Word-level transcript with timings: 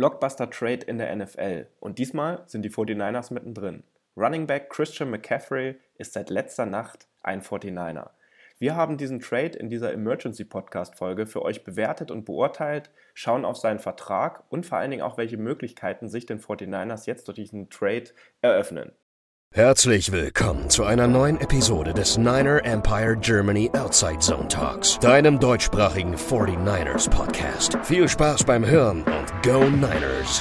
Blockbuster 0.00 0.48
Trade 0.48 0.86
in 0.86 0.96
der 0.96 1.14
NFL 1.14 1.66
und 1.78 1.98
diesmal 1.98 2.42
sind 2.46 2.62
die 2.62 2.70
49ers 2.70 3.34
mittendrin. 3.34 3.82
Running 4.16 4.46
Back 4.46 4.70
Christian 4.70 5.10
McCaffrey 5.10 5.76
ist 5.98 6.14
seit 6.14 6.30
letzter 6.30 6.64
Nacht 6.64 7.06
ein 7.22 7.42
49er. 7.42 8.08
Wir 8.58 8.76
haben 8.76 8.96
diesen 8.96 9.20
Trade 9.20 9.58
in 9.58 9.68
dieser 9.68 9.92
Emergency 9.92 10.46
Podcast 10.46 10.94
Folge 10.94 11.26
für 11.26 11.42
euch 11.42 11.64
bewertet 11.64 12.10
und 12.10 12.24
beurteilt, 12.24 12.90
schauen 13.12 13.44
auf 13.44 13.58
seinen 13.58 13.78
Vertrag 13.78 14.42
und 14.48 14.64
vor 14.64 14.78
allen 14.78 14.90
Dingen 14.90 15.02
auch, 15.02 15.18
welche 15.18 15.36
Möglichkeiten 15.36 16.08
sich 16.08 16.24
den 16.24 16.40
49ers 16.40 17.06
jetzt 17.06 17.28
durch 17.28 17.36
diesen 17.36 17.68
Trade 17.68 18.04
eröffnen. 18.40 18.92
Herzlich 19.52 20.12
willkommen 20.12 20.70
zu 20.70 20.84
einer 20.84 21.08
neuen 21.08 21.40
Episode 21.40 21.92
des 21.92 22.16
Niner 22.16 22.64
Empire 22.64 23.16
Germany 23.16 23.68
Outside 23.76 24.20
Zone 24.20 24.46
Talks, 24.46 24.96
deinem 25.00 25.40
deutschsprachigen 25.40 26.14
49ers 26.14 27.10
Podcast. 27.10 27.76
Viel 27.82 28.08
Spaß 28.08 28.44
beim 28.44 28.64
Hören 28.64 29.02
und 29.02 29.42
Go 29.42 29.64
Niners! 29.64 30.40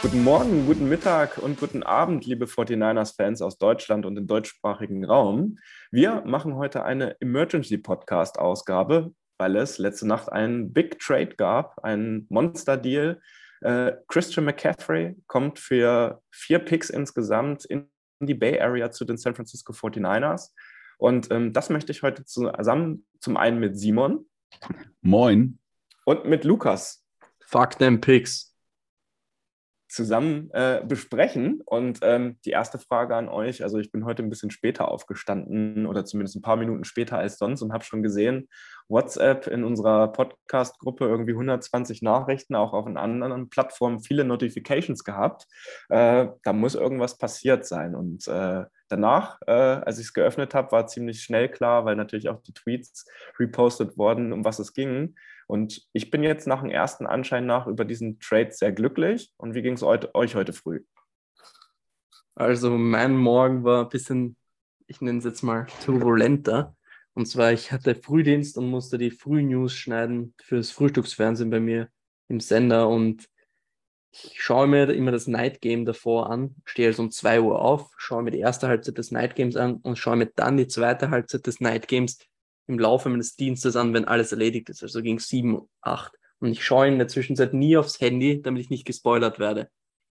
Guten 0.00 0.24
Morgen, 0.24 0.64
guten 0.64 0.88
Mittag 0.88 1.36
und 1.36 1.60
guten 1.60 1.82
Abend, 1.82 2.24
liebe 2.24 2.46
49ers-Fans 2.46 3.42
aus 3.42 3.58
Deutschland 3.58 4.06
und 4.06 4.16
im 4.16 4.26
deutschsprachigen 4.26 5.04
Raum. 5.04 5.58
Wir 5.90 6.22
machen 6.24 6.54
heute 6.54 6.84
eine 6.84 7.20
Emergency 7.20 7.76
Podcast-Ausgabe 7.76 9.12
weil 9.40 9.56
es 9.56 9.78
letzte 9.78 10.06
Nacht 10.06 10.30
einen 10.30 10.72
Big 10.72 11.00
Trade 11.00 11.34
gab, 11.34 11.82
einen 11.82 12.26
Monster-Deal. 12.28 13.20
Äh, 13.62 13.92
Christian 14.06 14.44
McCaffrey 14.44 15.16
kommt 15.26 15.58
für 15.58 16.22
vier 16.30 16.58
Picks 16.58 16.90
insgesamt 16.90 17.64
in 17.64 17.88
die 18.20 18.34
Bay 18.34 18.60
Area 18.60 18.90
zu 18.90 19.06
den 19.06 19.16
San 19.16 19.34
Francisco 19.34 19.72
49ers. 19.72 20.50
Und 20.98 21.30
ähm, 21.30 21.54
das 21.54 21.70
möchte 21.70 21.90
ich 21.90 22.02
heute 22.02 22.26
zusammen 22.26 23.06
zum 23.18 23.38
einen 23.38 23.58
mit 23.58 23.78
Simon. 23.78 24.26
Moin. 25.00 25.58
Und 26.04 26.26
mit 26.26 26.44
Lukas. 26.44 27.02
Fuck 27.46 27.78
them 27.78 28.00
Picks 28.00 28.49
zusammen 29.90 30.50
äh, 30.52 30.82
besprechen. 30.86 31.60
Und 31.64 31.98
ähm, 32.02 32.38
die 32.44 32.50
erste 32.50 32.78
Frage 32.78 33.16
an 33.16 33.28
euch, 33.28 33.62
also 33.62 33.78
ich 33.78 33.90
bin 33.90 34.04
heute 34.04 34.22
ein 34.22 34.30
bisschen 34.30 34.50
später 34.50 34.88
aufgestanden 34.88 35.86
oder 35.86 36.04
zumindest 36.04 36.36
ein 36.36 36.42
paar 36.42 36.56
Minuten 36.56 36.84
später 36.84 37.18
als 37.18 37.38
sonst 37.38 37.60
und 37.62 37.72
habe 37.72 37.84
schon 37.84 38.02
gesehen, 38.02 38.48
WhatsApp 38.88 39.46
in 39.48 39.64
unserer 39.64 40.08
Podcast-Gruppe 40.12 41.06
irgendwie 41.06 41.32
120 41.32 42.02
Nachrichten, 42.02 42.54
auch 42.54 42.72
auf 42.72 42.86
anderen 42.86 43.50
Plattformen 43.50 44.00
viele 44.00 44.24
Notifications 44.24 45.04
gehabt. 45.04 45.46
Äh, 45.88 46.28
da 46.42 46.52
muss 46.52 46.74
irgendwas 46.74 47.18
passiert 47.18 47.66
sein. 47.66 47.94
Und 47.94 48.26
äh, 48.28 48.64
danach, 48.88 49.38
äh, 49.46 49.52
als 49.52 49.98
ich 49.98 50.06
es 50.06 50.12
geöffnet 50.12 50.54
habe, 50.54 50.72
war 50.72 50.86
ziemlich 50.86 51.22
schnell 51.22 51.48
klar, 51.48 51.84
weil 51.84 51.96
natürlich 51.96 52.28
auch 52.28 52.42
die 52.42 52.54
Tweets 52.54 53.06
repostet 53.38 53.98
wurden, 53.98 54.32
um 54.32 54.44
was 54.44 54.58
es 54.58 54.72
ging. 54.72 55.14
Und 55.50 55.82
ich 55.92 56.10
bin 56.10 56.22
jetzt 56.22 56.46
nach 56.46 56.60
dem 56.60 56.70
ersten 56.70 57.06
Anschein 57.06 57.44
nach 57.44 57.66
über 57.66 57.84
diesen 57.84 58.20
Trade 58.20 58.52
sehr 58.52 58.70
glücklich. 58.70 59.32
Und 59.36 59.54
wie 59.54 59.62
ging 59.62 59.74
es 59.74 59.82
euch 59.82 60.36
heute 60.36 60.52
früh? 60.52 60.84
Also 62.36 62.78
mein 62.78 63.16
Morgen 63.16 63.64
war 63.64 63.84
ein 63.84 63.88
bisschen, 63.88 64.36
ich 64.86 65.00
nenne 65.00 65.18
es 65.18 65.24
jetzt 65.24 65.42
mal 65.42 65.66
turbulenter. 65.84 66.76
Und 67.14 67.26
zwar, 67.26 67.52
ich 67.52 67.72
hatte 67.72 67.96
Frühdienst 67.96 68.56
und 68.56 68.70
musste 68.70 68.96
die 68.96 69.10
Frühnews 69.10 69.74
schneiden 69.74 70.34
fürs 70.40 70.70
Frühstücksfernsehen 70.70 71.50
bei 71.50 71.58
mir 71.58 71.88
im 72.28 72.38
Sender. 72.38 72.88
Und 72.88 73.28
ich 74.12 74.40
schaue 74.40 74.68
mir 74.68 74.88
immer 74.90 75.10
das 75.10 75.26
Night 75.26 75.60
Game 75.60 75.84
davor 75.84 76.30
an, 76.30 76.54
stehe 76.64 76.88
also 76.88 77.02
um 77.02 77.10
2 77.10 77.40
Uhr 77.40 77.60
auf, 77.60 77.90
schaue 77.96 78.22
mir 78.22 78.30
die 78.30 78.38
erste 78.38 78.68
Halbzeit 78.68 78.98
des 78.98 79.10
Night 79.10 79.34
Games 79.34 79.56
an 79.56 79.78
und 79.82 79.98
schaue 79.98 80.16
mir 80.16 80.26
dann 80.26 80.56
die 80.56 80.68
zweite 80.68 81.10
Halbzeit 81.10 81.44
des 81.48 81.60
Night 81.60 81.88
Games 81.88 82.18
im 82.66 82.78
Laufe 82.78 83.08
meines 83.08 83.36
Dienstes 83.36 83.76
an, 83.76 83.94
wenn 83.94 84.04
alles 84.04 84.32
erledigt 84.32 84.68
ist, 84.70 84.82
also 84.82 85.02
gegen 85.02 85.18
sieben, 85.18 85.68
acht. 85.80 86.12
Und 86.38 86.52
ich 86.52 86.64
schaue 86.64 86.88
in 86.88 86.98
der 86.98 87.08
Zwischenzeit 87.08 87.52
nie 87.52 87.76
aufs 87.76 88.00
Handy, 88.00 88.40
damit 88.42 88.62
ich 88.62 88.70
nicht 88.70 88.86
gespoilert 88.86 89.38
werde. 89.38 89.68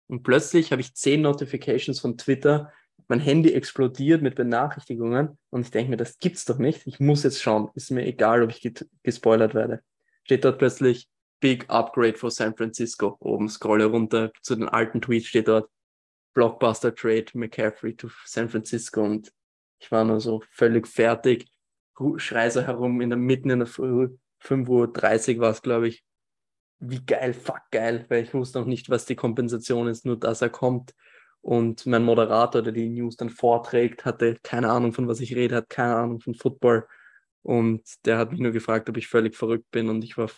Und 0.06 0.22
plötzlich 0.22 0.70
habe 0.70 0.80
ich 0.80 0.94
zehn 0.94 1.22
Notifications 1.22 2.00
von 2.00 2.16
Twitter, 2.16 2.72
mein 3.08 3.20
Handy 3.20 3.52
explodiert 3.52 4.22
mit 4.22 4.34
Benachrichtigungen 4.34 5.38
und 5.50 5.62
ich 5.62 5.70
denke 5.70 5.90
mir, 5.90 5.96
das 5.96 6.18
gibt's 6.18 6.44
doch 6.44 6.58
nicht. 6.58 6.86
Ich 6.86 7.00
muss 7.00 7.22
jetzt 7.22 7.42
schauen. 7.42 7.70
Ist 7.74 7.90
mir 7.90 8.06
egal, 8.06 8.42
ob 8.42 8.50
ich 8.50 8.72
gespoilert 9.02 9.54
werde. 9.54 9.82
Steht 10.24 10.44
dort 10.44 10.58
plötzlich 10.58 11.08
Big 11.40 11.68
Upgrade 11.68 12.16
for 12.16 12.30
San 12.30 12.56
Francisco. 12.56 13.16
Oben 13.20 13.48
scrolle 13.48 13.86
runter 13.86 14.32
zu 14.40 14.56
den 14.56 14.68
alten 14.68 15.02
Tweets 15.02 15.26
steht 15.26 15.48
dort 15.48 15.68
Blockbuster 16.32 16.94
Trade 16.94 17.26
McCaffrey 17.34 17.94
to 17.94 18.08
San 18.24 18.48
Francisco 18.48 19.02
und 19.02 19.32
ich 19.78 19.92
war 19.92 20.04
nur 20.04 20.20
so 20.20 20.42
völlig 20.50 20.88
fertig 20.88 21.46
schrei 22.16 22.50
so 22.50 22.62
herum 22.62 23.00
in 23.00 23.10
der 23.10 23.18
mitten 23.18 23.50
in 23.50 23.60
der 23.60 23.68
Früh, 23.68 24.16
5.30 24.42 25.36
Uhr 25.36 25.40
war 25.42 25.50
es, 25.50 25.62
glaube 25.62 25.88
ich. 25.88 26.04
Wie 26.80 27.04
geil, 27.04 27.32
fuck 27.34 27.62
geil, 27.70 28.04
weil 28.08 28.24
ich 28.24 28.34
wusste 28.34 28.58
noch 28.60 28.66
nicht, 28.66 28.90
was 28.90 29.06
die 29.06 29.16
Kompensation 29.16 29.88
ist, 29.88 30.04
nur 30.04 30.18
dass 30.18 30.42
er 30.42 30.50
kommt. 30.50 30.94
Und 31.40 31.86
mein 31.86 32.04
Moderator, 32.04 32.62
der 32.62 32.72
die 32.72 32.88
News 32.88 33.16
dann 33.16 33.30
vorträgt, 33.30 34.04
hatte 34.04 34.38
keine 34.42 34.70
Ahnung, 34.70 34.92
von 34.92 35.08
was 35.08 35.20
ich 35.20 35.34
rede, 35.34 35.56
hat 35.56 35.70
keine 35.70 35.96
Ahnung 35.96 36.20
von 36.20 36.34
Football. 36.34 36.86
Und 37.42 37.82
der 38.06 38.18
hat 38.18 38.32
mich 38.32 38.40
nur 38.40 38.52
gefragt, 38.52 38.88
ob 38.88 38.96
ich 38.96 39.08
völlig 39.08 39.36
verrückt 39.36 39.70
bin. 39.70 39.88
Und 39.88 40.04
ich 40.04 40.16
war, 40.18 40.30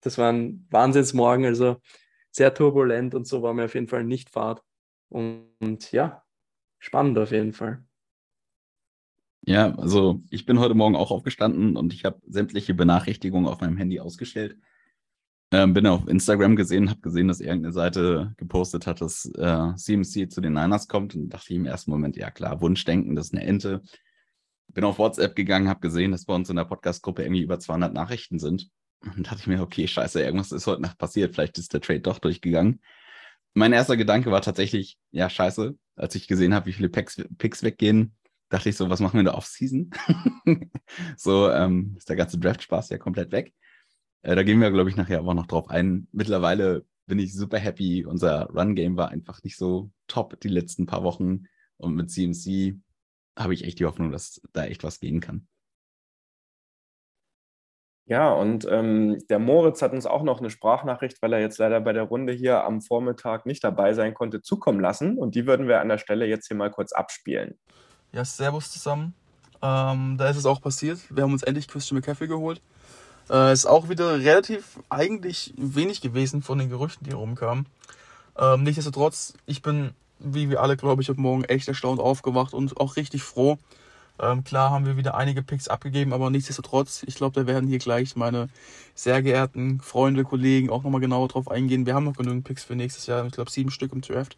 das 0.00 0.18
war 0.18 0.32
ein 0.32 0.66
Wahnsinnsmorgen, 0.70 1.44
also 1.46 1.76
sehr 2.30 2.52
turbulent 2.54 3.14
und 3.14 3.26
so 3.26 3.42
war 3.42 3.54
mir 3.54 3.66
auf 3.66 3.74
jeden 3.74 3.88
Fall 3.88 4.04
nicht 4.04 4.30
Fahrt. 4.30 4.62
Und, 5.10 5.50
und 5.60 5.92
ja, 5.92 6.24
spannend 6.78 7.18
auf 7.18 7.30
jeden 7.30 7.52
Fall. 7.52 7.84
Ja, 9.46 9.74
also 9.74 10.22
ich 10.30 10.46
bin 10.46 10.58
heute 10.58 10.74
Morgen 10.74 10.96
auch 10.96 11.10
aufgestanden 11.10 11.76
und 11.76 11.92
ich 11.92 12.04
habe 12.06 12.18
sämtliche 12.26 12.72
Benachrichtigungen 12.72 13.46
auf 13.46 13.60
meinem 13.60 13.76
Handy 13.76 14.00
ausgestellt. 14.00 14.56
Ähm, 15.50 15.74
bin 15.74 15.86
auf 15.86 16.08
Instagram 16.08 16.56
gesehen, 16.56 16.88
habe 16.88 17.00
gesehen, 17.00 17.28
dass 17.28 17.40
irgendeine 17.40 17.72
Seite 17.72 18.32
gepostet 18.38 18.86
hat, 18.86 19.02
dass 19.02 19.26
äh, 19.36 19.74
CMC 19.76 20.32
zu 20.32 20.40
den 20.40 20.54
Niners 20.54 20.88
kommt 20.88 21.14
und 21.14 21.28
dachte 21.28 21.52
ich 21.52 21.56
im 21.56 21.66
ersten 21.66 21.90
Moment, 21.90 22.16
ja 22.16 22.30
klar, 22.30 22.60
Wunschdenken, 22.62 23.14
das 23.14 23.26
ist 23.26 23.34
eine 23.34 23.44
Ente. 23.44 23.82
Bin 24.68 24.84
auf 24.84 24.98
WhatsApp 24.98 25.36
gegangen, 25.36 25.68
habe 25.68 25.80
gesehen, 25.80 26.12
dass 26.12 26.24
bei 26.24 26.34
uns 26.34 26.48
in 26.48 26.56
der 26.56 26.64
Podcast-Gruppe 26.64 27.22
irgendwie 27.22 27.42
über 27.42 27.58
200 27.58 27.92
Nachrichten 27.92 28.38
sind. 28.38 28.70
Und 29.02 29.26
dachte 29.26 29.40
ich 29.40 29.46
mir, 29.46 29.60
okay, 29.60 29.86
scheiße, 29.86 30.22
irgendwas 30.22 30.52
ist 30.52 30.66
heute 30.66 30.80
Nacht 30.80 30.96
passiert, 30.96 31.34
vielleicht 31.34 31.58
ist 31.58 31.74
der 31.74 31.82
Trade 31.82 32.00
doch 32.00 32.18
durchgegangen. 32.18 32.80
Mein 33.52 33.74
erster 33.74 33.98
Gedanke 33.98 34.30
war 34.30 34.40
tatsächlich, 34.40 34.96
ja, 35.10 35.28
scheiße, 35.28 35.76
als 35.96 36.14
ich 36.14 36.26
gesehen 36.26 36.54
habe, 36.54 36.66
wie 36.66 36.72
viele 36.72 36.88
Picks, 36.88 37.22
Picks 37.36 37.62
weggehen, 37.62 38.16
dachte 38.54 38.68
ich 38.68 38.76
so, 38.76 38.88
was 38.88 39.00
machen 39.00 39.14
wir 39.14 39.20
in 39.20 39.26
der 39.26 39.34
Offseason? 39.34 39.90
so 41.16 41.50
ähm, 41.50 41.94
ist 41.98 42.08
der 42.08 42.16
ganze 42.16 42.38
Draft-Spaß 42.38 42.88
ja 42.90 42.98
komplett 42.98 43.32
weg. 43.32 43.52
Äh, 44.22 44.36
da 44.36 44.44
gehen 44.44 44.60
wir, 44.60 44.70
glaube 44.70 44.88
ich, 44.88 44.96
nachher 44.96 45.18
aber 45.18 45.34
noch 45.34 45.46
drauf 45.46 45.68
ein. 45.68 46.06
Mittlerweile 46.12 46.86
bin 47.06 47.18
ich 47.18 47.34
super 47.34 47.58
happy. 47.58 48.06
Unser 48.06 48.48
Run-Game 48.50 48.96
war 48.96 49.08
einfach 49.08 49.42
nicht 49.42 49.56
so 49.56 49.90
top 50.06 50.38
die 50.40 50.48
letzten 50.48 50.86
paar 50.86 51.02
Wochen. 51.02 51.44
Und 51.78 51.96
mit 51.96 52.10
CMC 52.10 52.78
habe 53.36 53.54
ich 53.54 53.64
echt 53.64 53.80
die 53.80 53.86
Hoffnung, 53.86 54.12
dass 54.12 54.40
da 54.52 54.64
echt 54.64 54.84
was 54.84 55.00
gehen 55.00 55.20
kann. 55.20 55.48
Ja, 58.06 58.32
und 58.32 58.68
ähm, 58.70 59.18
der 59.30 59.38
Moritz 59.40 59.82
hat 59.82 59.92
uns 59.92 60.06
auch 60.06 60.22
noch 60.22 60.38
eine 60.38 60.50
Sprachnachricht, 60.50 61.20
weil 61.22 61.32
er 61.32 61.40
jetzt 61.40 61.58
leider 61.58 61.80
bei 61.80 61.92
der 61.92 62.02
Runde 62.04 62.34
hier 62.34 62.62
am 62.62 62.82
Vormittag 62.82 63.46
nicht 63.46 63.64
dabei 63.64 63.94
sein 63.94 64.14
konnte, 64.14 64.42
zukommen 64.42 64.78
lassen. 64.78 65.18
Und 65.18 65.34
die 65.34 65.46
würden 65.46 65.66
wir 65.66 65.80
an 65.80 65.88
der 65.88 65.98
Stelle 65.98 66.26
jetzt 66.26 66.46
hier 66.46 66.56
mal 66.56 66.70
kurz 66.70 66.92
abspielen. 66.92 67.58
Ja, 68.14 68.24
Servus 68.24 68.70
zusammen. 68.70 69.12
Ähm, 69.60 70.16
da 70.18 70.28
ist 70.28 70.36
es 70.36 70.46
auch 70.46 70.62
passiert. 70.62 71.00
Wir 71.10 71.24
haben 71.24 71.32
uns 71.32 71.42
endlich 71.42 71.66
Christian 71.66 71.98
McCaffrey 71.98 72.28
geholt. 72.28 72.60
Äh, 73.28 73.52
ist 73.52 73.66
auch 73.66 73.88
wieder 73.88 74.20
relativ 74.20 74.78
eigentlich 74.88 75.52
wenig 75.56 76.00
gewesen 76.00 76.40
von 76.40 76.58
den 76.58 76.68
Gerüchten, 76.68 77.04
die 77.04 77.12
rumkamen. 77.12 77.66
Ähm, 78.38 78.62
nichtsdestotrotz, 78.62 79.34
ich 79.46 79.62
bin, 79.62 79.94
wie 80.20 80.48
wir 80.48 80.62
alle, 80.62 80.76
glaube 80.76 81.02
ich, 81.02 81.08
heute 81.08 81.20
Morgen 81.20 81.42
echt 81.42 81.66
erstaunt 81.66 81.98
aufgewacht 81.98 82.54
und 82.54 82.76
auch 82.76 82.94
richtig 82.94 83.24
froh. 83.24 83.58
Ähm, 84.20 84.44
klar 84.44 84.70
haben 84.70 84.86
wir 84.86 84.96
wieder 84.96 85.16
einige 85.16 85.42
Picks 85.42 85.66
abgegeben, 85.66 86.12
aber 86.12 86.30
nichtsdestotrotz, 86.30 87.02
ich 87.08 87.16
glaube, 87.16 87.40
da 87.40 87.48
werden 87.48 87.68
hier 87.68 87.78
gleich 87.78 88.14
meine 88.14 88.48
sehr 88.94 89.22
geehrten 89.22 89.80
Freunde, 89.80 90.22
Kollegen 90.22 90.70
auch 90.70 90.84
nochmal 90.84 91.00
genauer 91.00 91.26
drauf 91.26 91.50
eingehen. 91.50 91.84
Wir 91.84 91.96
haben 91.96 92.04
noch 92.04 92.16
genügend 92.16 92.44
Picks 92.44 92.62
für 92.62 92.76
nächstes 92.76 93.06
Jahr, 93.06 93.26
ich 93.26 93.32
glaube 93.32 93.50
sieben 93.50 93.72
Stück 93.72 93.92
im 93.92 94.02
Draft. 94.02 94.36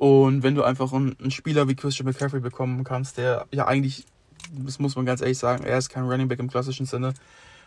Und 0.00 0.42
wenn 0.42 0.54
du 0.54 0.62
einfach 0.62 0.94
einen, 0.94 1.14
einen, 1.20 1.30
Spieler 1.30 1.68
wie 1.68 1.74
Christian 1.74 2.06
McCaffrey 2.06 2.40
bekommen 2.40 2.84
kannst, 2.84 3.18
der 3.18 3.44
ja 3.52 3.66
eigentlich, 3.66 4.06
das 4.50 4.78
muss 4.78 4.96
man 4.96 5.04
ganz 5.04 5.20
ehrlich 5.20 5.36
sagen, 5.36 5.62
er 5.62 5.76
ist 5.76 5.90
kein 5.90 6.04
Running 6.04 6.26
Back 6.26 6.38
im 6.38 6.48
klassischen 6.48 6.86
Sinne. 6.86 7.12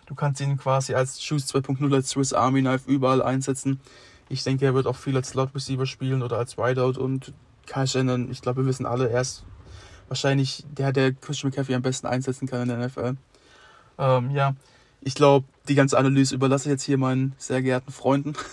Du 0.07 0.15
kannst 0.15 0.41
ihn 0.41 0.57
quasi 0.57 0.95
als 0.95 1.21
Shoes 1.21 1.45
2.0, 1.53 1.93
als 1.93 2.09
Swiss 2.09 2.33
Army 2.33 2.61
Knife 2.61 2.89
überall 2.89 3.21
einsetzen. 3.21 3.79
Ich 4.29 4.43
denke, 4.43 4.65
er 4.65 4.73
wird 4.73 4.87
auch 4.87 4.95
viel 4.95 5.15
als 5.15 5.29
Slot 5.29 5.53
Receiver 5.53 5.85
spielen 5.85 6.23
oder 6.23 6.39
als 6.39 6.57
Wideout 6.57 6.99
und 6.99 7.33
Kai 7.67 7.85
Shannon, 7.85 8.31
ich 8.31 8.41
glaube, 8.41 8.63
wir 8.63 8.65
wissen 8.65 8.87
alle, 8.87 9.11
er 9.11 9.21
ist 9.21 9.43
wahrscheinlich 10.07 10.65
der, 10.71 10.91
der 10.91 11.13
Christian 11.13 11.51
McCaffrey 11.51 11.75
am 11.75 11.83
besten 11.83 12.07
einsetzen 12.07 12.47
kann 12.47 12.63
in 12.63 12.69
der 12.69 12.87
NFL. 12.87 13.13
Ähm, 13.99 14.31
ja, 14.31 14.55
ich 15.01 15.13
glaube, 15.13 15.45
die 15.67 15.75
ganze 15.75 15.99
Analyse 15.99 16.33
überlasse 16.33 16.67
ich 16.67 16.71
jetzt 16.71 16.83
hier 16.83 16.97
meinen 16.97 17.35
sehr 17.37 17.61
geehrten 17.61 17.91
Freunden. 17.91 18.33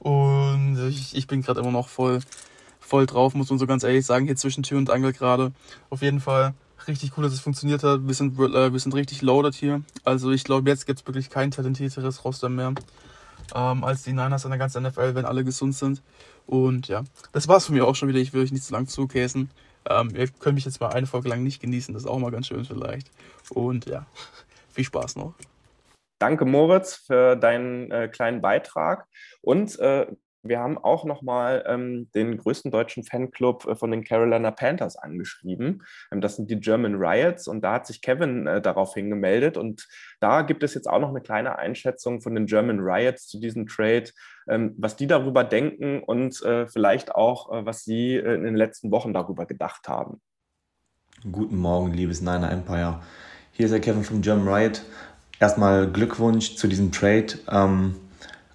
Und 0.00 0.78
ich, 0.88 1.16
ich 1.16 1.26
bin 1.26 1.42
gerade 1.42 1.60
immer 1.60 1.72
noch 1.72 1.88
voll, 1.88 2.20
voll 2.80 3.06
drauf, 3.06 3.34
muss 3.34 3.50
man 3.50 3.58
so 3.58 3.66
ganz 3.66 3.82
ehrlich 3.82 4.06
sagen, 4.06 4.26
hier 4.26 4.36
zwischen 4.36 4.62
Tür 4.62 4.78
und 4.78 4.90
Angel 4.90 5.12
gerade. 5.12 5.52
Auf 5.90 6.02
jeden 6.02 6.20
Fall, 6.20 6.54
Richtig 6.86 7.12
cool, 7.16 7.24
dass 7.24 7.34
es 7.34 7.40
funktioniert 7.40 7.82
hat. 7.82 8.06
Wir 8.06 8.14
sind, 8.14 8.38
äh, 8.38 8.72
wir 8.72 8.80
sind 8.80 8.94
richtig 8.94 9.20
loaded 9.20 9.54
hier. 9.54 9.82
Also 10.04 10.30
ich 10.30 10.42
glaube, 10.42 10.70
jetzt 10.70 10.86
gibt 10.86 11.00
es 11.00 11.06
wirklich 11.06 11.28
kein 11.28 11.50
talentierteres 11.50 12.24
Roster 12.24 12.48
mehr 12.48 12.72
ähm, 13.54 13.84
als 13.84 14.02
die 14.04 14.12
Niners 14.12 14.44
in 14.44 14.50
der 14.50 14.58
ganzen 14.58 14.82
NFL, 14.82 15.14
wenn 15.14 15.26
alle 15.26 15.44
gesund 15.44 15.74
sind. 15.74 16.02
Und 16.46 16.88
ja, 16.88 17.04
das 17.32 17.46
war's 17.46 17.66
von 17.66 17.74
mir 17.74 17.86
auch 17.86 17.94
schon 17.94 18.08
wieder. 18.08 18.18
Ich 18.18 18.32
will 18.32 18.42
euch 18.42 18.52
nicht 18.52 18.64
zu 18.64 18.72
lang 18.72 18.88
zukäsen. 18.88 19.50
Ähm, 19.88 20.10
ihr 20.14 20.28
könnt 20.28 20.54
mich 20.54 20.64
jetzt 20.64 20.80
mal 20.80 20.88
eine 20.88 21.06
Folge 21.06 21.28
lang 21.28 21.42
nicht 21.42 21.60
genießen. 21.60 21.92
Das 21.92 22.04
ist 22.04 22.08
auch 22.08 22.18
mal 22.18 22.30
ganz 22.30 22.46
schön 22.46 22.64
vielleicht. 22.64 23.10
Und 23.50 23.84
ja, 23.84 24.06
viel 24.70 24.84
Spaß 24.84 25.16
noch. 25.16 25.34
Danke, 26.18 26.44
Moritz, 26.44 26.96
für 27.06 27.36
deinen 27.36 27.90
äh, 27.90 28.08
kleinen 28.08 28.40
Beitrag. 28.40 29.06
Und 29.40 29.78
äh, 29.78 30.06
wir 30.42 30.60
haben 30.60 30.78
auch 30.78 31.04
nochmal 31.04 31.64
ähm, 31.66 32.10
den 32.14 32.36
größten 32.36 32.70
deutschen 32.70 33.04
Fanclub 33.04 33.66
äh, 33.66 33.74
von 33.76 33.90
den 33.90 34.04
Carolina 34.04 34.50
Panthers 34.50 34.96
angeschrieben. 34.96 35.82
Ähm, 36.12 36.20
das 36.20 36.36
sind 36.36 36.50
die 36.50 36.60
German 36.60 36.94
Riots 36.94 37.48
und 37.48 37.62
da 37.62 37.74
hat 37.74 37.86
sich 37.86 38.02
Kevin 38.02 38.46
äh, 38.46 38.60
daraufhin 38.60 39.10
gemeldet 39.10 39.56
und 39.56 39.88
da 40.20 40.42
gibt 40.42 40.62
es 40.62 40.74
jetzt 40.74 40.88
auch 40.88 41.00
noch 41.00 41.10
eine 41.10 41.20
kleine 41.20 41.58
Einschätzung 41.58 42.20
von 42.20 42.34
den 42.34 42.46
German 42.46 42.80
Riots 42.80 43.26
zu 43.26 43.40
diesem 43.40 43.66
Trade, 43.66 44.10
ähm, 44.48 44.74
was 44.78 44.96
die 44.96 45.06
darüber 45.06 45.44
denken 45.44 46.02
und 46.02 46.40
äh, 46.42 46.66
vielleicht 46.66 47.14
auch, 47.14 47.52
äh, 47.52 47.66
was 47.66 47.84
sie 47.84 48.14
äh, 48.14 48.34
in 48.34 48.44
den 48.44 48.56
letzten 48.56 48.90
Wochen 48.90 49.12
darüber 49.12 49.46
gedacht 49.46 49.88
haben. 49.88 50.20
Guten 51.30 51.56
Morgen, 51.56 51.92
liebes 51.92 52.20
Niner 52.20 52.52
Empire. 52.52 53.00
Hier 53.52 53.64
ist 53.64 53.72
der 53.72 53.80
Kevin 53.80 54.04
vom 54.04 54.22
German 54.22 54.46
Riot. 54.46 54.82
Erstmal 55.40 55.88
Glückwunsch 55.88 56.56
zu 56.56 56.66
diesem 56.66 56.92
Trade. 56.92 57.38
Ähm, 57.50 57.94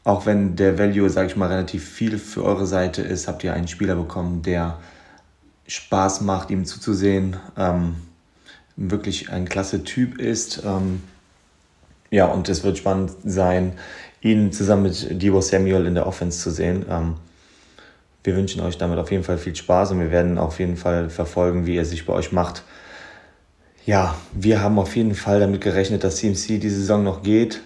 auch 0.04 0.26
wenn 0.26 0.56
der 0.56 0.78
Value, 0.78 1.10
sage 1.10 1.28
ich 1.28 1.36
mal, 1.36 1.48
relativ 1.48 1.88
viel 1.88 2.18
für 2.18 2.44
eure 2.44 2.66
Seite 2.66 3.02
ist, 3.02 3.28
habt 3.28 3.44
ihr 3.44 3.54
einen 3.54 3.70
Spieler 3.70 3.96
bekommen, 3.96 4.42
der 4.42 4.80
Spaß 5.68 6.22
macht, 6.22 6.52
ihm 6.52 6.66
zuzusehen, 6.66 7.38
ähm, 7.58 7.96
wirklich 8.76 9.32
ein 9.32 9.48
klasse 9.48 9.84
Typ 9.84 10.20
ist. 10.20 10.64
Ähm, 10.66 11.02
ja, 12.12 12.26
und 12.26 12.50
es 12.50 12.64
wird 12.64 12.78
spannend 12.78 13.12
sein, 13.24 13.74
ihn 14.22 14.52
zusammen 14.52 14.84
mit 14.84 15.22
Debo 15.22 15.42
Samuel 15.42 15.86
in 15.86 15.96
der 15.96 16.06
Offense 16.06 16.40
zu 16.40 16.52
sehen. 16.52 16.86
Ähm, 16.90 17.16
wir 18.24 18.36
wünschen 18.36 18.62
euch 18.62 18.78
damit 18.78 19.00
auf 19.00 19.12
jeden 19.12 19.24
Fall 19.24 19.38
viel 19.38 19.56
Spaß 19.56 19.92
und 19.92 20.00
wir 20.00 20.12
werden 20.12 20.38
auf 20.38 20.60
jeden 20.60 20.78
Fall 20.78 21.10
verfolgen, 21.10 21.66
wie 21.66 21.78
er 21.78 21.86
sich 21.86 22.06
bei 22.06 22.14
euch 22.14 22.32
macht. 22.32 22.64
Ja, 23.86 24.16
wir 24.32 24.62
haben 24.62 24.80
auf 24.80 24.96
jeden 24.96 25.14
Fall 25.14 25.42
damit 25.42 25.60
gerechnet, 25.60 26.06
dass 26.06 26.16
CMC 26.18 26.60
diese 26.60 26.78
Saison 26.78 27.04
noch 27.04 27.22
geht. 27.22 27.62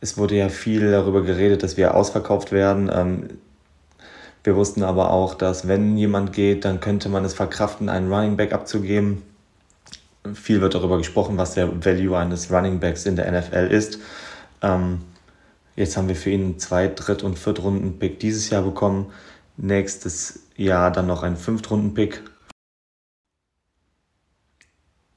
Es 0.00 0.18
wurde 0.18 0.36
ja 0.36 0.48
viel 0.48 0.90
darüber 0.90 1.22
geredet, 1.22 1.62
dass 1.62 1.76
wir 1.76 1.94
ausverkauft 1.94 2.50
werden. 2.50 2.90
Ähm, 2.92 3.28
wir 4.42 4.56
wussten 4.56 4.82
aber 4.82 5.12
auch, 5.12 5.34
dass 5.34 5.68
wenn 5.68 5.96
jemand 5.96 6.32
geht, 6.32 6.64
dann 6.64 6.80
könnte 6.80 7.08
man 7.08 7.24
es 7.24 7.34
verkraften, 7.34 7.88
einen 7.88 8.12
Running 8.12 8.36
Back 8.36 8.52
abzugeben. 8.52 9.22
Viel 10.34 10.60
wird 10.60 10.74
darüber 10.74 10.98
gesprochen, 10.98 11.38
was 11.38 11.54
der 11.54 11.84
Value 11.84 12.18
eines 12.18 12.50
Running 12.50 12.80
Backs 12.80 13.06
in 13.06 13.14
der 13.14 13.30
NFL 13.30 13.68
ist. 13.70 14.00
Ähm, 14.62 15.02
jetzt 15.76 15.96
haben 15.96 16.08
wir 16.08 16.16
für 16.16 16.30
ihn 16.30 16.58
Zweit-, 16.58 17.06
Dritt- 17.06 17.22
und 17.22 17.38
Viertrunden-Pick 17.38 18.18
dieses 18.18 18.50
Jahr 18.50 18.62
bekommen. 18.62 19.12
Nächstes 19.56 20.40
Jahr 20.56 20.90
dann 20.90 21.06
noch 21.06 21.22
einen 21.22 21.36
Fünftrunden-Pick. 21.36 22.31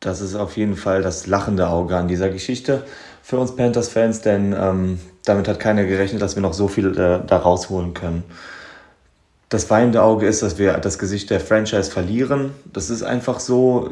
Das 0.06 0.22
ist 0.22 0.36
auf 0.36 0.56
jeden 0.56 0.76
Fall 0.76 1.02
das 1.02 1.26
lachende 1.26 1.68
Auge 1.68 1.98
an 1.98 2.08
dieser 2.08 2.30
Geschichte 2.30 2.84
für 3.24 3.40
uns 3.40 3.56
Panthers-Fans, 3.56 4.22
denn 4.22 4.56
ähm, 4.58 5.00
damit 5.26 5.48
hat 5.48 5.60
keiner 5.60 5.84
gerechnet, 5.86 6.22
dass 6.22 6.36
wir 6.36 6.44
noch 6.44 6.54
so 6.54 6.68
viel 6.68 6.92
äh, 6.92 7.26
da 7.26 7.38
rausholen 7.38 7.96
können. 7.96 8.24
Das 9.50 9.68
weinende 9.72 10.04
Auge 10.04 10.28
ist, 10.28 10.44
dass 10.44 10.60
wir 10.60 10.74
das 10.74 11.00
Gesicht 11.00 11.32
der 11.32 11.40
Franchise 11.40 11.90
verlieren. 11.90 12.52
Das 12.72 12.92
ist 12.92 13.02
einfach 13.02 13.40
so. 13.40 13.90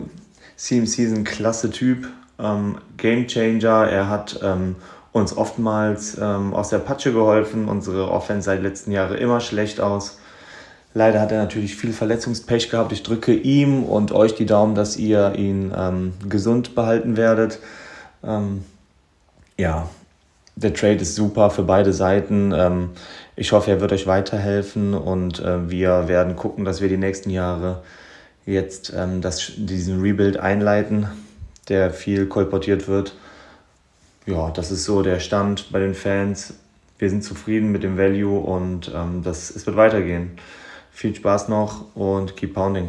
CMC 0.55 0.99
ist 0.99 1.15
ein 1.15 1.23
klasse 1.23 1.71
Typ, 1.71 2.07
ähm, 2.37 2.77
Game 2.95 3.25
Changer. 3.25 3.87
Er 3.89 4.07
hat 4.07 4.39
ähm, 4.43 4.75
uns 5.13 5.35
oftmals 5.35 6.15
ähm, 6.21 6.53
aus 6.53 6.69
der 6.69 6.77
Patsche 6.77 7.11
geholfen. 7.11 7.67
Unsere 7.67 8.11
Offense 8.11 8.45
seit 8.45 8.61
letzten 8.61 8.91
Jahren 8.91 9.17
immer 9.17 9.39
schlecht 9.39 9.81
aus. 9.81 10.19
Leider 10.93 11.19
hat 11.19 11.31
er 11.31 11.39
natürlich 11.39 11.75
viel 11.75 11.91
Verletzungspech 11.91 12.69
gehabt. 12.69 12.91
Ich 12.91 13.03
drücke 13.03 13.33
ihm 13.33 13.83
und 13.83 14.11
euch 14.11 14.35
die 14.35 14.45
Daumen, 14.45 14.75
dass 14.75 14.95
ihr 14.97 15.33
ihn 15.35 15.73
ähm, 15.75 16.13
gesund 16.29 16.75
behalten 16.75 17.17
werdet. 17.17 17.59
Ähm, 18.23 18.63
ja, 19.57 19.89
der 20.55 20.73
Trade 20.73 20.97
ist 20.97 21.15
super 21.15 21.49
für 21.49 21.63
beide 21.63 21.93
Seiten. 21.93 22.53
Ähm, 22.55 22.89
ich 23.35 23.51
hoffe, 23.51 23.71
er 23.71 23.81
wird 23.81 23.91
euch 23.91 24.05
weiterhelfen 24.05 24.93
und 24.93 25.39
äh, 25.39 25.69
wir 25.69 26.07
werden 26.07 26.35
gucken, 26.35 26.63
dass 26.63 26.81
wir 26.81 26.89
die 26.89 26.97
nächsten 26.97 27.31
Jahre 27.31 27.81
jetzt 28.45 28.93
ähm, 28.95 29.21
das, 29.21 29.53
diesen 29.57 29.99
Rebuild 30.01 30.37
einleiten, 30.37 31.07
der 31.69 31.91
viel 31.91 32.27
kolportiert 32.27 32.87
wird. 32.87 33.15
Ja, 34.27 34.51
das 34.51 34.71
ist 34.71 34.83
so 34.83 35.01
der 35.01 35.19
Stand 35.19 35.71
bei 35.71 35.79
den 35.79 35.95
Fans. 35.95 36.53
Wir 36.99 37.09
sind 37.09 37.23
zufrieden 37.23 37.71
mit 37.71 37.83
dem 37.83 37.97
Value 37.97 38.39
und 38.39 38.91
ähm, 38.93 39.23
das, 39.23 39.49
es 39.49 39.65
wird 39.65 39.75
weitergehen. 39.75 40.37
Viel 40.93 41.15
Spaß 41.15 41.49
noch 41.49 41.95
und 41.95 42.37
keep 42.37 42.53
pounding. 42.53 42.87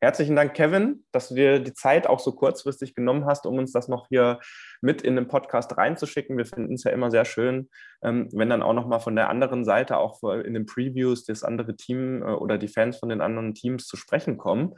Herzlichen 0.00 0.36
Dank, 0.36 0.54
Kevin, 0.54 1.04
dass 1.10 1.28
du 1.28 1.36
dir 1.36 1.58
die 1.58 1.74
Zeit 1.74 2.06
auch 2.06 2.20
so 2.20 2.32
kurzfristig 2.32 2.94
genommen 2.94 3.24
hast, 3.24 3.46
um 3.46 3.56
uns 3.58 3.72
das 3.72 3.88
noch 3.88 4.08
hier 4.08 4.38
mit 4.80 5.02
in 5.02 5.16
den 5.16 5.26
Podcast 5.26 5.76
reinzuschicken. 5.76 6.36
Wir 6.36 6.46
finden 6.46 6.74
es 6.74 6.84
ja 6.84 6.90
immer 6.90 7.10
sehr 7.10 7.24
schön, 7.24 7.68
ähm, 8.02 8.28
wenn 8.32 8.50
dann 8.50 8.62
auch 8.62 8.74
nochmal 8.74 9.00
von 9.00 9.16
der 9.16 9.28
anderen 9.28 9.64
Seite, 9.64 9.96
auch 9.96 10.22
in 10.22 10.54
den 10.54 10.66
Previews, 10.66 11.24
das 11.24 11.42
andere 11.42 11.76
Team 11.76 12.22
äh, 12.22 12.26
oder 12.26 12.58
die 12.58 12.68
Fans 12.68 12.98
von 12.98 13.08
den 13.08 13.20
anderen 13.20 13.54
Teams 13.54 13.86
zu 13.86 13.96
sprechen 13.96 14.38
kommen. 14.38 14.74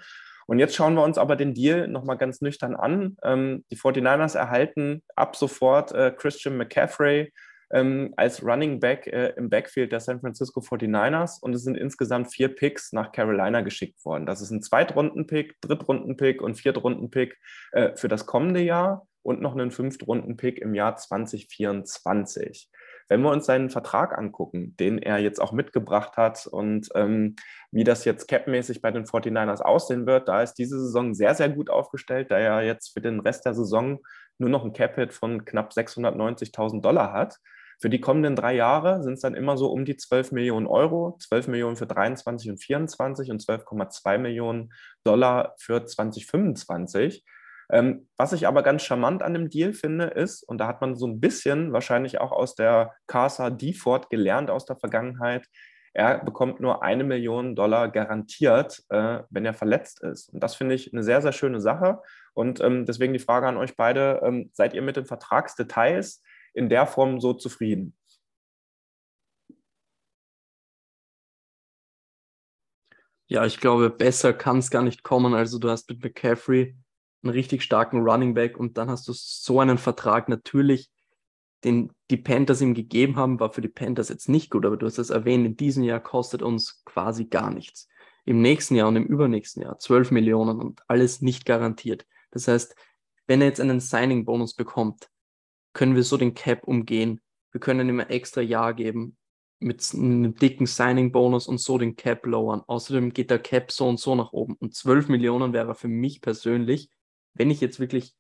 Und 0.47 0.59
jetzt 0.59 0.75
schauen 0.75 0.95
wir 0.95 1.05
uns 1.05 1.19
aber 1.19 1.37
den 1.37 1.55
Deal 1.55 1.89
nochmal 1.89 2.17
ganz 2.17 2.41
nüchtern 2.41 2.77
an. 2.77 3.17
Ähm, 3.23 3.65
die 3.71 3.77
49ers 3.77 4.37
erhalten 4.37 5.03
ab 5.17 5.37
sofort 5.37 5.93
äh, 5.93 6.13
Christian 6.17 6.57
McCaffrey 6.57 7.33
ähm, 7.73 8.13
als 8.17 8.45
Running 8.45 8.81
Back 8.81 9.07
äh, 9.07 9.33
im 9.37 9.49
Backfield 9.49 9.93
der 9.93 10.01
San 10.01 10.21
Francisco 10.21 10.61
49ers 10.61 11.41
und 11.41 11.55
es 11.55 11.63
sind 11.63 11.77
insgesamt 11.77 12.33
vier 12.33 12.49
Picks 12.49 12.93
nach 12.93 13.13
Carolina 13.13 13.61
geschickt 13.61 14.05
worden. 14.05 14.27
Das 14.27 14.41
ist 14.41 14.51
ein 14.51 14.63
Zweitrunden-Pick, 14.63 15.61
Drittrunden-Pick 15.61 16.43
und 16.43 16.57
Viertrunden-Pick 16.57 17.39
äh, 17.73 17.97
für 17.97 18.09
das 18.09 18.27
kommende 18.27 18.61
Jahr 18.61 19.07
und 19.23 19.41
noch 19.41 19.53
einen 19.53 19.71
Fünftrunden-Pick 19.71 20.59
im 20.59 20.75
Jahr 20.75 20.97
2024. 20.97 22.71
Wenn 23.09 23.23
wir 23.23 23.31
uns 23.31 23.47
seinen 23.47 23.71
Vertrag 23.71 24.17
angucken, 24.17 24.77
den 24.79 24.99
er 24.99 25.19
jetzt 25.19 25.41
auch 25.41 25.53
mitgebracht 25.53 26.17
hat 26.17 26.47
und 26.47 26.89
ähm, 26.95 27.35
wie 27.73 27.85
das 27.85 28.05
jetzt 28.05 28.29
capmäßig 28.29 28.83
bei 28.83 28.93
den 28.93 29.05
49ers 29.05 29.63
aussehen 29.63 30.07
wird, 30.07 30.29
da 30.29 30.43
ist 30.43 30.55
diese 30.55 30.79
Saison 30.81 31.13
sehr, 31.13 31.35
sehr 31.35 31.49
gut 31.49 31.71
aufgestellt, 31.71 32.31
da 32.31 32.39
er 32.39 32.63
jetzt 32.63 32.93
für 32.93 33.01
den 33.01 33.21
Rest 33.21 33.47
der 33.47 33.55
Saison 33.55 33.99
nur 34.39 34.49
noch 34.49 34.65
ein 34.65 34.73
Cap-Hit 34.73 35.13
von 35.13 35.45
knapp 35.45 35.73
690.000 35.73 36.81
Dollar 36.81 37.13
hat. 37.13 37.39
Für 37.81 37.89
die 37.89 38.01
kommenden 38.01 38.37
drei 38.37 38.55
Jahre 38.55 39.03
sind 39.03 39.15
es 39.15 39.21
dann 39.21 39.35
immer 39.35 39.57
so 39.57 39.71
um 39.71 39.85
die 39.87 39.97
12 39.97 40.33
Millionen 40.33 40.67
Euro, 40.67 41.17
12 41.19 41.49
Millionen 41.49 41.77
für 41.77 41.87
23 41.87 42.51
und 42.51 42.59
24 42.59 43.31
und 43.31 43.43
12,2 43.43 44.19
Millionen 44.19 44.73
Dollar 45.03 45.55
für 45.59 45.85
2025. 45.85 47.25
Ähm, 47.73 48.09
was 48.17 48.33
ich 48.33 48.47
aber 48.47 48.63
ganz 48.63 48.83
charmant 48.83 49.23
an 49.23 49.33
dem 49.33 49.49
Deal 49.49 49.73
finde, 49.73 50.07
ist, 50.07 50.43
und 50.43 50.59
da 50.59 50.67
hat 50.67 50.81
man 50.81 50.97
so 50.97 51.07
ein 51.07 51.21
bisschen 51.21 51.73
wahrscheinlich 51.73 52.21
auch 52.21 52.33
aus 52.33 52.55
der 52.55 52.93
Casa 53.07 53.49
Deford 53.49 54.11
gelernt 54.11 54.51
aus 54.51 54.67
der 54.67 54.77
Vergangenheit, 54.77 55.47
er 55.93 56.25
bekommt 56.25 56.61
nur 56.61 56.83
eine 56.83 57.03
Million 57.03 57.57
Dollar 57.57 57.89
garantiert, 57.89 58.83
äh, 58.91 59.21
wenn 59.31 59.45
er 59.45 59.55
verletzt 59.55 60.03
ist. 60.03 60.33
Und 60.33 60.41
das 60.43 60.55
finde 60.55 60.75
ich 60.75 60.93
eine 60.93 61.03
sehr, 61.03 61.21
sehr 61.21 61.33
schöne 61.33 61.61
Sache. 61.61 62.01
Und 62.33 62.61
ähm, 62.61 62.87
deswegen 62.87 63.13
die 63.13 63.19
Frage 63.19 63.49
an 63.49 63.57
euch 63.57 63.77
beide, 63.77 64.21
ähm, 64.23 64.51
seid 64.53 64.75
ihr 64.75 64.83
mit 64.83 64.97
den 64.97 65.07
Vertragsdetails 65.07 66.23
in 66.53 66.69
der 66.69 66.87
Form 66.87 67.21
so 67.21 67.35
zufrieden? 67.35 67.97
Ja, 73.31 73.47
ich 73.47 73.61
glaube, 73.61 73.91
besser 73.91 74.33
kann 74.33 74.59
es 74.59 74.71
gar 74.71 74.83
nicht 74.83 75.05
kommen. 75.05 75.35
Also 75.35 75.59
du 75.61 75.71
hast 75.71 75.89
mit 75.89 76.03
McCaffrey 76.03 76.77
einen 77.23 77.33
richtig 77.33 77.63
starken 77.63 78.01
Running 78.01 78.35
Back 78.35 78.59
und 78.59 78.77
dann 78.77 78.91
hast 78.91 79.07
du 79.07 79.13
so 79.15 79.61
einen 79.61 79.79
Vertrag. 79.79 80.29
Natürlich, 80.29 80.91
den 81.63 81.93
die 82.11 82.17
Panthers 82.17 82.61
ihm 82.61 82.75
gegeben 82.75 83.15
haben, 83.15 83.39
war 83.39 83.53
für 83.53 83.61
die 83.61 83.69
Panthers 83.69 84.09
jetzt 84.09 84.29
nicht 84.29 84.51
gut, 84.51 84.67
aber 84.67 84.77
du 84.77 84.87
hast 84.87 84.99
es 84.99 85.11
erwähnt, 85.11 85.47
in 85.47 85.57
diesem 85.57 85.85
Jahr 85.85 86.01
kostet 86.01 86.43
uns 86.43 86.83
quasi 86.85 87.27
gar 87.27 87.53
nichts. 87.53 87.89
Im 88.25 88.43
nächsten 88.43 88.75
Jahr 88.75 88.89
und 88.89 88.97
im 88.97 89.07
übernächsten 89.07 89.63
Jahr 89.63 89.79
12 89.79 90.11
Millionen 90.11 90.61
und 90.61 90.83
alles 90.89 91.21
nicht 91.23 91.47
garantiert. 91.47 92.07
Das 92.33 92.49
heißt, 92.49 92.75
wenn 93.29 93.41
er 93.43 93.47
jetzt 93.47 93.61
einen 93.61 93.79
Signing-Bonus 93.79 94.55
bekommt, 94.55 95.09
können 95.73 95.95
wir 95.95 96.03
so 96.03 96.17
den 96.17 96.35
Cap 96.35 96.65
umgehen. 96.65 97.21
Wir 97.53 97.61
können 97.61 97.89
ihm 97.89 98.01
ein 98.01 98.11
extra 98.11 98.41
Jahr 98.41 98.75
geben 98.75 99.17
mit 99.61 99.87
einem 99.95 100.35
dicken 100.35 100.67
Signing-Bonus 100.67 101.47
und 101.47 101.59
so 101.59 101.77
den 101.77 101.95
Cap 101.95 102.25
lowern. 102.27 102.63
Außerdem 102.67 103.13
geht 103.13 103.31
der 103.31 103.39
Cap 103.39 103.71
so 103.71 103.89
und 103.89 104.01
so 104.01 104.15
nach 104.15 104.33
oben. 104.33 104.55
Und 104.55 104.75
12 104.75 105.09
Millionen 105.09 105.53
wäre 105.53 105.75
für 105.75 105.89
mich 105.89 106.23
persönlich, 106.23 106.89
wenn 107.35 107.51
ich 107.51 107.61
jetzt 107.61 107.79
wirklich 107.79 108.15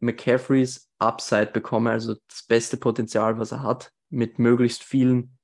McCaffreys 0.00 0.90
Upside 0.98 1.50
bekomme, 1.52 1.90
also 1.90 2.14
das 2.28 2.44
beste 2.46 2.76
Potenzial, 2.76 3.38
was 3.38 3.52
er 3.52 3.62
hat, 3.62 3.92
mit 4.08 4.38
möglichst 4.38 4.82
vielen 4.82 5.38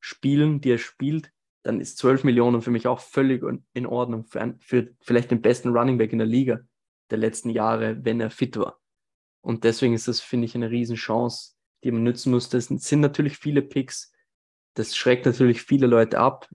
Spielen, 0.00 0.60
die 0.60 0.72
er 0.72 0.78
spielt, 0.78 1.30
dann 1.62 1.80
ist 1.80 1.98
12 1.98 2.24
Millionen 2.24 2.62
für 2.62 2.70
mich 2.70 2.88
auch 2.88 2.98
völlig 2.98 3.44
in 3.72 3.86
Ordnung 3.86 4.24
für, 4.24 4.40
ein, 4.40 4.58
für 4.58 4.94
vielleicht 5.00 5.30
den 5.30 5.42
besten 5.42 5.68
Running 5.68 5.98
Back 5.98 6.12
in 6.12 6.18
der 6.18 6.26
Liga 6.26 6.60
der 7.10 7.18
letzten 7.18 7.50
Jahre, 7.50 8.04
wenn 8.04 8.20
er 8.20 8.30
fit 8.30 8.56
war. 8.56 8.81
Und 9.42 9.64
deswegen 9.64 9.94
ist 9.94 10.08
das, 10.08 10.20
finde 10.20 10.46
ich, 10.46 10.54
eine 10.54 10.70
Riesenchance, 10.70 11.54
die 11.84 11.90
man 11.90 12.02
nützen 12.02 12.32
muss. 12.32 12.48
Das 12.48 12.66
sind 12.66 13.00
natürlich 13.00 13.36
viele 13.36 13.60
Picks. 13.60 14.12
Das 14.74 14.96
schreckt 14.96 15.26
natürlich 15.26 15.62
viele 15.62 15.86
Leute 15.86 16.18
ab. 16.18 16.48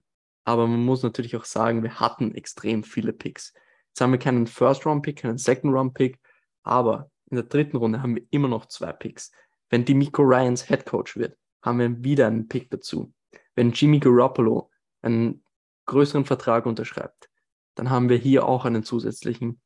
Aber 0.44 0.66
man 0.66 0.82
muss 0.82 1.02
natürlich 1.02 1.36
auch 1.36 1.44
sagen, 1.44 1.82
wir 1.82 2.00
hatten 2.00 2.34
extrem 2.34 2.82
viele 2.82 3.12
Picks. 3.12 3.52
Jetzt 3.88 4.00
haben 4.00 4.12
wir 4.12 4.18
keinen 4.18 4.46
First-Round-Pick, 4.46 5.18
keinen 5.18 5.38
Second-Round-Pick. 5.38 6.18
Aber 6.62 7.10
in 7.30 7.36
der 7.36 7.44
dritten 7.44 7.76
Runde 7.76 8.02
haben 8.02 8.16
wir 8.16 8.24
immer 8.30 8.48
noch 8.48 8.66
zwei 8.66 8.92
Picks. 8.92 9.30
Wenn 9.68 9.84
Demico 9.84 10.22
Ryans 10.22 10.66
Head 10.66 10.86
Coach 10.86 11.16
wird, 11.16 11.36
haben 11.62 11.78
wir 11.78 12.02
wieder 12.02 12.26
einen 12.26 12.48
Pick 12.48 12.70
dazu. 12.70 13.12
Wenn 13.54 13.72
Jimmy 13.72 13.98
Garoppolo 13.98 14.70
einen 15.02 15.44
größeren 15.86 16.24
Vertrag 16.24 16.64
unterschreibt, 16.64 17.28
dann 17.74 17.90
haben 17.90 18.08
wir 18.08 18.16
hier 18.16 18.46
auch 18.46 18.64
einen 18.64 18.82
zusätzlichen 18.82 19.60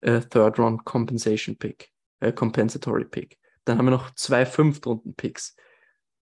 äh, 0.00 0.20
Third 0.20 0.58
Round 0.58 0.84
Compensation 0.84 1.56
Pick, 1.56 1.92
äh, 2.20 2.32
Compensatory 2.32 3.04
Pick. 3.04 3.38
Dann 3.64 3.78
haben 3.78 3.86
wir 3.86 3.90
noch 3.90 4.14
zwei 4.14 4.46
Fünftrunden 4.46 5.14
Picks, 5.14 5.56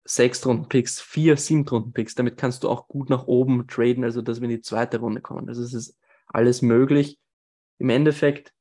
Sechstrunden 0.05 0.67
Picks, 0.67 0.99
vier 0.99 1.37
Siebtrunden 1.37 1.93
Picks. 1.93 2.15
Damit 2.15 2.37
kannst 2.37 2.63
du 2.63 2.69
auch 2.69 2.87
gut 2.87 3.09
nach 3.09 3.27
oben 3.27 3.67
traden, 3.67 4.03
also 4.03 4.21
dass 4.21 4.41
wir 4.41 4.49
in 4.49 4.55
die 4.55 4.61
zweite 4.61 4.99
Runde 4.99 5.21
kommen. 5.21 5.47
Also 5.47 5.63
es 5.63 5.73
ist 5.73 5.97
alles 6.27 6.61
möglich. 6.61 7.19
Im 7.77 7.89
Endeffekt 7.89 8.53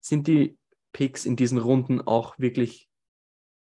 sind 0.00 0.26
die 0.26 0.58
Picks 0.92 1.26
in 1.26 1.36
diesen 1.36 1.58
Runden 1.58 2.00
auch 2.00 2.38
wirklich 2.38 2.88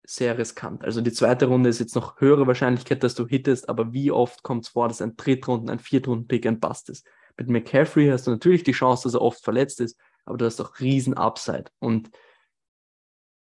sehr 0.04 0.36
riskant. 0.38 0.84
Also 0.84 1.00
die 1.00 1.12
zweite 1.12 1.46
Runde 1.46 1.68
ist 1.68 1.78
jetzt 1.78 1.94
noch 1.94 2.20
höhere 2.20 2.46
Wahrscheinlichkeit, 2.46 3.02
dass 3.02 3.14
du 3.14 3.26
hittest, 3.26 3.68
aber 3.68 3.92
wie 3.92 4.10
oft 4.10 4.42
kommt 4.42 4.64
es 4.64 4.70
vor, 4.70 4.88
dass 4.88 5.02
ein 5.02 5.16
Drittrunden, 5.16 5.70
ein 5.70 5.78
Viertrunden-Pick 5.78 6.46
ein 6.46 6.60
Bust 6.60 6.90
ist? 6.90 7.06
Mit 7.36 7.48
McCaffrey 7.48 8.08
hast 8.08 8.26
du 8.26 8.30
natürlich 8.32 8.64
die 8.64 8.72
Chance, 8.72 9.04
dass 9.04 9.14
er 9.14 9.22
oft 9.22 9.42
verletzt 9.42 9.80
ist, 9.80 9.98
aber 10.24 10.36
du 10.38 10.44
hast 10.44 10.60
auch 10.60 10.80
riesen 10.80 11.14
Upside. 11.14 11.66
Und 11.78 12.10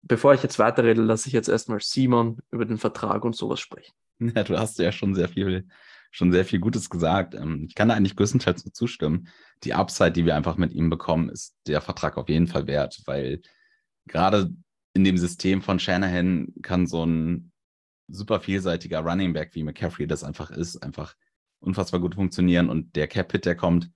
bevor 0.01 0.33
ich 0.33 0.43
jetzt 0.43 0.59
weiterrede, 0.59 1.01
lasse 1.01 1.27
ich 1.27 1.33
jetzt 1.33 1.49
erstmal 1.49 1.79
Simon 1.79 2.39
über 2.51 2.65
den 2.65 2.77
Vertrag 2.77 3.23
und 3.25 3.35
sowas 3.35 3.59
sprechen. 3.59 3.93
Ja, 4.35 4.43
du 4.43 4.55
hast 4.55 4.77
ja 4.77 4.91
schon 4.91 5.15
sehr 5.15 5.27
viel, 5.27 5.67
schon 6.11 6.31
sehr 6.31 6.45
viel 6.45 6.59
Gutes 6.59 6.91
gesagt. 6.91 7.33
Ähm, 7.33 7.65
ich 7.67 7.73
kann 7.73 7.89
da 7.89 7.95
eigentlich 7.95 8.15
größtenteils 8.15 8.63
nur 8.65 8.73
zustimmen. 8.73 9.29
Die 9.63 9.73
Upside, 9.73 10.11
die 10.11 10.25
wir 10.25 10.35
einfach 10.35 10.57
mit 10.57 10.73
ihm 10.73 10.91
bekommen, 10.91 11.29
ist 11.29 11.55
der 11.65 11.81
Vertrag 11.81 12.17
auf 12.17 12.29
jeden 12.29 12.45
Fall 12.45 12.67
wert, 12.67 13.01
weil 13.05 13.41
gerade 14.05 14.53
in 14.93 15.03
dem 15.03 15.17
System 15.17 15.63
von 15.63 15.79
Shanahan 15.79 16.53
kann 16.61 16.85
so 16.85 17.03
ein 17.03 17.51
super 18.07 18.39
vielseitiger 18.39 18.99
Running 18.99 19.33
Back 19.33 19.55
wie 19.55 19.63
McCaffrey 19.63 20.05
das 20.05 20.23
einfach 20.23 20.51
ist, 20.51 20.83
einfach 20.83 21.15
unfassbar 21.59 21.99
gut 21.99 22.15
funktionieren 22.15 22.69
und 22.69 22.95
der 22.95 23.07
Cap-Hit, 23.07 23.45
der 23.45 23.55
kommt, 23.55 23.89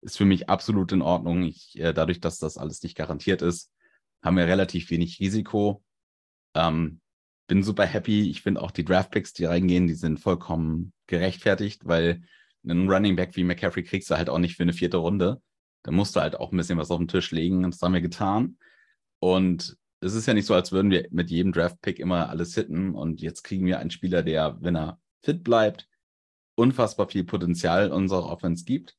ist 0.00 0.16
für 0.16 0.24
mich 0.24 0.48
absolut 0.48 0.92
in 0.92 1.02
Ordnung. 1.02 1.42
Ich, 1.42 1.78
äh, 1.78 1.92
dadurch, 1.92 2.20
dass 2.20 2.38
das 2.38 2.56
alles 2.56 2.82
nicht 2.82 2.96
garantiert 2.96 3.42
ist, 3.42 3.70
haben 4.22 4.36
wir 4.36 4.46
relativ 4.46 4.90
wenig 4.90 5.20
Risiko. 5.20 5.82
Ähm, 6.54 7.00
bin 7.46 7.62
super 7.62 7.84
happy. 7.84 8.30
Ich 8.30 8.42
finde 8.42 8.62
auch 8.62 8.70
die 8.70 8.84
Draftpicks, 8.84 9.32
die 9.32 9.44
reingehen, 9.44 9.86
die 9.86 9.94
sind 9.94 10.20
vollkommen 10.20 10.92
gerechtfertigt, 11.06 11.82
weil 11.84 12.22
einen 12.64 12.88
Running 12.88 13.16
Back 13.16 13.34
wie 13.36 13.44
McCaffrey 13.44 13.82
kriegst 13.82 14.10
du 14.10 14.16
halt 14.16 14.28
auch 14.28 14.38
nicht 14.38 14.56
für 14.56 14.62
eine 14.62 14.72
vierte 14.72 14.98
Runde. 14.98 15.40
Da 15.82 15.90
musst 15.90 16.14
du 16.14 16.20
halt 16.20 16.36
auch 16.36 16.52
ein 16.52 16.56
bisschen 16.56 16.78
was 16.78 16.90
auf 16.90 16.98
den 16.98 17.08
Tisch 17.08 17.30
legen. 17.30 17.64
Und 17.64 17.74
das 17.74 17.82
haben 17.82 17.94
wir 17.94 18.00
getan. 18.00 18.58
Und 19.18 19.76
es 20.00 20.14
ist 20.14 20.26
ja 20.26 20.34
nicht 20.34 20.46
so, 20.46 20.54
als 20.54 20.72
würden 20.72 20.90
wir 20.90 21.08
mit 21.10 21.30
jedem 21.30 21.52
Draft-Pick 21.52 21.98
immer 21.98 22.28
alles 22.28 22.54
hitten. 22.54 22.94
Und 22.94 23.20
jetzt 23.20 23.42
kriegen 23.42 23.66
wir 23.66 23.78
einen 23.78 23.90
Spieler, 23.90 24.22
der, 24.22 24.58
wenn 24.60 24.76
er 24.76 25.00
fit 25.22 25.42
bleibt, 25.42 25.88
unfassbar 26.54 27.08
viel 27.08 27.24
Potenzial 27.24 27.90
unserer 27.90 28.26
Offense 28.26 28.64
gibt. 28.64 28.96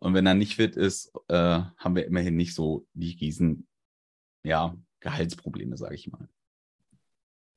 Und 0.00 0.14
wenn 0.14 0.26
er 0.26 0.34
nicht 0.34 0.56
fit 0.56 0.76
ist, 0.76 1.12
äh, 1.28 1.34
haben 1.76 1.96
wir 1.96 2.06
immerhin 2.06 2.36
nicht 2.36 2.54
so 2.54 2.86
die 2.92 3.16
riesen 3.20 3.65
ja, 4.46 4.76
Gehaltsprobleme, 5.00 5.76
sage 5.76 5.96
ich 5.96 6.10
mal. 6.10 6.28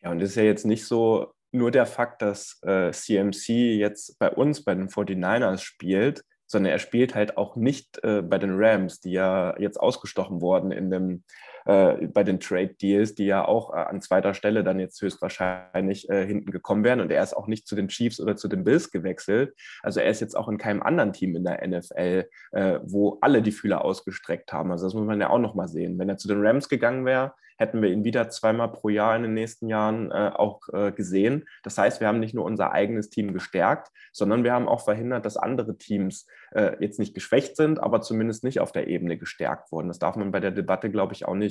Ja, 0.01 0.11
und 0.11 0.21
es 0.21 0.31
ist 0.31 0.35
ja 0.35 0.43
jetzt 0.43 0.65
nicht 0.65 0.85
so 0.85 1.33
nur 1.51 1.71
der 1.71 1.85
Fakt, 1.85 2.21
dass 2.21 2.59
äh, 2.63 2.91
CMC 2.91 3.77
jetzt 3.77 4.17
bei 4.19 4.31
uns, 4.31 4.63
bei 4.63 4.73
den 4.73 4.89
49ers 4.89 5.59
spielt, 5.59 6.23
sondern 6.47 6.71
er 6.71 6.79
spielt 6.79 7.15
halt 7.15 7.37
auch 7.37 7.55
nicht 7.55 8.03
äh, 8.03 8.21
bei 8.21 8.39
den 8.39 8.55
Rams, 8.55 8.99
die 9.01 9.11
ja 9.11 9.57
jetzt 9.59 9.79
ausgestochen 9.79 10.41
wurden 10.41 10.71
in 10.71 10.89
dem 10.89 11.23
äh, 11.65 12.07
bei 12.07 12.23
den 12.23 12.39
Trade 12.39 12.75
Deals, 12.75 13.15
die 13.15 13.25
ja 13.25 13.45
auch 13.45 13.73
äh, 13.73 13.77
an 13.77 14.01
zweiter 14.01 14.33
Stelle 14.33 14.63
dann 14.63 14.79
jetzt 14.79 15.01
höchstwahrscheinlich 15.01 16.09
äh, 16.09 16.25
hinten 16.25 16.51
gekommen 16.51 16.83
wären. 16.83 17.01
Und 17.01 17.11
er 17.11 17.23
ist 17.23 17.35
auch 17.35 17.47
nicht 17.47 17.67
zu 17.67 17.75
den 17.75 17.87
Chiefs 17.87 18.19
oder 18.19 18.35
zu 18.35 18.47
den 18.47 18.63
Bills 18.63 18.91
gewechselt. 18.91 19.53
Also 19.81 19.99
er 19.99 20.09
ist 20.09 20.21
jetzt 20.21 20.35
auch 20.35 20.47
in 20.47 20.57
keinem 20.57 20.81
anderen 20.81 21.13
Team 21.13 21.35
in 21.35 21.43
der 21.43 21.65
NFL, 21.67 22.25
äh, 22.51 22.79
wo 22.83 23.17
alle 23.21 23.41
die 23.41 23.51
Fühler 23.51 23.83
ausgestreckt 23.83 24.53
haben. 24.53 24.71
Also 24.71 24.85
das 24.85 24.93
muss 24.93 25.05
man 25.05 25.21
ja 25.21 25.29
auch 25.29 25.39
nochmal 25.39 25.67
sehen. 25.67 25.97
Wenn 25.99 26.09
er 26.09 26.17
zu 26.17 26.27
den 26.27 26.45
Rams 26.45 26.69
gegangen 26.69 27.05
wäre, 27.05 27.33
hätten 27.59 27.81
wir 27.81 27.89
ihn 27.89 28.05
wieder 28.05 28.29
zweimal 28.29 28.71
pro 28.71 28.89
Jahr 28.89 29.15
in 29.15 29.23
den 29.23 29.33
nächsten 29.33 29.67
Jahren 29.67 30.11
äh, 30.11 30.31
auch 30.33 30.61
äh, 30.71 30.91
gesehen. 30.93 31.45
Das 31.63 31.77
heißt, 31.77 31.99
wir 31.99 32.07
haben 32.07 32.21
nicht 32.21 32.33
nur 32.33 32.45
unser 32.45 32.71
eigenes 32.71 33.09
Team 33.09 33.33
gestärkt, 33.33 33.91
sondern 34.13 34.43
wir 34.45 34.53
haben 34.53 34.69
auch 34.69 34.83
verhindert, 34.83 35.25
dass 35.25 35.35
andere 35.35 35.77
Teams 35.77 36.25
äh, 36.51 36.77
jetzt 36.79 36.99
nicht 36.99 37.13
geschwächt 37.13 37.57
sind, 37.57 37.79
aber 37.79 38.01
zumindest 38.01 38.45
nicht 38.45 38.61
auf 38.61 38.71
der 38.71 38.87
Ebene 38.87 39.17
gestärkt 39.17 39.71
wurden. 39.73 39.89
Das 39.89 39.99
darf 39.99 40.15
man 40.15 40.31
bei 40.31 40.39
der 40.39 40.51
Debatte, 40.51 40.89
glaube 40.89 41.13
ich, 41.13 41.25
auch 41.25 41.35
nicht 41.35 41.48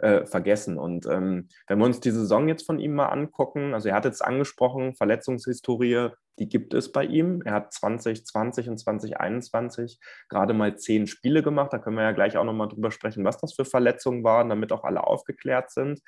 äh, 0.00 0.24
vergessen. 0.26 0.78
Und 0.78 1.06
ähm, 1.06 1.48
wenn 1.68 1.78
wir 1.78 1.84
uns 1.84 2.00
die 2.00 2.10
Saison 2.10 2.48
jetzt 2.48 2.66
von 2.66 2.78
ihm 2.78 2.94
mal 2.94 3.08
angucken, 3.08 3.74
also 3.74 3.88
er 3.88 3.94
hat 3.94 4.04
jetzt 4.04 4.24
angesprochen, 4.24 4.94
Verletzungshistorie, 4.94 6.08
die 6.38 6.48
gibt 6.48 6.72
es 6.72 6.90
bei 6.90 7.04
ihm. 7.04 7.42
Er 7.44 7.52
hat 7.52 7.72
2020 7.72 8.70
und 8.70 8.78
2021 8.78 10.00
gerade 10.30 10.54
mal 10.54 10.76
zehn 10.76 11.06
Spiele 11.06 11.42
gemacht. 11.42 11.72
Da 11.72 11.78
können 11.78 11.96
wir 11.96 12.04
ja 12.04 12.12
gleich 12.12 12.38
auch 12.38 12.44
nochmal 12.44 12.68
drüber 12.68 12.90
sprechen, 12.90 13.24
was 13.24 13.36
das 13.36 13.52
für 13.52 13.66
Verletzungen 13.66 14.24
waren, 14.24 14.48
damit 14.48 14.72
auch 14.72 14.84
alle 14.84 15.04
aufgeklärt 15.04 15.70
sind. 15.70 16.00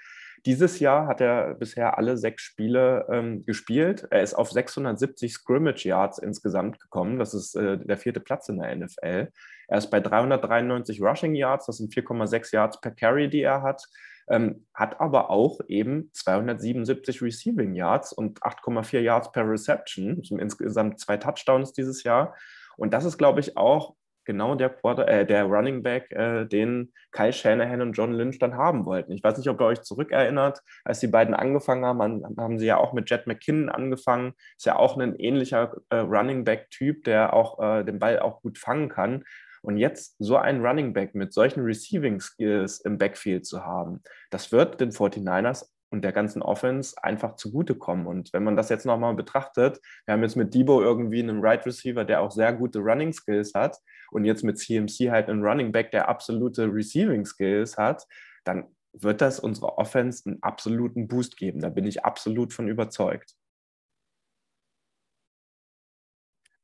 Dieses 0.46 0.80
Jahr 0.80 1.06
hat 1.06 1.20
er 1.20 1.54
bisher 1.54 1.98
alle 1.98 2.16
sechs 2.16 2.42
Spiele 2.42 3.06
ähm, 3.10 3.44
gespielt. 3.44 4.08
Er 4.10 4.22
ist 4.22 4.34
auf 4.34 4.50
670 4.50 5.34
Scrimmage 5.34 5.84
Yards 5.84 6.18
insgesamt 6.18 6.80
gekommen. 6.80 7.18
Das 7.18 7.34
ist 7.34 7.54
äh, 7.54 7.78
der 7.78 7.96
vierte 7.96 8.20
Platz 8.20 8.48
in 8.48 8.58
der 8.58 8.74
NFL. 8.74 9.28
Er 9.72 9.78
ist 9.78 9.88
bei 9.88 10.00
393 10.00 11.00
Rushing 11.00 11.34
Yards. 11.34 11.64
Das 11.64 11.78
sind 11.78 11.94
4,6 11.94 12.54
Yards 12.54 12.78
per 12.82 12.90
Carry, 12.90 13.30
die 13.30 13.40
er 13.40 13.62
hat. 13.62 13.82
Ähm, 14.28 14.66
hat 14.74 15.00
aber 15.00 15.30
auch 15.30 15.60
eben 15.66 16.10
277 16.12 17.22
Receiving 17.22 17.74
Yards 17.74 18.12
und 18.12 18.42
8,4 18.42 19.00
Yards 19.00 19.32
per 19.32 19.48
Reception. 19.48 20.22
Insgesamt 20.38 21.00
zwei 21.00 21.16
Touchdowns 21.16 21.72
dieses 21.72 22.02
Jahr. 22.02 22.36
Und 22.76 22.92
das 22.92 23.06
ist, 23.06 23.16
glaube 23.16 23.40
ich, 23.40 23.56
auch 23.56 23.94
genau 24.26 24.56
der, 24.56 24.68
Quarter, 24.68 25.08
äh, 25.08 25.24
der 25.24 25.44
Running 25.44 25.82
Back, 25.82 26.12
äh, 26.12 26.44
den 26.44 26.92
Kyle 27.10 27.32
Shanahan 27.32 27.80
und 27.80 27.92
John 27.94 28.12
Lynch 28.12 28.38
dann 28.38 28.58
haben 28.58 28.84
wollten. 28.84 29.12
Ich 29.12 29.24
weiß 29.24 29.38
nicht, 29.38 29.48
ob 29.48 29.58
ihr 29.58 29.66
euch 29.66 29.80
zurückerinnert, 29.80 30.60
als 30.84 31.00
die 31.00 31.06
beiden 31.06 31.32
angefangen 31.32 31.86
haben, 31.86 32.02
haben, 32.02 32.36
haben 32.38 32.58
sie 32.58 32.66
ja 32.66 32.76
auch 32.76 32.92
mit 32.92 33.08
Jet 33.08 33.26
McKinnon 33.26 33.70
angefangen. 33.70 34.34
Ist 34.58 34.66
ja 34.66 34.76
auch 34.76 34.98
ein 34.98 35.16
ähnlicher 35.16 35.74
äh, 35.88 35.96
Running 35.96 36.44
Back-Typ, 36.44 37.04
der 37.04 37.32
auch 37.32 37.58
äh, 37.58 37.84
den 37.84 37.98
Ball 37.98 38.18
auch 38.18 38.42
gut 38.42 38.58
fangen 38.58 38.90
kann. 38.90 39.24
Und 39.62 39.76
jetzt 39.76 40.16
so 40.18 40.36
einen 40.36 40.64
Running 40.64 40.92
Back 40.92 41.14
mit 41.14 41.32
solchen 41.32 41.62
Receiving 41.62 42.20
Skills 42.20 42.80
im 42.80 42.98
Backfield 42.98 43.46
zu 43.46 43.64
haben, 43.64 44.02
das 44.30 44.50
wird 44.52 44.80
den 44.80 44.90
49ers 44.90 45.66
und 45.90 46.02
der 46.02 46.12
ganzen 46.12 46.42
Offense 46.42 46.96
einfach 47.02 47.36
zugutekommen. 47.36 48.06
Und 48.06 48.32
wenn 48.32 48.42
man 48.42 48.56
das 48.56 48.70
jetzt 48.70 48.86
nochmal 48.86 49.14
betrachtet, 49.14 49.78
wir 50.06 50.14
haben 50.14 50.22
jetzt 50.22 50.36
mit 50.36 50.54
Debo 50.54 50.82
irgendwie 50.82 51.22
einen 51.22 51.40
Right 51.40 51.64
Receiver, 51.64 52.04
der 52.04 52.22
auch 52.22 52.30
sehr 52.30 52.52
gute 52.54 52.80
Running 52.80 53.12
Skills 53.12 53.52
hat 53.54 53.78
und 54.10 54.24
jetzt 54.24 54.42
mit 54.42 54.58
CMC 54.58 55.10
halt 55.10 55.28
einen 55.28 55.44
Running 55.44 55.70
Back, 55.70 55.90
der 55.90 56.08
absolute 56.08 56.64
Receiving 56.72 57.24
Skills 57.24 57.76
hat, 57.76 58.06
dann 58.44 58.74
wird 58.94 59.20
das 59.20 59.38
unserer 59.38 59.78
Offense 59.78 60.28
einen 60.28 60.42
absoluten 60.42 61.08
Boost 61.08 61.36
geben. 61.36 61.60
Da 61.60 61.68
bin 61.68 61.86
ich 61.86 62.04
absolut 62.04 62.52
von 62.52 62.68
überzeugt. 62.68 63.34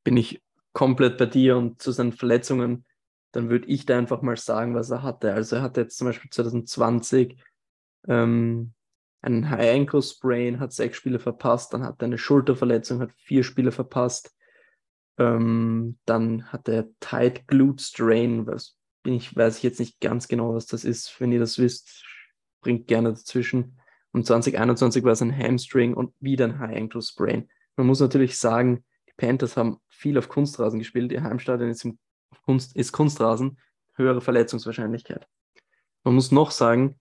Bin 0.04 0.16
ich 0.16 0.42
komplett 0.72 1.18
bei 1.18 1.26
dir 1.26 1.56
und 1.56 1.82
zu 1.82 1.92
seinen 1.92 2.12
Verletzungen, 2.12 2.86
dann 3.38 3.50
würde 3.50 3.68
ich 3.68 3.87
da 3.87 3.97
einfach 3.97 4.21
mal 4.21 4.37
sagen, 4.37 4.75
was 4.75 4.90
er 4.90 5.04
hatte. 5.04 5.33
Also 5.33 5.57
er 5.57 5.62
hatte 5.62 5.83
jetzt 5.83 5.97
zum 5.97 6.09
Beispiel 6.09 6.28
2020 6.28 7.40
ähm, 8.09 8.73
einen 9.23 9.49
High 9.49 9.76
Ankle 9.76 10.02
Sprain, 10.02 10.59
hat 10.59 10.73
sechs 10.73 10.97
Spiele 10.97 11.21
verpasst, 11.21 11.73
dann 11.73 11.85
hat 11.85 12.02
er 12.02 12.07
eine 12.07 12.18
Schulterverletzung, 12.18 13.00
hat 13.00 13.12
vier 13.12 13.45
Spiele 13.45 13.71
verpasst. 13.71 14.35
Ähm, 15.18 15.99
dann 16.04 16.50
hat 16.52 16.68
er 16.68 16.88
Tight 16.99 17.47
Glute 17.47 17.85
Strain, 17.85 18.49
was 18.49 18.76
bin 19.04 19.14
ich, 19.14 19.37
weiß 19.37 19.59
ich 19.59 19.62
jetzt 19.62 19.78
nicht 19.78 20.00
ganz 20.00 20.26
genau, 20.26 20.54
was 20.54 20.66
das 20.66 20.85
ist. 20.85 21.21
Wenn 21.21 21.30
ihr 21.30 21.38
das 21.38 21.61
wisst, 21.61 22.04
bringt 22.61 22.88
gerne 22.88 23.11
dazwischen. 23.11 23.78
Und 24.11 24.26
2021 24.26 25.04
war 25.04 25.12
es 25.12 25.23
ein 25.23 25.37
Hamstring 25.37 25.95
und 25.95 26.12
wieder 26.18 26.47
ein 26.47 26.59
High 26.59 26.76
Ankle 26.76 27.02
Sprain. 27.02 27.49
Man 27.76 27.87
muss 27.87 28.00
natürlich 28.00 28.37
sagen, 28.37 28.85
die 29.09 29.12
Panthers 29.16 29.57
haben 29.57 29.78
viel 29.87 30.18
auf 30.18 30.28
Kunstrasen 30.28 30.80
gespielt. 30.80 31.12
Ihr 31.12 31.23
Heimstadion 31.23 31.71
ist, 31.71 31.87
Kunst, 32.44 32.75
ist 32.76 32.92
Kunstrasen, 32.92 33.58
höhere 33.94 34.20
Verletzungswahrscheinlichkeit. 34.20 35.26
Man 36.04 36.14
muss 36.14 36.32
noch 36.32 36.50
sagen, 36.50 36.99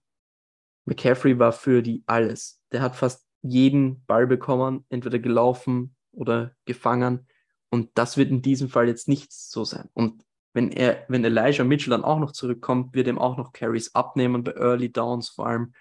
McCaffrey 0.84 1.38
war 1.38 1.52
für 1.52 1.82
die 1.82 2.02
alles. 2.06 2.60
Der 2.72 2.82
hat 2.82 2.96
fast 2.96 3.26
jeden 3.42 4.04
Ball 4.06 4.26
bekommen, 4.26 4.84
entweder 4.88 5.18
gelaufen 5.18 5.96
oder 6.12 6.52
gefangen. 6.64 7.26
Und 7.70 7.90
das 7.94 8.16
wird 8.16 8.30
in 8.30 8.42
diesem 8.42 8.68
Fall 8.68 8.88
jetzt 8.88 9.08
nicht 9.08 9.32
so 9.32 9.64
sein. 9.64 9.88
Und 9.94 10.24
wenn 10.54 10.72
er, 10.72 11.04
wenn 11.08 11.24
Elijah 11.24 11.64
Mitchell 11.64 11.90
dann 11.90 12.04
auch 12.04 12.18
noch 12.18 12.32
zurückkommt, 12.32 12.94
wird 12.94 13.06
ihm 13.06 13.18
auch 13.18 13.36
noch 13.36 13.52
Carries 13.52 13.94
abnehmen 13.94 14.42
bei 14.42 14.52
Early 14.52 14.90
Downs 14.90 15.28
vor 15.28 15.46
allem. 15.46 15.72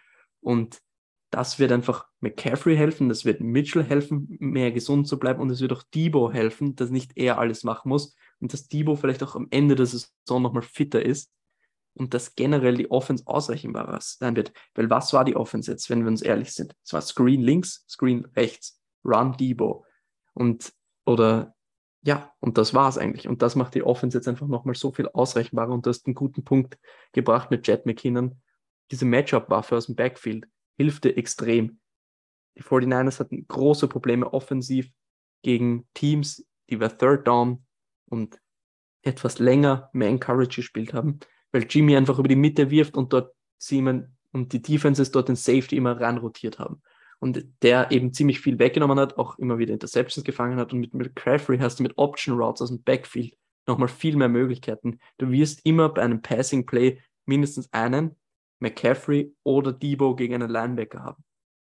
Und 0.42 0.80
das 1.30 1.60
wird 1.60 1.72
einfach 1.72 2.08
McCaffrey 2.20 2.76
helfen, 2.76 3.10
das 3.10 3.26
wird 3.26 3.42
Mitchell 3.42 3.84
helfen, 3.84 4.38
mehr 4.40 4.72
gesund 4.72 5.08
zu 5.08 5.20
bleiben 5.20 5.42
und 5.42 5.50
es 5.50 5.60
wird 5.62 5.74
auch 5.74 5.84
Debo 5.84 6.32
helfen, 6.32 6.76
dass 6.76 6.90
nicht 6.90 7.12
er 7.16 7.38
alles 7.38 7.64
machen 7.64 7.90
muss 7.90 8.16
und 8.40 8.54
dass 8.54 8.68
Debo 8.68 8.96
vielleicht 8.96 9.24
auch 9.24 9.36
am 9.36 9.48
Ende 9.52 9.76
der 9.76 9.86
Saison 9.86 10.42
nochmal 10.42 10.64
fitter 10.64 11.04
ist 11.04 11.32
und 11.94 12.14
dass 12.14 12.36
generell 12.36 12.76
die 12.76 12.92
Offense 12.92 13.26
ausrechenbarer 13.26 14.00
sein 14.02 14.36
wird. 14.36 14.54
Weil 14.76 14.90
was 14.90 15.14
war 15.14 15.26
die 15.26 15.36
Offense 15.36 15.72
jetzt, 15.72 15.90
wenn 15.90 16.02
wir 16.02 16.10
uns 16.10 16.22
ehrlich 16.22 16.54
sind? 16.54 16.76
Es 16.84 16.94
war 16.94 17.02
Screen 17.02 17.42
links, 17.42 17.86
Screen 17.90 18.26
rechts, 18.36 18.80
Run 19.04 19.36
Debo 19.38 19.86
und 20.34 20.74
oder 21.06 21.56
ja, 22.04 22.32
und 22.40 22.58
das 22.58 22.74
war 22.74 22.88
es 22.88 22.98
eigentlich. 22.98 23.28
Und 23.28 23.42
das 23.42 23.56
macht 23.56 23.76
die 23.76 23.84
Offense 23.84 24.18
jetzt 24.18 24.28
einfach 24.28 24.48
nochmal 24.48 24.76
so 24.76 24.92
viel 24.92 25.10
ausrechenbarer 25.10 25.74
und 25.74 25.86
du 25.86 25.90
hast 25.90 26.06
einen 26.06 26.16
guten 26.16 26.44
Punkt 26.44 26.78
gebracht 27.12 27.52
mit 27.52 27.68
Jet 27.68 27.86
McKinnon. 27.86 28.42
Diese 28.92 29.06
Matchup-Waffe 29.06 29.76
aus 29.76 29.88
dem 29.88 29.96
Backfield 29.96 30.48
hilfte 30.78 31.18
extrem. 31.18 31.80
Die 32.58 32.64
49ers 32.64 33.20
hatten 33.20 33.46
große 33.48 33.88
Probleme 33.88 34.32
offensiv 34.32 34.90
gegen 35.44 35.88
Teams, 35.94 36.48
die 36.70 36.76
über 36.76 36.96
Third 36.96 37.28
Down 37.28 37.66
und 38.10 38.40
etwas 39.04 39.40
länger 39.40 39.90
Man 39.94 40.20
Courage 40.20 40.58
gespielt 40.58 40.94
haben, 40.94 41.20
weil 41.52 41.66
Jimmy 41.70 41.96
einfach 41.96 42.20
über 42.20 42.28
die 42.28 42.36
Mitte 42.36 42.70
wirft 42.70 42.98
und 42.98 43.14
dort 43.14 43.34
Seaman 43.58 44.16
und 44.32 44.54
die 44.54 44.62
Defenses 44.62 45.12
dort 45.12 45.30
den 45.30 45.36
Safety 45.36 45.78
immer 45.78 46.00
ranrotiert 46.00 46.60
haben. 46.60 46.82
Und 47.20 47.44
der 47.64 47.92
eben 47.92 48.14
ziemlich 48.14 48.40
viel 48.40 48.60
weggenommen 48.60 49.00
hat, 49.00 49.18
auch 49.18 49.40
immer 49.40 49.58
wieder 49.58 49.74
Interceptions 49.74 50.24
gefangen 50.24 50.60
hat. 50.60 50.72
Und 50.72 50.82
mit 50.82 50.94
McCaffrey 50.94 51.58
hast 51.58 51.80
du 51.80 51.84
mit 51.84 51.98
Option 51.98 52.38
Routes 52.38 52.62
aus 52.62 52.70
dem 52.70 52.84
Backfield 52.84 53.36
nochmal 53.66 53.88
viel 53.88 54.16
mehr 54.16 54.30
Möglichkeiten. 54.30 55.00
Du 55.18 55.32
wirst 55.32 55.66
immer 55.66 55.90
bei 55.90 56.04
einem 56.04 56.22
Passing 56.22 56.66
Play 56.66 57.02
mindestens 57.26 57.74
einen, 57.74 58.16
McCaffrey 58.60 59.36
oder 59.44 59.74
Debo 59.74 60.16
gegen 60.16 60.36
einen 60.36 60.50
Linebacker 60.50 61.04
haben. 61.04 61.24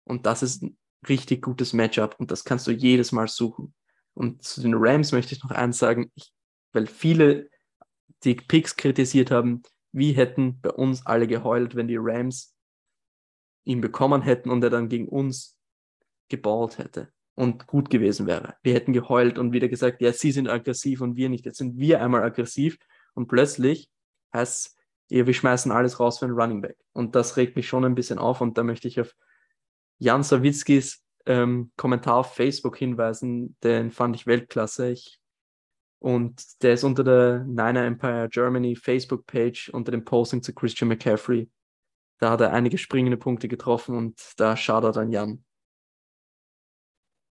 Und 0.05 0.25
das 0.25 0.43
ist 0.43 0.63
ein 0.63 0.77
richtig 1.07 1.41
gutes 1.41 1.73
Matchup 1.73 2.15
und 2.19 2.31
das 2.31 2.43
kannst 2.43 2.67
du 2.67 2.71
jedes 2.71 3.11
Mal 3.11 3.27
suchen. 3.27 3.73
Und 4.19 4.43
zu 4.43 4.59
den 4.59 4.73
Rams 4.75 5.13
möchte 5.13 5.33
ich 5.33 5.41
noch 5.43 5.51
eins 5.51 5.77
sagen, 5.77 6.11
ich, 6.13 6.33
weil 6.73 6.87
viele 6.87 7.49
die 8.25 8.35
Picks 8.35 8.75
kritisiert 8.75 9.31
haben, 9.31 9.63
wie 9.93 10.11
hätten 10.11 10.59
bei 10.59 10.71
uns 10.71 11.05
alle 11.05 11.25
geheult, 11.25 11.77
wenn 11.77 11.87
die 11.87 11.97
Rams 11.97 12.53
ihn 13.63 13.79
bekommen 13.79 14.21
hätten 14.21 14.49
und 14.49 14.61
er 14.61 14.71
dann 14.71 14.89
gegen 14.89 15.07
uns 15.07 15.57
gebaut 16.27 16.79
hätte 16.79 17.13
und 17.35 17.65
gut 17.65 17.89
gewesen 17.89 18.27
wäre. 18.27 18.55
Wir 18.61 18.73
hätten 18.73 18.91
geheult 18.91 19.39
und 19.39 19.53
wieder 19.53 19.69
gesagt, 19.69 20.01
ja, 20.01 20.11
sie 20.11 20.33
sind 20.33 20.49
aggressiv 20.49 20.99
und 20.99 21.15
wir 21.15 21.29
nicht. 21.29 21.45
Jetzt 21.45 21.59
sind 21.59 21.77
wir 21.77 22.01
einmal 22.01 22.23
aggressiv 22.23 22.77
und 23.13 23.29
plötzlich 23.29 23.89
heißt 24.33 24.65
es, 24.65 25.25
wir 25.25 25.33
schmeißen 25.33 25.71
alles 25.71 25.97
raus 26.01 26.19
für 26.19 26.25
einen 26.25 26.35
Running 26.35 26.59
Back. 26.59 26.77
Und 26.91 27.15
das 27.15 27.37
regt 27.37 27.55
mich 27.55 27.69
schon 27.69 27.85
ein 27.85 27.95
bisschen 27.95 28.19
auf 28.19 28.41
und 28.41 28.57
da 28.57 28.63
möchte 28.63 28.89
ich 28.89 28.99
auf 28.99 29.15
Jan 29.97 30.23
Sawitzkis 30.23 31.05
ähm, 31.29 31.71
Kommentar 31.77 32.15
auf 32.15 32.33
Facebook 32.33 32.75
hinweisen, 32.75 33.55
den 33.63 33.91
fand 33.91 34.15
ich 34.15 34.25
Weltklasse. 34.25 34.89
Ich, 34.89 35.19
und 35.99 36.63
der 36.63 36.73
ist 36.73 36.83
unter 36.83 37.03
der 37.03 37.43
Niner 37.45 37.85
Empire 37.85 38.27
Germany 38.29 38.75
Facebook-Page 38.75 39.69
unter 39.69 39.91
dem 39.91 40.03
Posting 40.03 40.41
zu 40.41 40.53
Christian 40.53 40.87
McCaffrey. 40.89 41.49
Da 42.17 42.31
hat 42.31 42.41
er 42.41 42.51
einige 42.51 42.77
springende 42.77 43.17
Punkte 43.17 43.47
getroffen 43.47 43.95
und 43.95 44.19
da 44.37 44.57
schaut 44.57 44.97
an 44.97 45.11
Jan. 45.11 45.43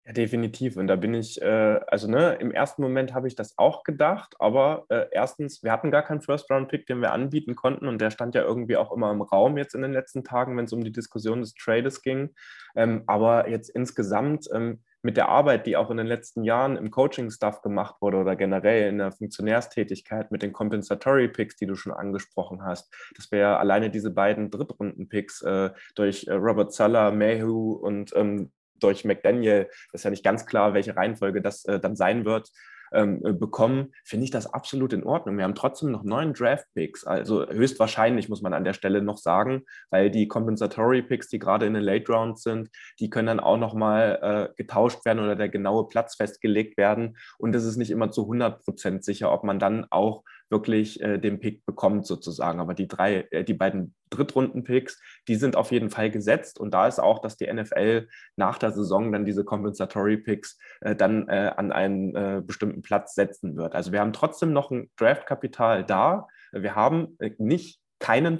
Ja, 0.10 0.14
definitiv. 0.14 0.76
Und 0.76 0.88
da 0.88 0.96
bin 0.96 1.14
ich, 1.14 1.40
äh, 1.40 1.80
also 1.86 2.10
ne, 2.10 2.34
im 2.40 2.52
ersten 2.52 2.82
Moment 2.82 3.14
habe 3.14 3.28
ich 3.28 3.36
das 3.36 3.60
auch 3.60 3.84
gedacht, 3.84 4.36
aber 4.40 4.86
äh, 4.90 5.06
erstens, 5.12 5.62
wir 5.62 5.72
hatten 5.72 5.92
gar 5.92 6.02
keinen 6.02 6.22
First-Round-Pick, 6.22 6.88
den 6.88 7.00
wir 7.00 7.12
anbieten 7.12 7.56
konnten 7.56 7.88
und 7.88 8.02
der 8.02 8.10
stand 8.10 8.34
ja 8.34 8.42
irgendwie 8.42 8.76
auch 8.76 8.92
immer 8.92 9.12
im 9.12 9.22
Raum 9.22 9.56
jetzt 9.56 9.76
in 9.76 9.84
den 9.84 9.94
letzten 9.94 10.24
Tagen, 10.24 10.58
wenn 10.58 10.66
es 10.66 10.74
um 10.74 10.84
die 10.84 10.92
Diskussion 10.92 11.42
des 11.42 11.54
Trades 11.54 12.02
ging. 12.02 12.34
Ähm, 12.76 13.04
aber 13.06 13.50
jetzt 13.50 13.70
insgesamt 13.70 14.48
ähm, 14.52 14.82
mit 15.04 15.16
der 15.16 15.30
Arbeit, 15.30 15.68
die 15.68 15.78
auch 15.78 15.92
in 15.92 15.98
den 15.98 16.08
letzten 16.08 16.44
Jahren 16.44 16.76
im 16.76 16.90
Coaching-Stuff 16.90 17.62
gemacht 17.62 17.98
wurde 18.02 18.18
oder 18.18 18.36
generell 18.36 18.90
in 18.90 18.98
der 18.98 19.12
Funktionärstätigkeit 19.12 20.32
mit 20.32 20.42
den 20.42 20.54
Compensatory 20.54 21.28
Picks, 21.28 21.56
die 21.56 21.68
du 21.68 21.76
schon 21.76 21.94
angesprochen 21.94 22.64
hast, 22.64 22.92
dass 23.16 23.32
wir 23.32 23.40
ja 23.40 23.58
alleine 23.60 23.92
diese 23.92 24.10
beiden 24.10 24.50
Drittrunden-Picks 24.50 25.44
äh, 25.44 25.70
durch 25.94 26.26
äh, 26.26 26.34
Robert 26.34 26.74
Suller, 26.74 27.12
Mayhew 27.12 27.74
und 27.74 28.12
ähm, 28.16 28.52
durch 28.80 29.06
McDaniel, 29.06 29.68
das 29.92 30.02
ist 30.02 30.04
ja 30.04 30.10
nicht 30.10 30.24
ganz 30.24 30.46
klar, 30.46 30.74
welche 30.74 30.96
Reihenfolge 30.96 31.42
das 31.42 31.66
äh, 31.66 31.80
dann 31.80 31.96
sein 31.96 32.26
wird, 32.26 32.50
ähm, 32.92 33.22
äh, 33.24 33.34
bekommen, 33.34 33.94
finde 34.04 34.26
ich 34.26 34.32
das 34.32 34.52
absolut 34.52 34.94
in 34.94 35.04
Ordnung. 35.04 35.38
Wir 35.38 35.44
haben 35.44 35.56
trotzdem 35.56 35.92
noch 35.92 36.04
neun 36.04 36.34
Draft-Picks, 36.34 37.06
also 37.06 37.48
höchstwahrscheinlich 37.48 38.30
muss 38.30 38.42
man 38.42 38.54
an 38.54 38.64
der 38.64 38.74
Stelle 38.74 39.02
noch 39.02 39.18
sagen, 39.18 39.64
weil 39.90 40.10
die 40.10 40.28
Compensatory-Picks, 40.28 41.28
die 41.28 41.40
gerade 41.40 41.66
in 41.66 41.74
den 41.74 41.84
Late 41.84 42.12
Rounds 42.12 42.44
sind, 42.44 42.70
die 43.00 43.10
können 43.10 43.28
dann 43.28 43.40
auch 43.40 43.58
nochmal 43.58 44.20
äh, 44.22 44.54
getauscht 44.56 45.06
werden 45.06 45.20
oder 45.20 45.36
der 45.36 45.50
genaue 45.50 45.88
Platz 45.88 46.16
festgelegt 46.16 46.78
werden 46.78 47.18
und 47.38 47.56
es 47.56 47.64
ist 47.64 47.78
nicht 47.78 47.92
immer 47.92 48.12
zu 48.12 48.24
100 48.24 48.64
Prozent 48.64 49.04
sicher, 49.04 49.32
ob 49.32 49.44
man 49.44 49.60
dann 49.60 49.86
auch 49.90 50.24
wirklich 50.50 51.02
äh, 51.02 51.18
den 51.18 51.40
Pick 51.40 51.66
bekommt 51.66 52.06
sozusagen. 52.06 52.60
Aber 52.60 52.74
die 52.74 52.88
drei, 52.88 53.28
äh, 53.32 53.44
die 53.44 53.54
beiden 53.54 53.94
Drittrunden-Picks, 54.10 55.00
die 55.28 55.36
sind 55.36 55.56
auf 55.56 55.72
jeden 55.72 55.90
Fall 55.90 56.10
gesetzt. 56.10 56.60
Und 56.60 56.74
da 56.74 56.88
ist 56.88 57.00
auch, 57.00 57.20
dass 57.20 57.38
die 57.38 57.52
NFL 57.52 58.08
nach 58.36 58.58
der 58.58 58.72
Saison 58.72 59.12
dann 59.12 59.26
diese 59.26 59.46
Compensatory-Picks 59.46 60.58
äh, 60.82 60.96
dann 60.96 61.28
äh, 61.28 61.52
an 61.56 61.72
einen 61.72 62.16
äh, 62.16 62.42
bestimmten 62.46 62.82
Platz 62.82 63.16
setzen 63.16 63.56
wird. 63.56 63.76
Also 63.76 63.92
wir 63.92 64.00
haben 64.00 64.14
trotzdem 64.14 64.52
noch 64.52 64.72
ein 64.72 64.90
Draft-Kapital 64.98 65.86
da. 65.86 66.28
Wir 66.52 66.76
haben 66.76 67.16
äh, 67.20 67.32
nicht 67.38 67.80
keinen, 68.00 68.38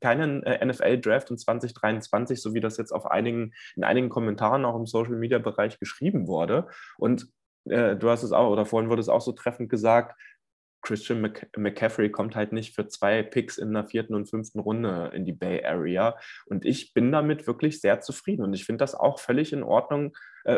keinen 0.00 0.40
NFL-Draft 0.40 1.30
in 1.30 1.38
2023, 1.38 2.42
so 2.42 2.54
wie 2.54 2.60
das 2.60 2.76
jetzt 2.76 2.90
auf 2.90 3.06
einigen, 3.06 3.52
in 3.76 3.84
einigen 3.84 4.08
Kommentaren 4.08 4.64
auch 4.64 4.74
im 4.74 4.86
Social-Media-Bereich 4.86 5.78
geschrieben 5.78 6.26
wurde. 6.26 6.66
Und 6.98 7.28
du 7.64 8.10
hast 8.10 8.22
es 8.22 8.30
auch, 8.30 8.50
oder 8.50 8.64
vorhin 8.64 8.90
wurde 8.90 9.00
es 9.00 9.08
auch 9.08 9.20
so 9.20 9.32
treffend 9.32 9.68
gesagt, 9.68 10.16
Christian 10.86 11.20
McCaffrey 11.56 12.10
kommt 12.10 12.36
halt 12.36 12.52
nicht 12.52 12.72
für 12.72 12.86
zwei 12.86 13.24
Picks 13.24 13.58
in 13.58 13.72
der 13.72 13.84
vierten 13.84 14.14
und 14.14 14.30
fünften 14.30 14.60
Runde 14.60 15.10
in 15.12 15.24
die 15.24 15.32
Bay 15.32 15.64
Area. 15.64 16.16
Und 16.44 16.64
ich 16.64 16.94
bin 16.94 17.10
damit 17.10 17.48
wirklich 17.48 17.80
sehr 17.80 18.00
zufrieden. 18.00 18.44
Und 18.44 18.54
ich 18.54 18.64
finde 18.64 18.84
das 18.84 18.94
auch 18.94 19.18
völlig 19.18 19.52
in 19.52 19.64
Ordnung, 19.64 20.16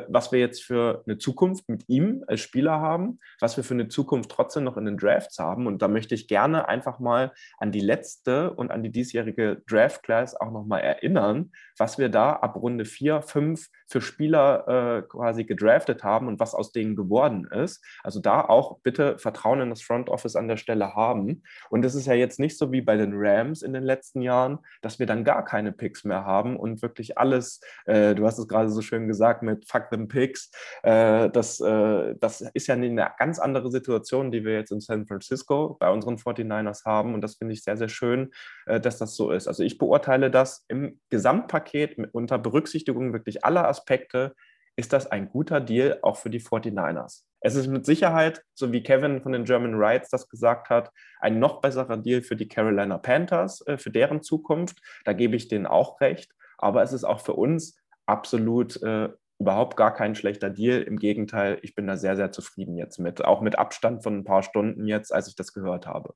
was 0.09 0.33
wir 0.33 0.39
jetzt 0.39 0.63
für 0.63 1.03
eine 1.07 1.19
Zukunft 1.19 1.69
mit 1.69 1.89
ihm 1.89 2.25
als 2.27 2.41
Spieler 2.41 2.81
haben, 2.81 3.19
was 3.41 3.57
wir 3.57 3.65
für 3.65 3.75
eine 3.75 3.89
Zukunft 3.89 4.31
trotzdem 4.31 4.65
noch 4.65 4.77
in 4.77 4.85
den 4.85 4.97
Drafts 4.97 5.39
haben. 5.39 5.67
Und 5.67 5.83
da 5.83 5.89
möchte 5.89 6.15
ich 6.15 6.29
gerne 6.29 6.69
einfach 6.69 6.99
mal 6.99 7.33
an 7.59 7.73
die 7.73 7.81
letzte 7.81 8.53
und 8.53 8.71
an 8.71 8.83
die 8.83 8.93
diesjährige 8.93 9.63
Draft 9.67 10.03
Class 10.03 10.35
auch 10.35 10.51
nochmal 10.51 10.81
erinnern, 10.81 11.53
was 11.79 11.99
wir 11.99 12.09
da 12.09 12.33
ab 12.33 12.57
Runde 12.57 12.85
4, 12.85 13.23
5 13.23 13.69
für 13.89 14.01
Spieler 14.01 14.99
äh, 14.99 15.03
quasi 15.03 15.45
gedraftet 15.45 16.05
haben 16.05 16.29
und 16.29 16.39
was 16.39 16.55
aus 16.55 16.73
denen 16.73 16.95
geworden 16.95 17.47
ist. 17.47 17.83
Also 18.03 18.21
da 18.21 18.43
auch 18.43 18.81
bitte 18.81 19.19
Vertrauen 19.19 19.61
in 19.61 19.71
das 19.71 19.83
Front 19.83 20.11
Office 20.11 20.37
an 20.37 20.49
der 20.49 20.59
Stelle 20.59 20.95
haben. 20.95 21.43
Und 21.71 21.85
es 21.85 21.95
ist 21.95 22.07
ja 22.07 22.15
jetzt 22.15 22.39
nicht 22.39 22.59
so 22.59 22.71
wie 22.73 22.83
bei 22.83 22.97
den 22.97 23.13
Rams 23.15 23.63
in 23.63 23.73
den 23.73 23.85
letzten 23.85 24.21
Jahren, 24.21 24.59
dass 24.83 24.99
wir 24.99 25.07
dann 25.07 25.25
gar 25.25 25.45
keine 25.45 25.73
Picks 25.73 26.05
mehr 26.05 26.25
haben 26.25 26.57
und 26.57 26.83
wirklich 26.83 27.17
alles, 27.17 27.61
äh, 27.87 28.15
du 28.15 28.27
hast 28.27 28.39
es 28.39 28.49
gerade 28.49 28.69
so 28.69 28.83
schön 28.83 29.09
gesagt, 29.09 29.43
mit 29.43 29.67
Fuck 29.79 29.91
them 29.91 30.09
Picks. 30.09 30.51
Äh, 30.83 31.31
das, 31.31 31.61
äh, 31.61 32.15
das 32.21 32.41
ist 32.41 32.67
ja 32.67 32.75
eine 32.75 33.13
ganz 33.19 33.39
andere 33.39 33.71
Situation, 33.71 34.31
die 34.31 34.45
wir 34.45 34.55
jetzt 34.55 34.73
in 34.73 34.81
San 34.81 35.07
Francisco 35.07 35.77
bei 35.79 35.91
unseren 35.91 36.17
49ers 36.17 36.85
haben. 36.85 37.15
Und 37.15 37.21
das 37.23 37.37
finde 37.37 37.55
ich 37.55 37.63
sehr, 37.63 37.77
sehr 37.77 37.89
schön, 37.89 38.31
äh, 38.67 38.81
dass 38.81 38.99
das 38.99 39.15
so 39.15 39.31
ist. 39.31 39.49
Also 39.49 39.63
ich 39.63 39.79
beurteile 39.79 40.31
das 40.31 40.65
im 40.69 41.01
Gesamtpaket 41.11 41.99
mit, 41.99 42.15
unter 42.15 42.39
Berücksichtigung 42.39 43.13
wirklich 43.13 43.45
aller 43.45 43.69
Aspekte, 43.69 44.35
ist 44.77 44.93
das 44.93 45.11
ein 45.11 45.29
guter 45.29 45.61
Deal 45.61 45.99
auch 46.03 46.17
für 46.17 46.31
die 46.31 46.41
49ers. 46.41 47.25
Es 47.41 47.55
ist 47.55 47.67
mit 47.67 47.85
Sicherheit, 47.85 48.43
so 48.55 48.73
wie 48.73 48.83
Kevin 48.83 49.21
von 49.21 49.33
den 49.33 49.45
German 49.45 49.75
Rights 49.75 50.09
das 50.11 50.29
gesagt 50.29 50.71
hat, 50.71 50.93
ein 51.21 51.39
noch 51.39 51.61
besserer 51.61 51.97
Deal 51.97 52.23
für 52.23 52.37
die 52.37 52.49
Carolina 52.49 52.99
Panthers, 52.99 53.65
äh, 53.67 53.79
für 53.79 53.91
deren 53.91 54.23
Zukunft. 54.23 54.81
Da 55.05 55.13
gebe 55.13 55.37
ich 55.37 55.49
denen 55.49 55.67
auch 55.67 56.01
recht. 56.01 56.33
Aber 56.59 56.83
es 56.83 56.93
ist 56.93 57.05
auch 57.05 57.21
für 57.21 57.35
uns 57.35 57.77
absolut 58.07 58.83
äh, 58.83 59.11
überhaupt 59.39 59.77
gar 59.77 59.95
kein 59.95 60.15
schlechter 60.15 60.51
Deal. 60.51 60.83
Im 60.83 60.99
Gegenteil, 60.99 61.59
ich 61.63 61.75
bin 61.75 61.87
da 61.87 61.97
sehr, 61.97 62.17
sehr 62.17 62.33
zufrieden 62.33 62.77
jetzt 62.77 62.99
mit, 62.99 63.25
auch 63.25 63.41
mit 63.41 63.59
Abstand 63.59 64.03
von 64.03 64.19
ein 64.19 64.25
paar 64.25 64.43
Stunden 64.43 64.87
jetzt, 64.87 65.13
als 65.13 65.29
ich 65.29 65.37
das 65.37 65.53
gehört 65.53 65.87
habe. 65.87 66.15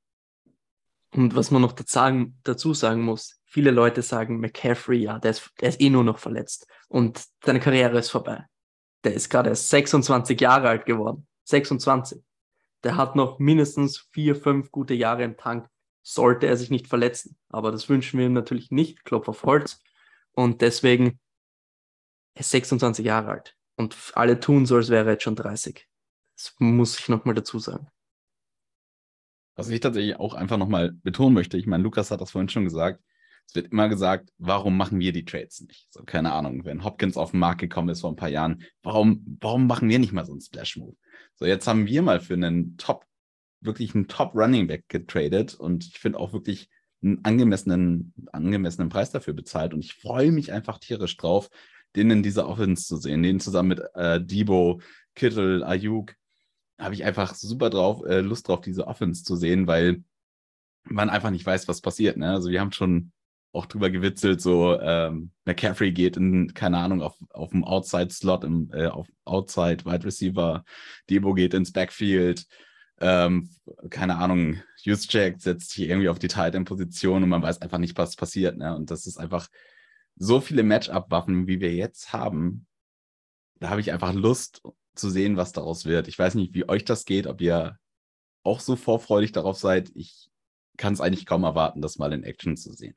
Und 1.14 1.37
was 1.37 1.50
man 1.50 1.62
noch 1.62 1.72
dazu 1.72 2.74
sagen 2.74 3.02
muss, 3.02 3.40
viele 3.44 3.70
Leute 3.70 4.00
sagen, 4.00 4.40
McCaffrey, 4.40 5.02
ja, 5.02 5.18
der 5.18 5.32
ist, 5.32 5.50
der 5.61 5.68
ist 5.68 5.80
eh 5.80 5.90
nur 5.90 6.04
noch 6.04 6.18
verletzt 6.18 6.66
und 6.88 7.22
seine 7.44 7.61
Karriere 7.61 7.98
ist 7.98 8.11
vorbei. 8.11 8.46
Der 9.04 9.12
ist 9.12 9.28
gerade 9.28 9.50
erst 9.50 9.68
26 9.68 10.40
Jahre 10.40 10.68
alt 10.68 10.87
geworden. 10.87 11.26
26. 11.44 12.22
Der 12.82 12.96
hat 12.96 13.14
noch 13.14 13.38
mindestens 13.38 14.08
vier, 14.12 14.35
fünf 14.37 14.72
gute 14.72 14.94
Jahre 14.94 15.22
im 15.24 15.37
Tank, 15.37 15.68
sollte 16.02 16.46
er 16.46 16.56
sich 16.56 16.70
nicht 16.70 16.88
verletzen. 16.88 17.37
Aber 17.50 17.70
das 17.70 17.88
wünschen 17.88 18.18
wir 18.18 18.26
ihm 18.26 18.32
natürlich 18.32 18.70
nicht, 18.70 19.04
Klopf 19.04 19.28
auf 19.28 19.44
Holz. 19.44 19.82
Und 20.32 20.62
deswegen 20.62 21.20
26 22.38 23.05
Jahre 23.05 23.31
alt 23.31 23.57
und 23.77 23.97
alle 24.14 24.40
tun 24.40 24.66
so, 24.66 24.77
als 24.77 24.88
wäre 24.88 25.07
er 25.07 25.12
jetzt 25.12 25.25
schon 25.25 25.37
30. 25.37 25.87
Das 26.37 26.55
muss 26.59 26.99
ich 26.99 27.09
nochmal 27.09 27.35
dazu 27.35 27.59
sagen. 27.59 27.88
Was 29.55 29.68
ich 29.68 29.81
tatsächlich 29.81 30.16
auch 30.16 30.35
einfach 30.35 30.57
nochmal 30.57 30.92
betonen 30.92 31.35
möchte, 31.35 31.59
ich 31.59 31.66
meine, 31.66 31.83
Lukas 31.83 32.11
hat 32.11 32.21
das 32.21 32.31
vorhin 32.31 32.49
schon 32.49 32.64
gesagt, 32.64 33.03
es 33.47 33.55
wird 33.55 33.73
immer 33.73 33.88
gesagt, 33.88 34.33
warum 34.38 34.77
machen 34.77 34.99
wir 34.99 35.12
die 35.12 35.25
Trades 35.25 35.61
nicht? 35.62 35.92
So, 35.92 36.05
keine 36.05 36.33
Ahnung, 36.33 36.64
wenn 36.64 36.85
Hopkins 36.85 37.16
auf 37.16 37.33
den 37.33 37.40
Markt 37.40 37.61
gekommen 37.61 37.90
ist 37.90 38.01
vor 38.01 38.11
ein 38.11 38.16
paar 38.16 38.29
Jahren, 38.29 38.62
warum, 38.83 39.38
warum 39.40 39.66
machen 39.66 39.88
wir 39.88 39.99
nicht 39.99 40.12
mal 40.12 40.25
so 40.25 40.33
einen 40.33 40.40
Splash-Move? 40.40 40.97
So, 41.35 41.45
jetzt 41.45 41.66
haben 41.66 41.87
wir 41.87 42.03
mal 42.03 42.21
für 42.21 42.35
einen 42.35 42.77
Top, 42.77 43.05
wirklich 43.61 43.95
einen 43.95 44.09
Top-Running 44.09 44.68
Back 44.68 44.88
getradet 44.88 45.55
und 45.55 45.85
ich 45.87 45.99
finde 45.99 46.18
auch 46.18 46.33
wirklich 46.33 46.71
einen 47.03 47.25
angemessenen, 47.25 48.14
angemessenen 48.33 48.88
Preis 48.88 49.11
dafür 49.11 49.35
bezahlt 49.35 49.75
und 49.75 49.85
ich 49.85 49.95
freue 49.95 50.33
mich 50.33 50.53
einfach 50.53 50.79
tierisch 50.79 51.16
drauf, 51.16 51.51
den 51.96 52.11
in 52.11 52.22
dieser 52.22 52.48
Offense 52.48 52.87
zu 52.87 52.96
sehen, 52.96 53.22
den 53.22 53.40
zusammen 53.40 53.70
mit 53.70 53.83
äh, 53.94 54.20
Debo, 54.20 54.81
Kittel, 55.14 55.62
Ayuk, 55.64 56.14
habe 56.78 56.94
ich 56.94 57.05
einfach 57.05 57.35
super 57.35 57.70
drauf, 57.70 58.05
äh, 58.07 58.20
Lust 58.20 58.48
drauf, 58.48 58.61
diese 58.61 58.87
Offense 58.87 59.24
zu 59.24 59.37
sehen, 59.37 59.66
weil 59.66 60.02
man 60.85 61.11
einfach 61.11 61.31
nicht 61.31 61.46
weiß, 61.46 61.68
was 61.68 61.81
passiert. 61.81 62.16
Ne? 62.16 62.31
Also 62.31 62.50
wir 62.50 62.61
haben 62.61 62.72
schon 62.72 63.12
auch 63.52 63.66
drüber 63.66 63.90
gewitzelt, 63.90 64.40
so 64.40 64.81
ähm, 64.81 65.31
McCaffrey 65.44 65.92
geht 65.92 66.16
in, 66.16 66.55
keine 66.55 66.78
Ahnung, 66.78 67.02
auf, 67.02 67.16
auf 67.31 67.50
dem 67.50 67.64
Outside-Slot, 67.64 68.44
äh, 68.72 68.87
auf 68.87 69.07
Outside 69.24 69.85
Wide 69.85 70.05
Receiver, 70.05 70.64
Debo 71.11 71.35
geht 71.35 71.52
ins 71.52 71.70
Backfield, 71.70 72.46
ähm, 73.00 73.50
keine 73.90 74.16
Ahnung, 74.16 74.62
Juszczyk 74.83 75.40
setzt 75.40 75.72
sich 75.72 75.88
irgendwie 75.88 76.09
auf 76.09 76.18
die 76.18 76.28
Tight 76.28 76.55
End 76.55 76.68
Position 76.68 77.22
und 77.22 77.28
man 77.28 77.42
weiß 77.42 77.61
einfach 77.61 77.78
nicht, 77.78 77.98
was 77.98 78.16
passiert. 78.16 78.57
Ne? 78.57 78.74
Und 78.74 78.90
das 78.90 79.07
ist 79.07 79.18
einfach 79.18 79.48
so 80.22 80.40
viele 80.40 80.62
Matchup-Waffen, 80.62 81.48
wie 81.48 81.61
wir 81.61 81.74
jetzt 81.74 82.12
haben. 82.12 82.66
Da 83.58 83.70
habe 83.70 83.80
ich 83.80 83.92
einfach 83.92 84.12
Lust 84.14 84.62
zu 84.94 85.11
sehen, 85.11 85.37
was 85.37 85.52
daraus 85.52 85.85
wird. 85.85 86.06
Ich 86.06 86.18
weiß 86.18 86.37
nicht, 86.37 86.54
wie 86.54 86.68
euch 86.68 86.85
das 86.85 87.04
geht, 87.04 87.26
ob 87.26 87.40
ihr 87.40 87.78
auch 88.44 88.61
so 88.61 88.76
vorfreudig 88.76 89.32
darauf 89.32 89.58
seid. 89.58 89.90
Ich 89.94 90.30
kann 90.76 90.92
es 90.92 91.00
eigentlich 91.00 91.26
kaum 91.26 91.42
erwarten, 91.42 91.82
das 91.82 91.98
mal 91.98 92.12
in 92.12 92.22
Action 92.22 92.56
zu 92.56 92.72
sehen. 92.72 92.94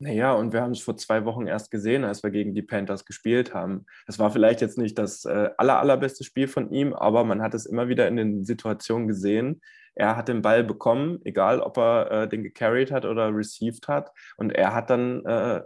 Naja, 0.00 0.32
und 0.32 0.52
wir 0.52 0.62
haben 0.62 0.72
es 0.72 0.82
vor 0.82 0.96
zwei 0.96 1.24
Wochen 1.24 1.46
erst 1.46 1.70
gesehen, 1.70 2.02
als 2.02 2.24
wir 2.24 2.30
gegen 2.30 2.54
die 2.54 2.62
Panthers 2.62 3.04
gespielt 3.04 3.54
haben. 3.54 3.86
Das 4.06 4.18
war 4.18 4.32
vielleicht 4.32 4.60
jetzt 4.60 4.76
nicht 4.76 4.98
das 4.98 5.24
äh, 5.24 5.50
aller, 5.56 5.78
allerbeste 5.78 6.24
Spiel 6.24 6.48
von 6.48 6.72
ihm, 6.72 6.92
aber 6.92 7.22
man 7.22 7.40
hat 7.40 7.54
es 7.54 7.66
immer 7.66 7.88
wieder 7.88 8.08
in 8.08 8.16
den 8.16 8.44
Situationen 8.44 9.06
gesehen. 9.06 9.62
Er 9.94 10.16
hat 10.16 10.26
den 10.26 10.42
Ball 10.42 10.64
bekommen, 10.64 11.20
egal 11.24 11.60
ob 11.60 11.78
er 11.78 12.10
äh, 12.10 12.28
den 12.28 12.42
gecarried 12.42 12.90
hat 12.90 13.04
oder 13.04 13.32
received 13.32 13.86
hat. 13.86 14.10
Und 14.36 14.50
er 14.50 14.74
hat 14.74 14.90
dann 14.90 15.24
äh, 15.24 15.62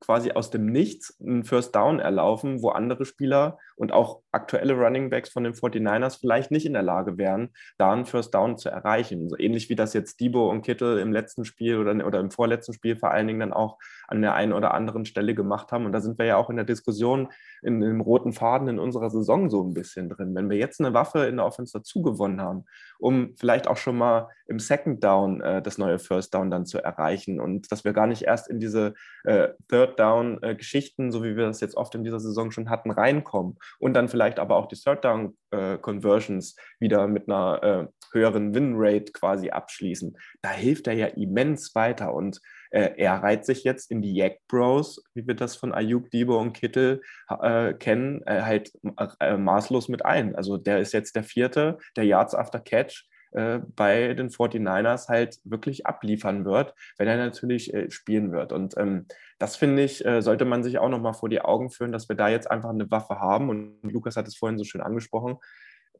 quasi 0.00 0.32
aus 0.32 0.50
dem 0.50 0.66
Nichts 0.66 1.18
einen 1.20 1.44
First 1.44 1.74
Down 1.74 1.98
erlaufen, 1.98 2.62
wo 2.62 2.70
andere 2.70 3.04
Spieler 3.04 3.58
und 3.76 3.92
auch 3.92 4.20
aktuelle 4.32 4.74
Running 4.74 5.10
Backs 5.10 5.30
von 5.30 5.44
den 5.44 5.54
49ers 5.54 6.20
vielleicht 6.20 6.50
nicht 6.50 6.66
in 6.66 6.72
der 6.72 6.82
Lage 6.82 7.18
wären, 7.18 7.50
da 7.78 7.92
einen 7.92 8.06
First 8.06 8.34
Down 8.34 8.58
zu 8.58 8.68
erreichen. 8.68 9.28
So 9.28 9.38
ähnlich 9.38 9.68
wie 9.68 9.76
das 9.76 9.94
jetzt 9.94 10.20
Debo 10.20 10.50
und 10.50 10.62
Kittel 10.62 10.98
im 10.98 11.12
letzten 11.12 11.44
Spiel 11.44 11.78
oder, 11.78 12.06
oder 12.06 12.20
im 12.20 12.30
vorletzten 12.30 12.72
Spiel 12.72 12.96
vor 12.96 13.10
allen 13.10 13.26
Dingen 13.26 13.40
dann 13.40 13.52
auch 13.52 13.78
an 14.08 14.22
der 14.22 14.34
einen 14.34 14.52
oder 14.52 14.74
anderen 14.74 15.04
Stelle 15.04 15.34
gemacht 15.34 15.70
haben. 15.70 15.86
Und 15.86 15.92
da 15.92 16.00
sind 16.00 16.18
wir 16.18 16.26
ja 16.26 16.36
auch 16.36 16.50
in 16.50 16.56
der 16.56 16.64
Diskussion 16.64 17.28
in 17.62 17.80
dem 17.80 18.00
roten 18.00 18.32
Faden 18.32 18.68
in 18.68 18.78
unserer 18.78 19.10
Saison 19.10 19.50
so 19.50 19.62
ein 19.62 19.74
bisschen 19.74 20.08
drin. 20.08 20.34
Wenn 20.34 20.50
wir 20.50 20.56
jetzt 20.56 20.80
eine 20.80 20.94
Waffe 20.94 21.26
in 21.26 21.36
der 21.36 21.46
Offense 21.46 21.78
dazu 21.78 22.02
gewonnen 22.02 22.40
haben, 22.40 22.64
um 22.98 23.34
vielleicht 23.36 23.68
auch 23.68 23.76
schon 23.76 23.98
mal 23.98 24.28
im 24.46 24.58
Second 24.58 25.04
Down 25.04 25.40
äh, 25.40 25.62
das 25.62 25.78
neue 25.78 25.98
First 25.98 26.34
Down 26.34 26.50
dann 26.50 26.66
zu 26.66 26.82
erreichen 26.82 27.38
und 27.38 27.70
dass 27.70 27.84
wir 27.84 27.92
gar 27.92 28.06
nicht 28.06 28.22
erst 28.22 28.48
in 28.48 28.60
diese 28.60 28.94
äh, 29.24 29.48
Third 29.68 29.98
Down 29.98 30.42
äh, 30.42 30.54
Geschichten, 30.54 31.12
so 31.12 31.22
wie 31.22 31.36
wir 31.36 31.46
das 31.46 31.60
jetzt 31.60 31.76
oft 31.76 31.94
in 31.94 32.02
dieser 32.02 32.18
Saison 32.18 32.50
schon 32.50 32.70
hatten, 32.70 32.90
reinkommen 32.90 33.58
und 33.78 33.94
dann 33.94 34.08
vielleicht 34.08 34.38
aber 34.38 34.56
auch 34.56 34.66
die 34.66 34.76
Third 34.76 35.04
Down 35.04 35.36
äh, 35.50 35.76
Conversions 35.76 36.56
wieder 36.80 37.06
mit 37.06 37.28
einer 37.28 37.62
äh, 37.62 37.86
höheren 38.12 38.54
Win 38.54 38.74
Rate 38.76 39.12
quasi 39.12 39.50
abschließen. 39.50 40.16
Da 40.40 40.50
hilft 40.50 40.86
er 40.86 40.94
ja 40.94 41.06
immens 41.06 41.74
weiter 41.74 42.14
und 42.14 42.40
äh, 42.70 42.90
er 42.96 43.14
reiht 43.22 43.44
sich 43.44 43.64
jetzt 43.64 43.90
in 43.90 44.02
die 44.02 44.14
Yak 44.14 44.38
Bros, 44.48 45.02
wie 45.14 45.26
wir 45.26 45.34
das 45.34 45.56
von 45.56 45.72
Ayuk, 45.72 46.10
Debo 46.10 46.38
und 46.38 46.52
Kittel 46.52 47.02
äh, 47.28 47.74
kennen, 47.74 48.22
äh, 48.26 48.42
halt 48.42 48.72
äh, 49.20 49.36
maßlos 49.36 49.88
mit 49.88 50.04
ein. 50.04 50.36
Also 50.36 50.56
der 50.56 50.78
ist 50.78 50.92
jetzt 50.92 51.16
der 51.16 51.24
vierte, 51.24 51.78
der 51.96 52.04
Yards 52.04 52.34
after 52.34 52.60
Catch 52.60 53.08
äh, 53.32 53.60
bei 53.76 54.14
den 54.14 54.30
49ers 54.30 55.08
halt 55.08 55.38
wirklich 55.44 55.86
abliefern 55.86 56.44
wird, 56.44 56.74
wenn 56.96 57.08
er 57.08 57.16
natürlich 57.16 57.72
äh, 57.74 57.90
spielen 57.90 58.32
wird. 58.32 58.52
Und 58.52 58.76
ähm, 58.76 59.06
das 59.38 59.56
finde 59.56 59.84
ich, 59.84 59.98
sollte 60.18 60.44
man 60.44 60.64
sich 60.64 60.78
auch 60.78 60.88
nochmal 60.88 61.14
vor 61.14 61.28
die 61.28 61.40
Augen 61.40 61.70
führen, 61.70 61.92
dass 61.92 62.08
wir 62.08 62.16
da 62.16 62.28
jetzt 62.28 62.50
einfach 62.50 62.70
eine 62.70 62.90
Waffe 62.90 63.20
haben. 63.20 63.50
Und 63.50 63.78
Lukas 63.84 64.16
hat 64.16 64.26
es 64.26 64.36
vorhin 64.36 64.58
so 64.58 64.64
schön 64.64 64.80
angesprochen 64.80 65.38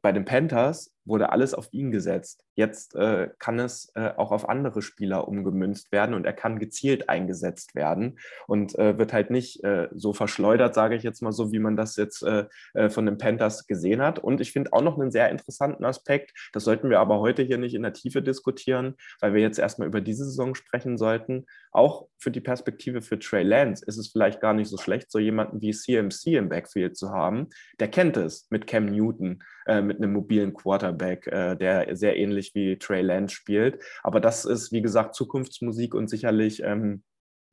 bei 0.01 0.11
den 0.11 0.25
Panthers 0.25 0.93
wurde 1.09 1.31
alles 1.31 1.53
auf 1.53 1.67
ihn 1.71 1.91
gesetzt. 1.91 2.45
Jetzt 2.55 2.95
äh, 2.95 3.29
kann 3.39 3.59
es 3.59 3.91
äh, 3.95 4.11
auch 4.15 4.31
auf 4.31 4.47
andere 4.47 4.81
Spieler 4.81 5.27
umgemünzt 5.27 5.91
werden 5.91 6.15
und 6.15 6.25
er 6.25 6.33
kann 6.33 6.59
gezielt 6.59 7.09
eingesetzt 7.09 7.75
werden 7.75 8.19
und 8.47 8.77
äh, 8.77 8.97
wird 8.97 9.11
halt 9.13 9.31
nicht 9.31 9.63
äh, 9.63 9.87
so 9.91 10.13
verschleudert, 10.13 10.75
sage 10.75 10.95
ich 10.95 11.03
jetzt 11.03 11.21
mal 11.21 11.31
so, 11.31 11.51
wie 11.51 11.59
man 11.59 11.75
das 11.75 11.95
jetzt 11.95 12.23
äh, 12.23 12.45
äh, 12.73 12.89
von 12.89 13.05
den 13.05 13.17
Panthers 13.17 13.67
gesehen 13.67 14.01
hat. 14.01 14.19
Und 14.19 14.41
ich 14.41 14.51
finde 14.51 14.73
auch 14.73 14.81
noch 14.81 14.99
einen 14.99 15.11
sehr 15.11 15.29
interessanten 15.29 15.85
Aspekt, 15.85 16.33
das 16.53 16.63
sollten 16.63 16.89
wir 16.89 16.99
aber 16.99 17.19
heute 17.19 17.43
hier 17.43 17.57
nicht 17.57 17.73
in 17.73 17.83
der 17.83 17.93
Tiefe 17.93 18.21
diskutieren, 18.21 18.95
weil 19.19 19.33
wir 19.33 19.41
jetzt 19.41 19.59
erstmal 19.59 19.87
über 19.87 20.01
diese 20.01 20.25
Saison 20.25 20.55
sprechen 20.55 20.97
sollten. 20.97 21.45
Auch 21.71 22.07
für 22.17 22.31
die 22.31 22.41
Perspektive 22.41 23.01
für 23.01 23.19
Trey 23.19 23.43
Lance 23.43 23.83
ist 23.85 23.97
es 23.97 24.09
vielleicht 24.09 24.41
gar 24.41 24.53
nicht 24.53 24.69
so 24.69 24.77
schlecht, 24.77 25.11
so 25.11 25.19
jemanden 25.19 25.61
wie 25.61 25.71
CMC 25.71 26.37
im 26.37 26.49
Backfield 26.49 26.97
zu 26.97 27.11
haben. 27.11 27.47
Der 27.79 27.87
kennt 27.87 28.17
es 28.17 28.47
mit 28.49 28.67
Cam 28.67 28.85
Newton, 28.85 29.43
mit 29.67 29.97
einem 29.97 30.13
mobilen 30.13 30.53
Quarterback, 30.53 30.98
der 31.07 31.95
sehr 31.95 32.17
ähnlich 32.17 32.53
wie 32.55 32.77
Trey 32.77 33.01
Lance 33.01 33.35
spielt. 33.35 33.81
Aber 34.03 34.19
das 34.19 34.45
ist, 34.45 34.71
wie 34.71 34.81
gesagt, 34.81 35.15
Zukunftsmusik 35.15 35.95
und 35.95 36.09
sicherlich 36.09 36.61
ähm, 36.63 37.03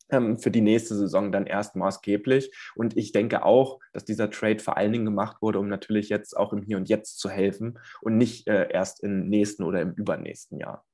ähm, 0.09 0.39
für 0.39 0.51
die 0.51 0.61
nächste 0.61 0.95
Saison 0.95 1.33
dann 1.33 1.47
erst 1.47 1.77
maßgeblich. 1.77 2.55
Und 2.75 2.97
ich 2.97 3.13
denke 3.13 3.45
auch, 3.45 3.81
dass 3.93 4.05
dieser 4.05 4.31
Trade 4.31 4.61
vor 4.61 4.77
allen 4.77 4.93
Dingen 4.93 5.05
gemacht 5.05 5.43
wurde, 5.43 5.59
um 5.59 5.69
natürlich 5.69 6.09
jetzt 6.09 6.37
auch 6.37 6.53
im 6.53 6.63
Hier 6.63 6.77
und 6.77 6.89
Jetzt 6.89 7.19
zu 7.19 7.29
helfen 7.29 7.79
und 8.01 8.17
nicht 8.17 8.47
äh, 8.47 8.69
erst 8.71 9.03
im 9.03 9.29
nächsten 9.29 9.65
oder 9.65 9.83
im 9.83 9.93
übernächsten 9.93 10.59
Jahr. 10.59 10.85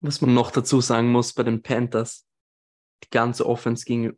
Was 0.00 0.20
man 0.20 0.34
noch 0.34 0.50
dazu 0.50 0.80
sagen 0.80 1.10
muss 1.10 1.32
bei 1.32 1.42
den 1.42 1.62
Panthers, 1.62 2.26
die 3.04 3.10
ganze 3.10 3.46
Offense 3.46 3.84
ging, 3.84 4.16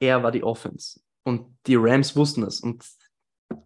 er 0.00 0.22
war 0.22 0.32
die 0.32 0.44
Offense. 0.44 1.00
Und 1.24 1.58
die 1.66 1.76
Rams 1.76 2.16
wussten 2.16 2.42
es. 2.42 2.60
Und 2.60 2.86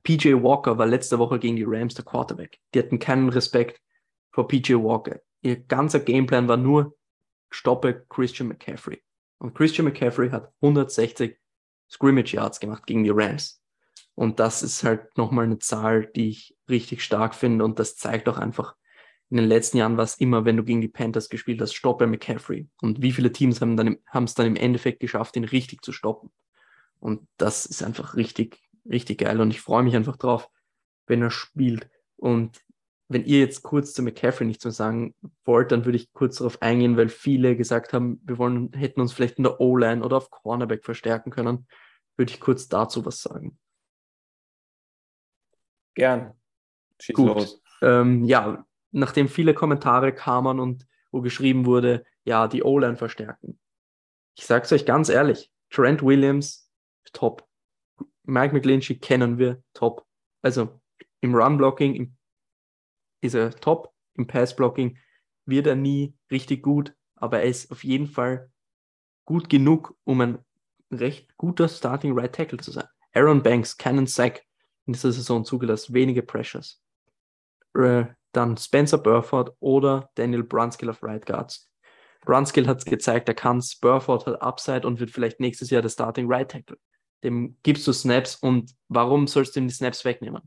PJ 0.02 0.34
Walker 0.34 0.78
war 0.78 0.86
letzte 0.86 1.18
Woche 1.18 1.38
gegen 1.38 1.56
die 1.56 1.64
Rams 1.66 1.94
der 1.94 2.04
Quarterback. 2.04 2.58
Die 2.74 2.78
hatten 2.78 2.98
keinen 2.98 3.28
Respekt 3.28 3.80
vor 4.30 4.48
PJ 4.48 4.74
Walker. 4.74 5.20
Ihr 5.42 5.56
ganzer 5.56 6.00
Gameplan 6.00 6.48
war 6.48 6.56
nur, 6.56 6.96
stoppe 7.50 8.06
Christian 8.08 8.48
McCaffrey. 8.48 9.02
Und 9.38 9.54
Christian 9.54 9.86
McCaffrey 9.86 10.30
hat 10.30 10.52
160 10.60 11.36
Scrimmage 11.90 12.32
Yards 12.34 12.60
gemacht 12.60 12.86
gegen 12.86 13.04
die 13.04 13.10
Rams. 13.10 13.60
Und 14.14 14.40
das 14.40 14.62
ist 14.62 14.84
halt 14.84 15.16
nochmal 15.16 15.44
eine 15.44 15.58
Zahl, 15.58 16.06
die 16.06 16.28
ich 16.28 16.56
richtig 16.68 17.02
stark 17.02 17.34
finde. 17.34 17.64
Und 17.64 17.78
das 17.78 17.96
zeigt 17.96 18.28
auch 18.28 18.38
einfach, 18.38 18.76
in 19.30 19.38
den 19.38 19.46
letzten 19.46 19.78
Jahren 19.78 19.96
war 19.96 20.04
es 20.04 20.16
immer, 20.16 20.44
wenn 20.44 20.58
du 20.58 20.64
gegen 20.64 20.82
die 20.82 20.88
Panthers 20.88 21.30
gespielt 21.30 21.60
hast, 21.62 21.72
stoppe 21.72 22.06
McCaffrey. 22.06 22.68
Und 22.82 23.00
wie 23.00 23.12
viele 23.12 23.32
Teams 23.32 23.60
haben 23.60 23.76
dann 23.76 23.98
es 24.12 24.34
dann 24.34 24.46
im 24.46 24.56
Endeffekt 24.56 25.00
geschafft, 25.00 25.36
ihn 25.36 25.44
richtig 25.44 25.82
zu 25.82 25.92
stoppen? 25.92 26.30
Und 27.00 27.26
das 27.38 27.64
ist 27.64 27.82
einfach 27.82 28.14
richtig, 28.14 28.60
richtig 28.88 29.18
geil 29.18 29.40
und 29.40 29.50
ich 29.50 29.60
freue 29.60 29.82
mich 29.82 29.96
einfach 29.96 30.16
drauf, 30.16 30.48
wenn 31.06 31.22
er 31.22 31.30
spielt. 31.30 31.88
Und 32.16 32.60
wenn 33.08 33.24
ihr 33.24 33.40
jetzt 33.40 33.62
kurz 33.62 33.92
zu 33.92 34.02
McCaffrey 34.02 34.46
nichts 34.46 34.64
mehr 34.64 34.72
sagen 34.72 35.14
wollt, 35.44 35.70
dann 35.70 35.84
würde 35.84 35.96
ich 35.96 36.12
kurz 36.12 36.36
darauf 36.38 36.62
eingehen, 36.62 36.96
weil 36.96 37.08
viele 37.08 37.56
gesagt 37.56 37.92
haben, 37.92 38.20
wir 38.24 38.38
wollen, 38.38 38.72
hätten 38.72 39.00
uns 39.00 39.12
vielleicht 39.12 39.36
in 39.36 39.44
der 39.44 39.60
O-Line 39.60 40.02
oder 40.02 40.16
auf 40.16 40.30
Cornerback 40.30 40.84
verstärken 40.84 41.30
können. 41.30 41.66
Würde 42.16 42.32
ich 42.32 42.40
kurz 42.40 42.68
dazu 42.68 43.04
was 43.04 43.22
sagen. 43.22 43.58
Gern. 45.94 46.34
Schieß 47.00 47.16
Gut. 47.16 47.26
los. 47.28 47.62
Ähm, 47.82 48.24
ja, 48.24 48.64
nachdem 48.92 49.28
viele 49.28 49.54
Kommentare 49.54 50.14
kamen 50.14 50.60
und 50.60 50.86
wo 51.10 51.20
geschrieben 51.20 51.66
wurde, 51.66 52.04
ja, 52.24 52.48
die 52.48 52.62
O-Line 52.62 52.96
verstärken. 52.96 53.58
Ich 54.36 54.46
sage 54.46 54.64
es 54.64 54.72
euch 54.72 54.86
ganz 54.86 55.08
ehrlich, 55.08 55.50
Trent 55.70 56.02
Williams, 56.02 56.70
top. 57.12 57.46
Mike 58.24 58.54
McGlinchey 58.54 58.98
kennen 58.98 59.38
wir 59.38 59.62
top. 59.74 60.06
Also 60.42 60.80
im 61.20 61.34
Run-Blocking 61.34 62.16
ist 63.20 63.34
er 63.34 63.50
top, 63.50 63.92
im 64.14 64.26
Pass-Blocking 64.26 64.98
wird 65.46 65.66
er 65.66 65.76
nie 65.76 66.14
richtig 66.30 66.62
gut, 66.62 66.94
aber 67.16 67.40
er 67.40 67.48
ist 67.48 67.70
auf 67.70 67.84
jeden 67.84 68.06
Fall 68.06 68.50
gut 69.24 69.48
genug, 69.48 69.96
um 70.04 70.20
ein 70.20 70.38
recht 70.90 71.36
guter 71.36 71.68
Starting 71.68 72.18
Right 72.18 72.34
Tackle 72.34 72.58
zu 72.58 72.70
sein. 72.70 72.86
Aaron 73.14 73.42
Banks, 73.42 73.76
keinen 73.76 74.06
Sack 74.06 74.42
in 74.86 74.92
dieser 74.92 75.12
Saison 75.12 75.44
zugelassen, 75.44 75.94
wenige 75.94 76.22
Pressures. 76.22 76.82
Äh, 77.74 78.06
dann 78.32 78.56
Spencer 78.56 78.98
Burford 78.98 79.54
oder 79.60 80.10
Daniel 80.14 80.42
Brunskill 80.42 80.90
auf 80.90 81.02
Right 81.02 81.24
Guards. 81.24 81.70
Brunskill 82.22 82.66
hat 82.66 82.78
es 82.78 82.84
gezeigt, 82.84 83.28
er 83.28 83.34
kann 83.34 83.58
es. 83.58 83.76
Burford 83.76 84.26
hat 84.26 84.42
Upside 84.42 84.86
und 84.86 85.00
wird 85.00 85.10
vielleicht 85.10 85.40
nächstes 85.40 85.70
Jahr 85.70 85.82
der 85.82 85.90
Starting 85.90 86.30
Right 86.30 86.50
Tackle. 86.50 86.78
Dem 87.22 87.56
gibst 87.62 87.86
du 87.86 87.92
Snaps 87.92 88.36
und 88.36 88.74
warum 88.88 89.26
sollst 89.26 89.54
du 89.54 89.60
ihm 89.60 89.68
die 89.68 89.74
Snaps 89.74 90.04
wegnehmen? 90.04 90.42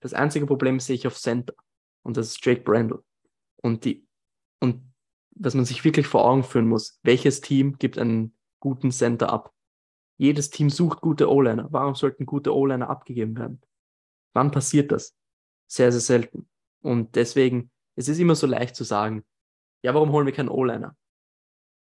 Das 0.00 0.14
einzige 0.14 0.46
Problem 0.46 0.80
sehe 0.80 0.96
ich 0.96 1.06
auf 1.06 1.16
Center 1.16 1.54
und 2.02 2.16
das 2.16 2.28
ist 2.28 2.44
Jake 2.44 2.62
Brandle. 2.62 3.02
Und 3.62 3.84
die, 3.84 4.06
und 4.60 4.82
was 5.30 5.54
man 5.54 5.64
sich 5.64 5.84
wirklich 5.84 6.06
vor 6.06 6.24
Augen 6.24 6.44
führen 6.44 6.68
muss, 6.68 6.98
welches 7.02 7.40
Team 7.40 7.78
gibt 7.78 7.98
einen 7.98 8.36
guten 8.60 8.90
Center 8.90 9.30
ab? 9.32 9.52
Jedes 10.18 10.50
Team 10.50 10.70
sucht 10.70 11.00
gute 11.00 11.30
O-Liner. 11.30 11.68
Warum 11.70 11.94
sollten 11.94 12.24
gute 12.24 12.54
O-Liner 12.54 12.88
abgegeben 12.88 13.36
werden? 13.36 13.60
Wann 14.32 14.50
passiert 14.50 14.92
das? 14.92 15.14
Sehr, 15.66 15.92
sehr 15.92 16.00
selten. 16.00 16.48
Und 16.80 17.16
deswegen, 17.16 17.70
es 17.96 18.08
ist 18.08 18.18
immer 18.18 18.34
so 18.34 18.46
leicht 18.46 18.76
zu 18.76 18.84
sagen, 18.84 19.24
ja, 19.82 19.94
warum 19.94 20.12
holen 20.12 20.26
wir 20.26 20.32
keinen 20.32 20.48
O-Liner? 20.48 20.96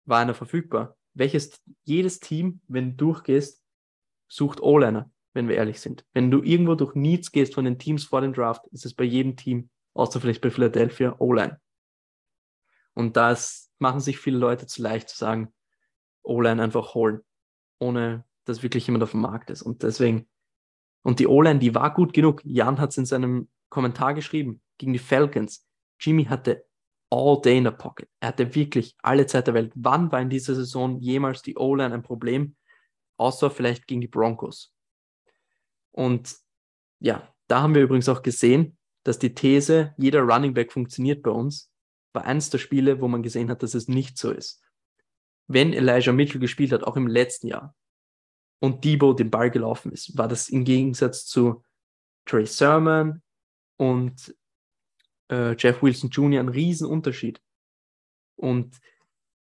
War 0.05 0.19
einer 0.19 0.33
verfügbar? 0.35 0.95
Welches, 1.13 1.61
jedes 1.83 2.19
Team, 2.19 2.61
wenn 2.67 2.97
du 2.97 3.05
durchgehst, 3.05 3.58
sucht 4.29 4.61
O-Liner, 4.61 5.11
wenn 5.33 5.49
wir 5.49 5.55
ehrlich 5.55 5.81
sind. 5.81 6.05
Wenn 6.13 6.31
du 6.31 6.41
irgendwo 6.41 6.75
durch 6.75 6.95
Needs 6.95 7.31
gehst 7.31 7.55
von 7.55 7.65
den 7.65 7.77
Teams 7.77 8.05
vor 8.05 8.21
dem 8.21 8.31
Draft, 8.31 8.65
ist 8.67 8.85
es 8.85 8.93
bei 8.93 9.03
jedem 9.03 9.35
Team, 9.35 9.69
außer 9.93 10.21
vielleicht 10.21 10.41
bei 10.41 10.51
Philadelphia, 10.51 11.15
O-Line. 11.19 11.59
Und 12.93 13.17
das 13.17 13.71
machen 13.79 13.99
sich 13.99 14.19
viele 14.19 14.37
Leute 14.37 14.67
zu 14.67 14.81
leicht 14.81 15.09
zu 15.09 15.17
sagen, 15.17 15.53
O-Line 16.23 16.61
einfach 16.61 16.93
holen, 16.93 17.21
ohne 17.79 18.23
dass 18.45 18.63
wirklich 18.63 18.85
jemand 18.87 19.03
auf 19.03 19.11
dem 19.11 19.21
Markt 19.21 19.49
ist. 19.49 19.61
Und 19.61 19.83
deswegen, 19.83 20.27
und 21.03 21.19
die 21.19 21.27
O-Line, 21.27 21.59
die 21.59 21.75
war 21.75 21.93
gut 21.93 22.13
genug. 22.13 22.41
Jan 22.43 22.79
hat 22.79 22.91
es 22.91 22.97
in 22.97 23.05
seinem 23.05 23.49
Kommentar 23.69 24.13
geschrieben, 24.13 24.61
gegen 24.77 24.93
die 24.93 24.99
Falcons. 24.99 25.65
Jimmy 25.99 26.25
hatte 26.25 26.65
all 27.09 27.41
day 27.41 27.57
in 27.57 27.63
der 27.63 27.71
Pocket. 27.71 28.09
Er 28.19 28.29
hatte 28.29 28.53
wirklich 28.55 28.95
alle 29.01 29.25
Zeit 29.25 29.47
der 29.47 29.53
Welt. 29.53 29.71
Wann 29.75 30.11
war 30.11 30.21
in 30.21 30.29
dieser 30.29 30.55
Saison 30.55 30.99
jemals 30.99 31.41
die 31.41 31.57
O-Line 31.57 31.93
ein 31.93 32.03
Problem? 32.03 32.55
Außer 33.19 33.51
vielleicht 33.51 33.85
gegen 33.85 34.01
die 34.01 34.07
Broncos. 34.07 34.73
Und 35.91 36.35
ja, 36.99 37.33
da 37.47 37.61
haben 37.61 37.75
wir 37.75 37.81
übrigens 37.81 38.09
auch 38.09 38.21
gesehen, 38.21 38.77
dass 39.03 39.19
die 39.19 39.33
These, 39.33 39.93
jeder 39.97 40.21
Running 40.21 40.53
Back 40.53 40.71
funktioniert 40.71 41.21
bei 41.21 41.31
uns, 41.31 41.71
war 42.13 42.25
eines 42.25 42.49
der 42.49 42.57
Spiele, 42.59 43.01
wo 43.01 43.07
man 43.07 43.21
gesehen 43.23 43.49
hat, 43.49 43.61
dass 43.61 43.73
es 43.73 43.87
nicht 43.87 44.17
so 44.17 44.31
ist. 44.31 44.61
Wenn 45.47 45.73
Elijah 45.73 46.13
Mitchell 46.13 46.39
gespielt 46.39 46.71
hat, 46.71 46.83
auch 46.83 46.95
im 46.95 47.07
letzten 47.07 47.47
Jahr, 47.47 47.75
und 48.61 48.83
Debo 48.83 49.13
den 49.13 49.31
Ball 49.31 49.49
gelaufen 49.49 49.91
ist, 49.91 50.17
war 50.17 50.27
das 50.27 50.49
im 50.49 50.65
Gegensatz 50.65 51.25
zu 51.25 51.63
Trey 52.25 52.45
Sermon 52.45 53.21
und 53.77 54.35
äh, 55.31 55.55
Jeff 55.57 55.81
Wilson 55.81 56.09
Jr. 56.09 56.41
ein 56.41 56.49
Riesenunterschied. 56.49 57.41
Und 58.35 58.77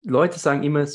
Leute 0.04 0.40
sagen 0.40 0.64
immer, 0.64 0.88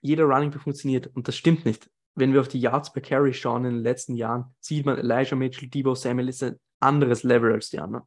jeder 0.00 0.24
Running 0.24 0.50
Back 0.50 0.62
funktioniert 0.62 1.08
und 1.08 1.28
das 1.28 1.36
stimmt 1.36 1.64
nicht. 1.64 1.90
Wenn 2.14 2.32
wir 2.32 2.40
auf 2.40 2.48
die 2.48 2.60
Yards 2.60 2.92
per 2.92 3.02
Carry 3.02 3.32
schauen 3.32 3.64
in 3.64 3.74
den 3.74 3.82
letzten 3.82 4.14
Jahren, 4.14 4.54
sieht 4.60 4.84
man 4.84 4.98
Elijah 4.98 5.36
Mitchell, 5.36 5.68
Debo 5.68 5.94
Samuel 5.94 6.28
ist 6.28 6.42
ein 6.42 6.58
anderes 6.80 7.22
Level 7.22 7.52
als 7.52 7.70
die 7.70 7.78
anderen. 7.78 8.06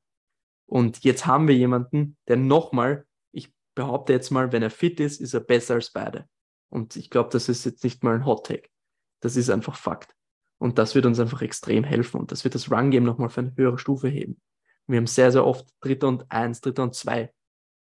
Und 0.66 1.04
jetzt 1.04 1.26
haben 1.26 1.48
wir 1.48 1.56
jemanden, 1.56 2.18
der 2.28 2.38
nochmal, 2.38 3.06
ich 3.32 3.54
behaupte 3.76 4.14
jetzt 4.14 4.32
mal, 4.32 4.52
wenn 4.52 4.64
er 4.64 4.70
fit 4.70 5.00
ist, 5.00 5.22
ist 5.22 5.34
er 5.34 5.40
besser 5.40 5.76
als 5.76 5.92
beide. 5.92 6.28
Und 6.70 6.96
ich 6.96 7.10
glaube, 7.10 7.30
das 7.32 7.50
ist 7.50 7.66
jetzt 7.66 7.84
nicht 7.84 8.04
mal 8.04 8.16
ein 8.16 8.26
Hot 8.26 8.48
Take. 8.48 8.70
Das 9.22 9.36
ist 9.36 9.50
einfach 9.50 9.76
Fakt. 9.76 10.16
Und 10.58 10.80
das 10.80 10.96
wird 10.96 11.06
uns 11.06 11.20
einfach 11.20 11.42
extrem 11.42 11.84
helfen. 11.84 12.20
Und 12.20 12.32
das 12.32 12.44
wird 12.44 12.56
das 12.56 12.72
Run-Game 12.72 13.04
nochmal 13.04 13.30
für 13.30 13.42
eine 13.42 13.56
höhere 13.56 13.78
Stufe 13.78 14.08
heben. 14.08 14.42
Wir 14.88 14.98
haben 14.98 15.08
sehr, 15.08 15.32
sehr 15.32 15.46
oft 15.46 15.68
Dritter 15.82 16.08
und 16.08 16.30
Eins, 16.32 16.62
Dritter 16.62 16.84
und 16.84 16.96
Zwei. 16.96 17.32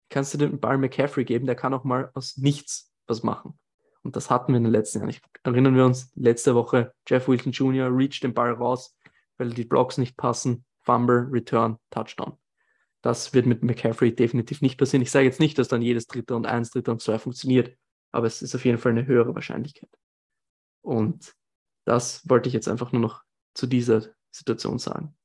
Kannst 0.09 0.35
du 0.35 0.39
den 0.39 0.61
Ball 0.61 0.79
McCaffrey 0.79 1.25
geben, 1.25 1.47
der 1.47 1.57
kann 1.57 1.75
auch 1.75 1.85
mal 1.85 2.11
aus 2.15 2.37
nichts 2.37 2.93
was 3.07 3.23
machen. 3.23 3.59
Und 4.07 4.15
das 4.15 4.31
hatten 4.31 4.53
wir 4.53 4.59
in 4.59 4.63
den 4.63 4.73
letzten 4.73 4.99
Jahren. 4.99 5.11
Ich, 5.11 5.21
erinnern 5.43 5.75
wir 5.75 5.85
uns, 5.85 6.13
letzte 6.15 6.55
Woche 6.55 6.95
Jeff 7.09 7.27
Wilson 7.27 7.51
Jr. 7.51 7.89
reached 7.91 8.23
den 8.23 8.35
Ball 8.35 8.53
raus, 8.53 8.97
weil 9.37 9.51
die 9.51 9.65
Blocks 9.65 9.99
nicht 9.99 10.17
passen. 10.17 10.65
Fumble, 10.83 11.27
Return, 11.33 11.79
Touchdown. 11.91 12.39
Das 13.03 13.35
wird 13.35 13.47
mit 13.47 13.65
McCaffrey 13.65 14.15
definitiv 14.15 14.63
nicht 14.63 14.79
passieren. 14.79 15.03
Ich 15.03 15.11
sage 15.11 15.27
jetzt 15.27 15.41
nicht, 15.41 15.59
dass 15.59 15.67
dann 15.67 15.83
jedes 15.83 16.07
Dritter 16.07 16.37
und 16.37 16.47
Eins, 16.47 16.71
Dritter 16.71 16.93
und 16.93 17.03
Zwei 17.03 17.19
funktioniert, 17.19 17.77
aber 18.13 18.29
es 18.29 18.43
ist 18.43 18.55
auf 18.55 18.65
jeden 18.65 18.79
Fall 18.79 18.93
eine 18.93 19.07
höhere 19.07 19.35
Wahrscheinlichkeit. 19.35 19.91
Und 20.83 21.35
das 21.85 22.29
wollte 22.29 22.49
ich 22.49 22.55
jetzt 22.55 22.69
einfach 22.69 22.93
nur 22.93 23.03
noch 23.03 23.25
zu 23.55 23.67
dieser 23.67 24.03
Situation 24.31 24.79
sagen. 24.79 25.16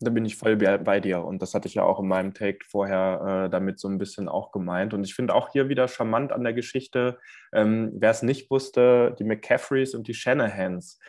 Da 0.00 0.10
bin 0.10 0.24
ich 0.24 0.36
voll 0.36 0.56
bei 0.56 1.00
dir 1.00 1.24
und 1.24 1.42
das 1.42 1.54
hatte 1.54 1.66
ich 1.66 1.74
ja 1.74 1.82
auch 1.82 1.98
in 1.98 2.06
meinem 2.06 2.32
Take 2.32 2.58
vorher 2.68 3.46
äh, 3.46 3.50
damit 3.50 3.80
so 3.80 3.88
ein 3.88 3.98
bisschen 3.98 4.28
auch 4.28 4.52
gemeint. 4.52 4.94
Und 4.94 5.02
ich 5.02 5.14
finde 5.14 5.34
auch 5.34 5.50
hier 5.50 5.68
wieder 5.68 5.88
charmant 5.88 6.32
an 6.32 6.44
der 6.44 6.52
Geschichte, 6.52 7.18
ähm, 7.52 7.92
wer 7.94 8.10
es 8.10 8.22
nicht 8.22 8.48
wusste, 8.50 9.16
die 9.18 9.24
McCaffreys 9.24 9.94
und 9.94 10.06
die 10.06 10.14
Shanahans 10.14 11.00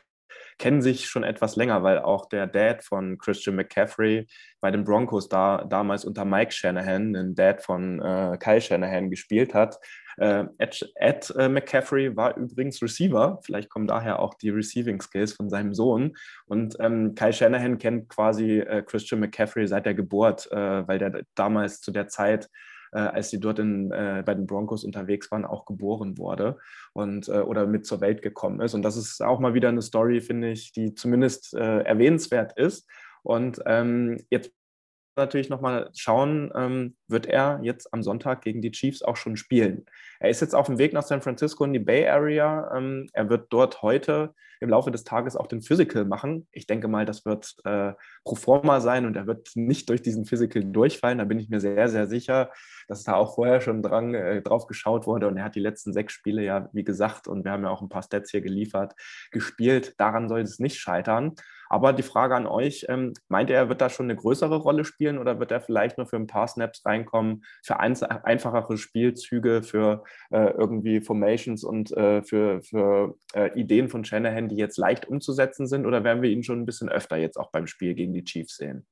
kennen 0.57 0.81
sich 0.81 1.07
schon 1.07 1.23
etwas 1.23 1.55
länger, 1.55 1.83
weil 1.83 1.99
auch 1.99 2.27
der 2.27 2.47
Dad 2.47 2.83
von 2.83 3.17
Christian 3.17 3.55
McCaffrey 3.55 4.27
bei 4.61 4.71
den 4.71 4.83
Broncos 4.83 5.29
da 5.29 5.65
damals 5.65 6.05
unter 6.05 6.25
Mike 6.25 6.51
Shanahan, 6.51 7.13
den 7.13 7.35
Dad 7.35 7.61
von 7.61 8.01
äh, 8.01 8.37
Kyle 8.39 8.61
Shanahan, 8.61 9.09
gespielt 9.09 9.53
hat. 9.53 9.79
Äh, 10.17 10.45
Ed, 10.57 10.91
Ed 10.95 11.33
äh, 11.37 11.47
McCaffrey 11.47 12.15
war 12.15 12.35
übrigens 12.35 12.81
Receiver. 12.81 13.39
Vielleicht 13.43 13.69
kommen 13.69 13.87
daher 13.87 14.19
auch 14.19 14.33
die 14.33 14.49
Receiving 14.49 15.01
Skills 15.01 15.33
von 15.33 15.49
seinem 15.49 15.73
Sohn. 15.73 16.17
Und 16.45 16.75
ähm, 16.79 17.15
Kyle 17.15 17.31
Shanahan 17.31 17.77
kennt 17.77 18.09
quasi 18.09 18.59
äh, 18.59 18.83
Christian 18.83 19.21
McCaffrey 19.21 19.67
seit 19.67 19.85
der 19.85 19.93
Geburt, 19.93 20.51
äh, 20.51 20.87
weil 20.87 20.99
der 20.99 21.23
damals 21.35 21.79
zu 21.79 21.91
der 21.91 22.07
Zeit 22.07 22.49
äh, 22.91 22.99
als 22.99 23.29
sie 23.29 23.39
dort 23.39 23.59
in, 23.59 23.91
äh, 23.91 24.23
bei 24.25 24.33
den 24.33 24.47
Broncos 24.47 24.83
unterwegs 24.83 25.31
waren, 25.31 25.45
auch 25.45 25.65
geboren 25.65 26.17
wurde 26.17 26.57
und 26.93 27.27
äh, 27.27 27.39
oder 27.39 27.65
mit 27.67 27.85
zur 27.85 28.01
Welt 28.01 28.21
gekommen 28.21 28.61
ist. 28.61 28.73
Und 28.73 28.83
das 28.83 28.97
ist 28.97 29.21
auch 29.21 29.39
mal 29.39 29.53
wieder 29.53 29.69
eine 29.69 29.81
Story, 29.81 30.21
finde 30.21 30.51
ich, 30.51 30.71
die 30.71 30.93
zumindest 30.93 31.53
äh, 31.53 31.81
erwähnenswert 31.81 32.57
ist. 32.57 32.87
Und 33.23 33.61
ähm, 33.65 34.17
jetzt 34.29 34.51
natürlich 35.19 35.49
nochmal 35.49 35.89
schauen, 35.95 36.51
ähm, 36.55 36.95
wird 37.07 37.27
er 37.27 37.59
jetzt 37.63 37.93
am 37.93 38.03
Sonntag 38.03 38.41
gegen 38.41 38.61
die 38.61 38.71
Chiefs 38.71 39.01
auch 39.01 39.15
schon 39.15 39.37
spielen. 39.37 39.85
Er 40.19 40.29
ist 40.29 40.41
jetzt 40.41 40.55
auf 40.55 40.65
dem 40.65 40.77
Weg 40.77 40.93
nach 40.93 41.03
San 41.03 41.21
Francisco 41.21 41.63
in 41.63 41.73
die 41.73 41.79
Bay 41.79 42.07
Area. 42.07 42.75
Ähm, 42.75 43.07
er 43.13 43.29
wird 43.29 43.47
dort 43.51 43.81
heute 43.81 44.33
im 44.59 44.69
Laufe 44.69 44.91
des 44.91 45.03
Tages 45.03 45.35
auch 45.35 45.47
den 45.47 45.61
Physical 45.61 46.05
machen. 46.05 46.47
Ich 46.51 46.67
denke 46.67 46.87
mal, 46.87 47.05
das 47.05 47.25
wird 47.25 47.55
äh, 47.63 47.93
pro 48.25 48.35
forma 48.35 48.81
sein 48.81 49.05
und 49.05 49.15
er 49.15 49.25
wird 49.25 49.51
nicht 49.55 49.89
durch 49.89 50.01
diesen 50.01 50.25
Physical 50.25 50.63
durchfallen. 50.65 51.19
Da 51.19 51.23
bin 51.23 51.39
ich 51.39 51.49
mir 51.49 51.61
sehr, 51.61 51.87
sehr 51.87 52.07
sicher, 52.07 52.51
dass 52.87 53.03
da 53.03 53.13
auch 53.13 53.35
vorher 53.35 53.61
schon 53.61 53.81
dran, 53.81 54.13
äh, 54.13 54.41
drauf 54.41 54.67
geschaut 54.67 55.07
wurde. 55.07 55.27
Und 55.27 55.37
er 55.37 55.45
hat 55.45 55.55
die 55.55 55.61
letzten 55.61 55.93
sechs 55.93 56.13
Spiele 56.13 56.43
ja, 56.43 56.69
wie 56.73 56.83
gesagt, 56.83 57.27
und 57.27 57.45
wir 57.45 57.51
haben 57.51 57.63
ja 57.63 57.69
auch 57.69 57.81
ein 57.81 57.89
paar 57.89 58.03
Stats 58.03 58.31
hier 58.31 58.41
geliefert, 58.41 58.95
gespielt. 59.31 59.95
Daran 59.97 60.27
soll 60.27 60.41
es 60.41 60.59
nicht 60.59 60.77
scheitern. 60.79 61.35
Aber 61.69 61.93
die 61.93 62.03
Frage 62.03 62.35
an 62.35 62.47
euch, 62.47 62.87
ähm, 62.89 63.13
meint 63.27 63.51
er 63.51 63.69
wird 63.69 63.79
da 63.79 63.89
schon 63.89 64.07
eine 64.07 64.15
größere 64.15 64.57
Rolle 64.57 64.83
spielen 64.83 65.19
oder 65.19 65.39
wird 65.39 65.51
er 65.51 65.61
vielleicht 65.61 65.97
nur 65.99 66.07
für 66.07 66.15
ein 66.15 66.25
paar 66.25 66.47
Snaps 66.47 66.83
reinkommen, 66.83 67.45
für 67.63 67.79
ein, 67.79 67.95
einfachere 68.01 68.77
Spielzüge, 68.77 69.61
für 69.61 70.03
äh, 70.31 70.49
irgendwie 70.49 70.99
Formations 70.99 71.63
und 71.63 71.91
äh, 71.91 72.23
für, 72.23 72.63
für 72.63 73.15
äh, 73.35 73.57
Ideen 73.59 73.87
von 73.87 74.03
Shanahan, 74.03 74.49
die 74.49 74.55
jetzt 74.55 74.77
leicht 74.77 75.07
umzusetzen 75.07 75.67
sind? 75.67 75.85
Oder 75.85 76.03
werden 76.03 76.23
wir 76.23 76.31
ihn 76.31 76.43
schon 76.43 76.59
ein 76.59 76.65
bisschen 76.65 76.89
öfter 76.89 77.17
jetzt 77.17 77.37
auch 77.37 77.51
beim 77.51 77.67
Spiel 77.67 77.93
gegen 77.93 78.13
die 78.13 78.23
Chiefs 78.23 78.57
sehen? 78.57 78.87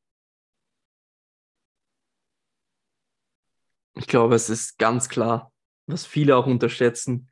Ich 3.96 4.06
glaube, 4.06 4.36
es 4.36 4.52
ist 4.52 4.78
ganz 4.78 5.10
klar, 5.10 5.52
was 5.88 6.06
viele 6.06 6.38
auch 6.38 6.46
unterschätzen. 6.46 7.32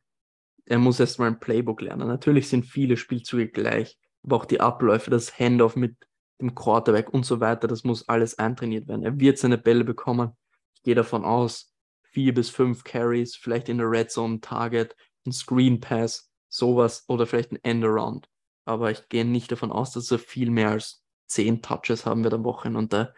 Er 0.65 0.79
muss 0.79 0.99
erstmal 0.99 1.27
ein 1.27 1.39
Playbook 1.39 1.81
lernen. 1.81 2.07
Natürlich 2.07 2.49
sind 2.49 2.65
viele 2.65 2.97
Spielzüge 2.97 3.49
gleich 3.49 3.99
aber 4.25 4.37
auch 4.37 4.45
die 4.45 4.59
Abläufe, 4.59 5.11
das 5.11 5.39
Handoff 5.39 5.75
mit 5.75 5.95
dem 6.41 6.55
Quarterback 6.55 7.13
und 7.13 7.25
so 7.25 7.39
weiter, 7.39 7.67
das 7.67 7.83
muss 7.83 8.09
alles 8.09 8.37
eintrainiert 8.39 8.87
werden. 8.87 9.03
Er 9.03 9.19
wird 9.19 9.37
seine 9.37 9.57
Bälle 9.57 9.83
bekommen. 9.83 10.31
Ich 10.75 10.83
gehe 10.83 10.95
davon 10.95 11.23
aus, 11.23 11.73
vier 12.03 12.33
bis 12.33 12.49
fünf 12.49 12.83
Carries, 12.83 13.35
vielleicht 13.35 13.69
in 13.69 13.77
der 13.77 13.89
Red 13.89 14.11
Zone 14.11 14.41
Target, 14.41 14.95
ein 15.25 15.31
Screen 15.31 15.79
Pass, 15.79 16.31
sowas 16.49 17.05
oder 17.07 17.25
vielleicht 17.25 17.51
ein 17.51 17.63
End-Around. 17.63 18.27
Aber 18.65 18.91
ich 18.91 19.07
gehe 19.09 19.25
nicht 19.25 19.51
davon 19.51 19.71
aus, 19.71 19.91
dass 19.91 20.11
er 20.11 20.19
viel 20.19 20.49
mehr 20.49 20.71
als 20.71 21.03
zehn 21.27 21.61
Touches 21.61 22.05
haben 22.05 22.23
wird 22.23 22.33
am 22.33 22.43
Wochenende. 22.43 22.79
Und 22.79 22.93
da 22.93 23.13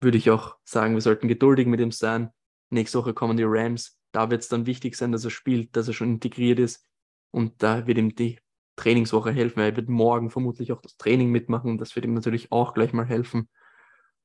würde 0.00 0.18
ich 0.18 0.30
auch 0.30 0.56
sagen, 0.64 0.94
wir 0.94 1.00
sollten 1.00 1.28
geduldig 1.28 1.66
mit 1.66 1.80
ihm 1.80 1.92
sein. 1.92 2.30
Nächste 2.70 2.98
Woche 2.98 3.14
kommen 3.14 3.36
die 3.36 3.44
Rams. 3.46 3.98
Da 4.10 4.30
wird 4.30 4.42
es 4.42 4.48
dann 4.48 4.66
wichtig 4.66 4.96
sein, 4.96 5.12
dass 5.12 5.24
er 5.24 5.30
spielt, 5.30 5.76
dass 5.76 5.88
er 5.88 5.94
schon 5.94 6.08
integriert 6.08 6.58
ist. 6.58 6.84
Und 7.30 7.62
da 7.62 7.86
wird 7.86 7.98
ihm 7.98 8.14
die 8.14 8.40
Trainingswoche 8.76 9.32
helfen. 9.32 9.60
Er 9.60 9.76
wird 9.76 9.88
morgen 9.88 10.30
vermutlich 10.30 10.72
auch 10.72 10.80
das 10.80 10.96
Training 10.96 11.30
mitmachen. 11.30 11.78
Das 11.78 11.94
wird 11.94 12.04
ihm 12.04 12.14
natürlich 12.14 12.52
auch 12.52 12.74
gleich 12.74 12.92
mal 12.92 13.06
helfen. 13.06 13.48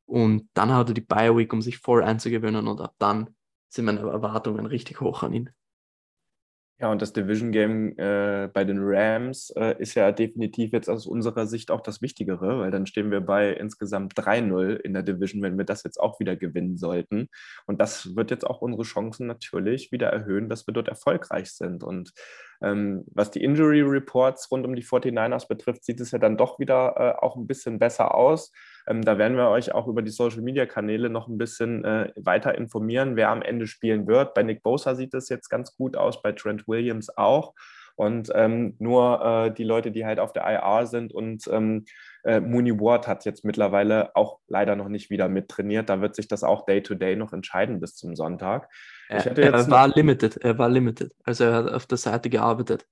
Und 0.05 0.49
dann 0.53 0.73
hat 0.73 0.89
er 0.89 0.93
die 0.93 1.01
Bio 1.01 1.37
Week, 1.37 1.51
um 1.51 1.61
sich 1.61 1.77
voll 1.79 2.03
einzugewöhnen. 2.03 2.67
Und 2.67 2.81
ab 2.81 2.95
dann 2.97 3.35
sind 3.69 3.85
meine 3.85 3.99
Erwartungen 3.99 4.65
richtig 4.65 5.01
hoch 5.01 5.23
an 5.23 5.33
ihn. 5.33 5.49
Ja, 6.79 6.91
und 6.91 7.01
das 7.01 7.11
Division 7.11 7.51
Game 7.51 7.97
äh, 7.97 8.49
bei 8.53 8.63
den 8.63 8.77
Rams 8.79 9.49
äh, 9.55 9.75
ist 9.79 9.95
ja 9.95 10.11
definitiv 10.11 10.73
jetzt 10.73 10.89
aus 10.91 11.07
unserer 11.07 11.47
Sicht 11.47 11.71
auch 11.71 11.81
das 11.81 12.03
Wichtigere, 12.03 12.59
weil 12.59 12.69
dann 12.69 12.85
stehen 12.85 13.09
wir 13.09 13.21
bei 13.21 13.51
insgesamt 13.51 14.13
3-0 14.13 14.75
in 14.75 14.93
der 14.93 15.01
Division, 15.01 15.41
wenn 15.41 15.57
wir 15.57 15.65
das 15.65 15.81
jetzt 15.83 15.99
auch 15.99 16.19
wieder 16.19 16.35
gewinnen 16.35 16.77
sollten. 16.77 17.29
Und 17.65 17.81
das 17.81 18.15
wird 18.15 18.29
jetzt 18.29 18.45
auch 18.45 18.61
unsere 18.61 18.83
Chancen 18.83 19.25
natürlich 19.25 19.91
wieder 19.91 20.09
erhöhen, 20.09 20.49
dass 20.49 20.67
wir 20.67 20.73
dort 20.75 20.87
erfolgreich 20.87 21.51
sind. 21.51 21.83
Und 21.83 22.11
ähm, 22.61 23.05
was 23.13 23.31
die 23.31 23.43
Injury 23.43 23.81
Reports 23.81 24.51
rund 24.51 24.65
um 24.65 24.75
die 24.75 24.83
49ers 24.83 25.47
betrifft, 25.47 25.83
sieht 25.83 25.99
es 25.99 26.11
ja 26.11 26.19
dann 26.19 26.37
doch 26.37 26.59
wieder 26.59 26.95
äh, 26.97 27.23
auch 27.23 27.35
ein 27.35 27.47
bisschen 27.47 27.79
besser 27.79 28.15
aus. 28.15 28.51
Ähm, 28.87 29.03
da 29.03 29.17
werden 29.17 29.37
wir 29.37 29.49
euch 29.49 29.73
auch 29.73 29.87
über 29.87 30.01
die 30.01 30.11
Social 30.11 30.41
Media 30.41 30.65
Kanäle 30.65 31.09
noch 31.09 31.27
ein 31.27 31.37
bisschen 31.37 31.83
äh, 31.83 32.11
weiter 32.15 32.55
informieren, 32.55 33.15
wer 33.15 33.29
am 33.29 33.41
Ende 33.41 33.67
spielen 33.67 34.07
wird. 34.07 34.33
Bei 34.33 34.43
Nick 34.43 34.63
Bosa 34.63 34.95
sieht 34.95 35.13
es 35.13 35.29
jetzt 35.29 35.49
ganz 35.49 35.75
gut 35.75 35.97
aus, 35.97 36.21
bei 36.21 36.31
Trent 36.31 36.67
Williams 36.67 37.15
auch. 37.17 37.53
Und 37.97 38.31
ähm, 38.35 38.75
nur 38.77 39.25
äh, 39.25 39.51
die 39.51 39.63
Leute, 39.63 39.89
die 39.91 40.05
halt 40.05 40.19
auf 40.19 40.31
der 40.31 40.43
IR 40.47 40.85
sind 40.85 41.11
und 41.11 41.47
ähm, 41.47 41.85
äh, 42.23 42.39
Mooney 42.39 42.79
Ward 42.79 43.07
hat 43.07 43.25
jetzt 43.25 43.43
mittlerweile 43.43 44.15
auch 44.15 44.37
leider 44.47 44.75
noch 44.75 44.87
nicht 44.87 45.09
wieder 45.09 45.27
mittrainiert. 45.29 45.89
Da 45.89 45.99
wird 45.99 46.15
sich 46.15 46.27
das 46.27 46.43
auch 46.43 46.65
Day-to-Day 46.65 47.13
-Day 47.13 47.17
noch 47.17 47.33
entscheiden 47.33 47.79
bis 47.79 47.95
zum 47.95 48.15
Sonntag. 48.15 48.69
Er, 49.09 49.37
er 49.37 49.69
war 49.71 49.87
limited, 49.87 50.37
er 50.37 50.57
war 50.57 50.69
limited. 50.69 51.13
Also 51.23 51.45
er 51.45 51.53
hat 51.53 51.71
auf 51.73 51.85
der 51.85 51.97
Seite 51.97 52.29
gearbeitet. 52.29 52.85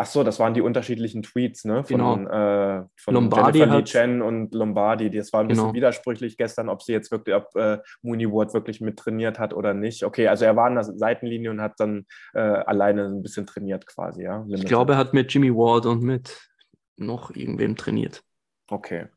Ach 0.00 0.06
so, 0.06 0.22
das 0.22 0.38
waren 0.38 0.54
die 0.54 0.60
unterschiedlichen 0.60 1.22
Tweets, 1.22 1.64
ne? 1.64 1.82
Von, 1.82 1.96
Genau. 1.98 2.14
äh, 2.30 2.84
von 2.96 3.14
Lombardi 3.14 3.58
Jennifer 3.58 3.78
Lee 3.78 3.84
Chen 3.84 4.22
und 4.22 4.54
Lombardi. 4.54 5.10
Das 5.10 5.32
war 5.32 5.40
ein 5.40 5.48
bisschen 5.48 5.64
Genau. 5.64 5.74
widersprüchlich 5.74 6.36
gestern, 6.36 6.68
ob 6.68 6.82
sie 6.82 6.92
jetzt 6.92 7.10
wirklich, 7.10 7.34
ob 7.34 7.48
äh, 7.56 7.78
Mooney 8.02 8.30
Ward 8.30 8.54
wirklich 8.54 8.80
mit 8.80 8.96
trainiert 8.96 9.40
hat 9.40 9.52
oder 9.54 9.74
nicht. 9.74 10.04
Okay, 10.04 10.28
also 10.28 10.44
er 10.44 10.54
war 10.54 10.66
an 10.66 10.76
der 10.76 10.84
Seitenlinie 10.84 11.50
und 11.50 11.60
hat 11.60 11.72
dann 11.78 12.06
äh, 12.32 12.38
alleine 12.38 13.06
ein 13.06 13.22
bisschen 13.24 13.44
trainiert 13.46 13.86
quasi, 13.88 14.22
ja. 14.22 14.42
Ich 14.42 14.50
Limited. 14.50 14.68
glaube, 14.68 14.92
er 14.92 14.98
hat 14.98 15.14
mit 15.14 15.32
Jimmy 15.34 15.52
Ward 15.52 15.84
und 15.84 16.00
mit 16.02 16.48
noch 16.96 17.34
irgendwem 17.34 17.74
trainiert. 17.76 18.22
Okay. 18.70 19.08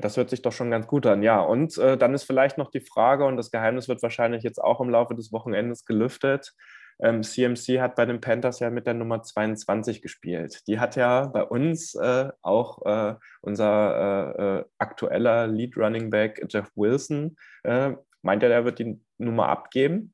Das 0.00 0.16
hört 0.16 0.30
sich 0.30 0.42
doch 0.42 0.52
schon 0.52 0.70
ganz 0.70 0.86
gut 0.86 1.06
an. 1.06 1.22
Ja, 1.22 1.40
und 1.40 1.76
äh, 1.78 1.96
dann 1.96 2.14
ist 2.14 2.24
vielleicht 2.24 2.58
noch 2.58 2.70
die 2.70 2.80
Frage, 2.80 3.24
und 3.24 3.36
das 3.36 3.50
Geheimnis 3.50 3.88
wird 3.88 4.02
wahrscheinlich 4.02 4.42
jetzt 4.42 4.62
auch 4.62 4.80
im 4.80 4.90
Laufe 4.90 5.14
des 5.14 5.32
Wochenendes 5.32 5.84
gelüftet. 5.84 6.54
Ähm, 7.00 7.22
CMC 7.22 7.80
hat 7.80 7.94
bei 7.94 8.06
den 8.06 8.20
Panthers 8.20 8.58
ja 8.58 8.70
mit 8.70 8.86
der 8.86 8.94
Nummer 8.94 9.22
22 9.22 10.02
gespielt. 10.02 10.66
Die 10.66 10.80
hat 10.80 10.96
ja 10.96 11.26
bei 11.26 11.44
uns 11.44 11.94
äh, 11.94 12.30
auch 12.42 12.84
äh, 12.86 13.14
unser 13.40 14.34
äh, 14.36 14.42
äh, 14.42 14.64
aktueller 14.78 15.46
Lead 15.46 15.76
Running 15.76 16.10
Back 16.10 16.44
Jeff 16.48 16.70
Wilson. 16.74 17.36
Äh, 17.62 17.92
meint 18.22 18.42
er, 18.42 18.50
er 18.50 18.64
wird 18.64 18.80
die 18.80 19.00
Nummer 19.18 19.48
abgeben? 19.48 20.12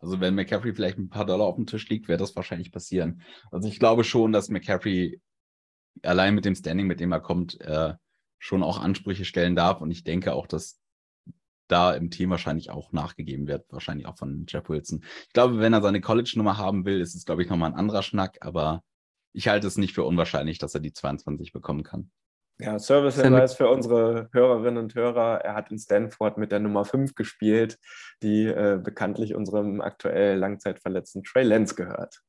Also 0.00 0.20
wenn 0.20 0.34
McCaffrey 0.34 0.74
vielleicht 0.74 0.98
ein 0.98 1.10
paar 1.10 1.26
Dollar 1.26 1.46
auf 1.46 1.56
dem 1.56 1.66
Tisch 1.66 1.88
liegt, 1.88 2.08
wird 2.08 2.20
das 2.20 2.36
wahrscheinlich 2.36 2.70
passieren. 2.70 3.22
Also 3.50 3.68
ich 3.68 3.78
glaube 3.78 4.04
schon, 4.04 4.32
dass 4.32 4.48
McCaffrey 4.48 5.20
allein 6.02 6.34
mit 6.34 6.44
dem 6.44 6.54
Standing, 6.54 6.86
mit 6.86 7.00
dem 7.00 7.12
er 7.12 7.20
kommt, 7.20 7.60
äh, 7.60 7.94
schon 8.38 8.62
auch 8.62 8.80
Ansprüche 8.80 9.24
stellen 9.24 9.56
darf. 9.56 9.80
Und 9.80 9.90
ich 9.90 10.04
denke 10.04 10.34
auch, 10.34 10.46
dass 10.46 10.80
da 11.68 11.92
im 11.92 12.10
Team 12.10 12.30
wahrscheinlich 12.30 12.70
auch 12.70 12.92
nachgegeben 12.92 13.46
wird, 13.46 13.66
wahrscheinlich 13.70 14.06
auch 14.06 14.16
von 14.16 14.46
Jeff 14.48 14.68
Wilson. 14.68 15.04
Ich 15.26 15.32
glaube, 15.32 15.58
wenn 15.58 15.72
er 15.72 15.82
seine 15.82 16.00
College-Nummer 16.00 16.56
haben 16.56 16.84
will, 16.84 17.00
ist 17.00 17.14
es, 17.14 17.24
glaube 17.24 17.42
ich, 17.42 17.50
nochmal 17.50 17.70
ein 17.70 17.78
anderer 17.78 18.02
Schnack, 18.02 18.38
aber 18.40 18.82
ich 19.32 19.48
halte 19.48 19.66
es 19.66 19.76
nicht 19.76 19.94
für 19.94 20.04
unwahrscheinlich, 20.04 20.58
dass 20.58 20.74
er 20.74 20.80
die 20.80 20.92
22 20.92 21.52
bekommen 21.52 21.82
kann. 21.82 22.10
Ja, 22.60 22.76
Servicehinweis 22.78 23.54
für 23.54 23.68
unsere 23.68 24.28
Hörerinnen 24.32 24.82
und 24.82 24.94
Hörer. 24.96 25.42
Er 25.42 25.54
hat 25.54 25.70
in 25.70 25.78
Stanford 25.78 26.38
mit 26.38 26.50
der 26.50 26.58
Nummer 26.58 26.84
5 26.84 27.14
gespielt, 27.14 27.78
die 28.20 28.46
äh, 28.46 28.80
bekanntlich 28.82 29.36
unserem 29.36 29.80
aktuell 29.80 30.38
langzeitverletzten 30.38 31.22
Trey 31.22 31.44
Lance 31.44 31.76
gehört. 31.76 32.20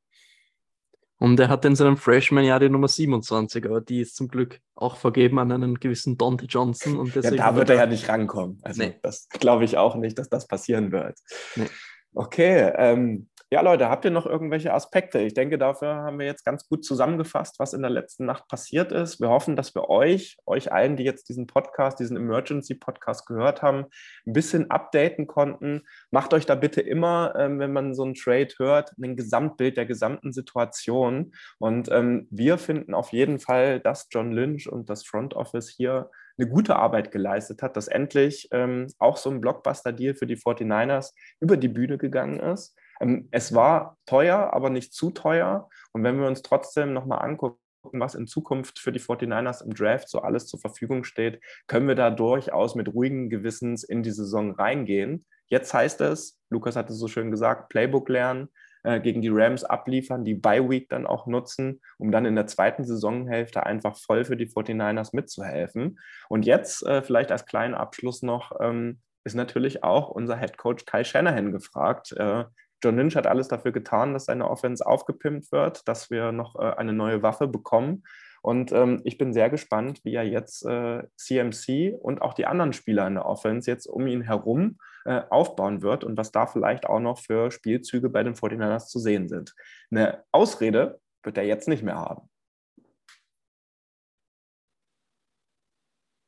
Und 1.19 1.37
er 1.39 1.49
hat 1.49 1.65
in 1.65 1.75
seinem 1.75 1.97
Freshman-Jahr 1.97 2.61
die 2.61 2.69
Nummer 2.69 2.87
27, 2.87 3.65
aber 3.65 3.81
die 3.81 3.99
ist 3.99 4.15
zum 4.15 4.29
Glück 4.29 4.59
auch 4.75 4.95
vergeben 4.95 5.37
an 5.37 5.51
einen 5.51 5.75
gewissen 5.75 6.17
Dante 6.17 6.45
Johnson. 6.45 6.97
Und 6.97 7.13
Ja, 7.13 7.29
da 7.29 7.55
wird 7.55 7.69
er 7.69 7.75
ja 7.75 7.85
nicht 7.85 8.07
rankommen. 8.07 8.59
Also 8.63 8.81
Nee. 8.81 8.95
das 9.03 9.27
glaube 9.27 9.65
ich 9.65 9.77
auch 9.77 9.95
nicht, 9.95 10.17
dass 10.17 10.29
das 10.29 10.47
passieren 10.47 10.93
wird. 10.93 11.19
Nee. 11.57 11.67
Okay, 12.15 12.71
ähm, 12.75 13.29
ja 13.51 13.61
Leute, 13.61 13.89
habt 13.89 14.05
ihr 14.05 14.11
noch 14.11 14.27
irgendwelche 14.27 14.73
Aspekte? 14.73 15.19
Ich 15.19 15.33
denke, 15.33 15.57
dafür 15.57 15.95
haben 15.95 16.19
wir 16.19 16.25
jetzt 16.27 16.45
ganz 16.45 16.67
gut 16.67 16.83
zusammengefasst, 16.85 17.59
was 17.59 17.73
in 17.73 17.81
der 17.81 17.89
letzten 17.89 18.25
Nacht 18.25 18.47
passiert 18.47 18.91
ist. 18.91 19.19
Wir 19.19 19.29
hoffen, 19.29 19.55
dass 19.55 19.73
wir 19.73 19.89
euch, 19.89 20.37
euch 20.45 20.71
allen, 20.71 20.97
die 20.97 21.03
jetzt 21.03 21.29
diesen 21.29 21.47
Podcast, 21.47 21.99
diesen 21.99 22.15
Emergency-Podcast 22.17 23.25
gehört 23.25 23.63
haben, 23.63 23.85
ein 24.27 24.33
bisschen 24.33 24.69
updaten 24.69 25.25
konnten. 25.25 25.81
Macht 26.11 26.33
euch 26.33 26.45
da 26.45 26.53
bitte 26.53 26.81
immer, 26.81 27.33
ähm, 27.37 27.59
wenn 27.59 27.73
man 27.73 27.95
so 27.95 28.03
einen 28.03 28.13
Trade 28.13 28.53
hört, 28.59 28.91
ein 29.01 29.15
Gesamtbild 29.15 29.77
der 29.77 29.87
gesamten 29.87 30.31
Situation. 30.31 31.33
Und 31.57 31.89
ähm, 31.91 32.27
wir 32.29 32.59
finden 32.59 32.93
auf 32.93 33.13
jeden 33.13 33.39
Fall, 33.39 33.79
dass 33.79 34.09
John 34.11 34.31
Lynch 34.31 34.67
und 34.71 34.89
das 34.89 35.05
Front 35.05 35.35
Office 35.35 35.69
hier 35.69 36.11
eine 36.39 36.49
gute 36.49 36.75
Arbeit 36.77 37.11
geleistet 37.11 37.61
hat, 37.61 37.75
dass 37.75 37.87
endlich 37.87 38.47
ähm, 38.51 38.87
auch 38.97 39.17
so 39.17 39.29
ein 39.29 39.41
Blockbuster-Deal 39.41 40.15
für 40.15 40.25
die 40.25 40.37
49ers 40.37 41.13
über 41.39 41.57
die 41.57 41.67
Bühne 41.67 41.97
gegangen 41.97 42.39
ist. 42.39 42.75
Ähm, 43.01 43.27
es 43.31 43.53
war 43.53 43.97
teuer, 44.05 44.53
aber 44.53 44.69
nicht 44.69 44.93
zu 44.93 45.11
teuer. 45.11 45.69
Und 45.91 46.03
wenn 46.03 46.19
wir 46.19 46.27
uns 46.27 46.41
trotzdem 46.41 46.93
nochmal 46.93 47.23
angucken, 47.23 47.59
was 47.91 48.15
in 48.15 48.27
Zukunft 48.27 48.79
für 48.79 48.91
die 48.91 48.99
49ers 48.99 49.63
im 49.63 49.73
Draft 49.73 50.09
so 50.09 50.21
alles 50.21 50.47
zur 50.47 50.59
Verfügung 50.59 51.03
steht, 51.03 51.41
können 51.67 51.87
wir 51.87 51.95
da 51.95 52.09
durchaus 52.09 52.75
mit 52.75 52.93
ruhigen 52.93 53.29
Gewissens 53.29 53.83
in 53.83 54.03
die 54.03 54.11
Saison 54.11 54.51
reingehen. 54.51 55.25
Jetzt 55.47 55.73
heißt 55.73 56.01
es, 56.01 56.37
Lukas 56.49 56.75
hatte 56.75 56.93
so 56.93 57.07
schön 57.07 57.31
gesagt, 57.31 57.69
Playbook 57.69 58.09
lernen, 58.09 58.49
äh, 58.83 58.99
gegen 58.99 59.21
die 59.21 59.29
Rams 59.31 59.63
abliefern, 59.63 60.23
die 60.23 60.35
Bye 60.35 60.69
Week 60.69 60.89
dann 60.89 61.05
auch 61.05 61.27
nutzen, 61.27 61.81
um 61.97 62.11
dann 62.11 62.25
in 62.25 62.35
der 62.35 62.47
zweiten 62.47 62.83
Saisonhälfte 62.83 63.65
einfach 63.65 63.97
voll 63.97 64.25
für 64.25 64.37
die 64.37 64.47
49ers 64.47 65.15
mitzuhelfen. 65.15 65.99
Und 66.29 66.45
jetzt 66.45 66.85
äh, 66.85 67.01
vielleicht 67.01 67.31
als 67.31 67.45
kleinen 67.45 67.73
Abschluss 67.73 68.21
noch 68.21 68.51
ähm, 68.59 68.99
ist 69.23 69.35
natürlich 69.35 69.83
auch 69.83 70.09
unser 70.09 70.37
Head 70.37 70.57
Coach 70.57 70.85
Kai 70.85 71.03
Shanahan 71.03 71.51
gefragt. 71.51 72.13
Äh, 72.13 72.45
John 72.81 72.95
Lynch 72.95 73.15
hat 73.15 73.27
alles 73.27 73.49
dafür 73.49 73.71
getan, 73.71 74.13
dass 74.13 74.25
seine 74.25 74.49
Offense 74.49 74.85
aufgepimpt 74.85 75.51
wird, 75.51 75.87
dass 75.87 76.09
wir 76.09 76.31
noch 76.31 76.55
äh, 76.55 76.73
eine 76.77 76.93
neue 76.93 77.21
Waffe 77.21 77.47
bekommen. 77.47 78.03
Und 78.41 78.71
ähm, 78.71 79.01
ich 79.03 79.17
bin 79.17 79.33
sehr 79.33 79.49
gespannt, 79.49 79.99
wie 80.03 80.15
er 80.15 80.23
jetzt 80.23 80.65
äh, 80.65 81.03
CMC 81.17 81.95
und 81.99 82.21
auch 82.21 82.33
die 82.33 82.45
anderen 82.45 82.71
Spieler 82.71 83.05
in 83.05 83.15
der 83.15 83.25
Offense 83.25 83.69
jetzt 83.69 83.85
um 83.85 84.07
ihn 84.07 84.21
herum 84.21 84.77
äh, 85.05 85.21
aufbauen 85.29 85.81
wird 85.81 86.03
und 86.03 86.17
was 86.17 86.31
da 86.31 86.45
vielleicht 86.47 86.85
auch 86.85 86.99
noch 86.99 87.19
für 87.19 87.51
Spielzüge 87.51 88.09
bei 88.09 88.23
den 88.23 88.35
49ers 88.35 88.87
zu 88.87 88.99
sehen 88.99 89.27
sind. 89.27 89.55
Eine 89.91 90.23
Ausrede 90.31 90.99
wird 91.23 91.37
er 91.37 91.45
jetzt 91.45 91.67
nicht 91.67 91.83
mehr 91.83 91.97
haben. 91.97 92.29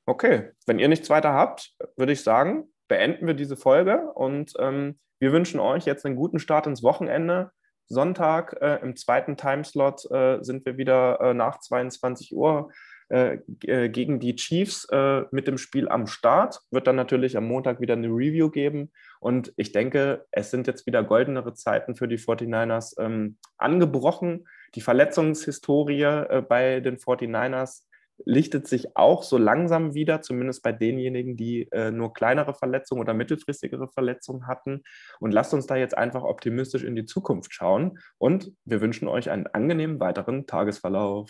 Okay, 0.08 0.52
wenn 0.66 0.80
ihr 0.80 0.88
nichts 0.88 1.10
weiter 1.10 1.34
habt, 1.34 1.74
würde 1.96 2.12
ich 2.12 2.24
sagen, 2.24 2.74
beenden 2.88 3.28
wir 3.28 3.34
diese 3.34 3.56
Folge 3.56 4.12
und 4.14 4.54
ähm, 4.60 5.00
wir 5.20 5.32
wünschen 5.32 5.60
euch 5.60 5.86
jetzt 5.86 6.06
einen 6.06 6.16
guten 6.16 6.40
Start 6.40 6.68
ins 6.68 6.84
Wochenende. 6.84 7.52
Sonntag 7.88 8.58
äh, 8.62 8.80
im 8.82 8.96
zweiten 8.96 9.38
Timeslot 9.38 10.10
äh, 10.12 10.42
sind 10.42 10.66
wir 10.66 10.78
wieder 10.78 11.20
äh, 11.22 11.34
nach 11.34 11.60
22 11.60 12.36
Uhr 12.36 12.72
äh, 13.12 13.40
äh, 13.66 13.90
gegen 13.90 14.22
die 14.22 14.38
Chiefs 14.38 14.88
äh, 14.90 15.24
mit 15.32 15.46
dem 15.46 15.58
Spiel 15.58 15.90
am 15.90 16.08
Start. 16.08 16.62
Wird 16.72 16.88
dann 16.88 16.96
natürlich 16.96 17.36
am 17.36 17.46
Montag 17.46 17.82
wieder 17.82 17.96
eine 17.96 18.08
Review 18.08 18.50
geben. 18.50 18.90
Und 19.20 19.52
ich 19.58 19.74
denke, 19.74 20.26
es 20.32 20.50
sind 20.50 20.66
jetzt 20.66 20.86
wieder 20.86 21.04
goldenere 21.04 21.54
Zeiten 21.54 21.94
für 21.96 22.08
die 22.08 22.18
49ers 22.18 22.98
ähm, 23.02 23.36
angebrochen. 23.58 24.48
Die 24.76 24.82
Verletzungshistorie 24.82 26.04
äh, 26.04 26.42
bei 26.48 26.80
den 26.80 26.96
49ers 26.96 27.82
lichtet 28.24 28.70
sich 28.70 28.96
auch 28.96 29.24
so 29.24 29.38
langsam 29.38 29.94
wieder, 29.94 30.22
zumindest 30.22 30.64
bei 30.64 30.72
denjenigen, 30.72 31.36
die 31.36 31.70
äh, 31.74 31.92
nur 31.92 32.14
kleinere 32.14 32.54
Verletzungen 32.54 33.02
oder 33.02 33.14
mittelfristigere 33.14 33.90
Verletzungen 33.90 34.48
hatten. 34.48 34.84
Und 35.20 35.34
lasst 35.34 35.54
uns 35.54 35.68
da 35.68 35.76
jetzt 35.76 35.98
einfach 35.98 36.24
optimistisch 36.24 36.86
in 36.86 36.96
die 36.96 37.06
Zukunft 37.06 37.54
schauen. 37.54 38.00
Und 38.18 38.54
wir 38.64 38.80
wünschen 38.80 39.10
euch 39.10 39.30
einen 39.30 39.48
angenehmen 39.48 40.00
weiteren 40.00 40.48
Tagesverlauf. 40.48 41.30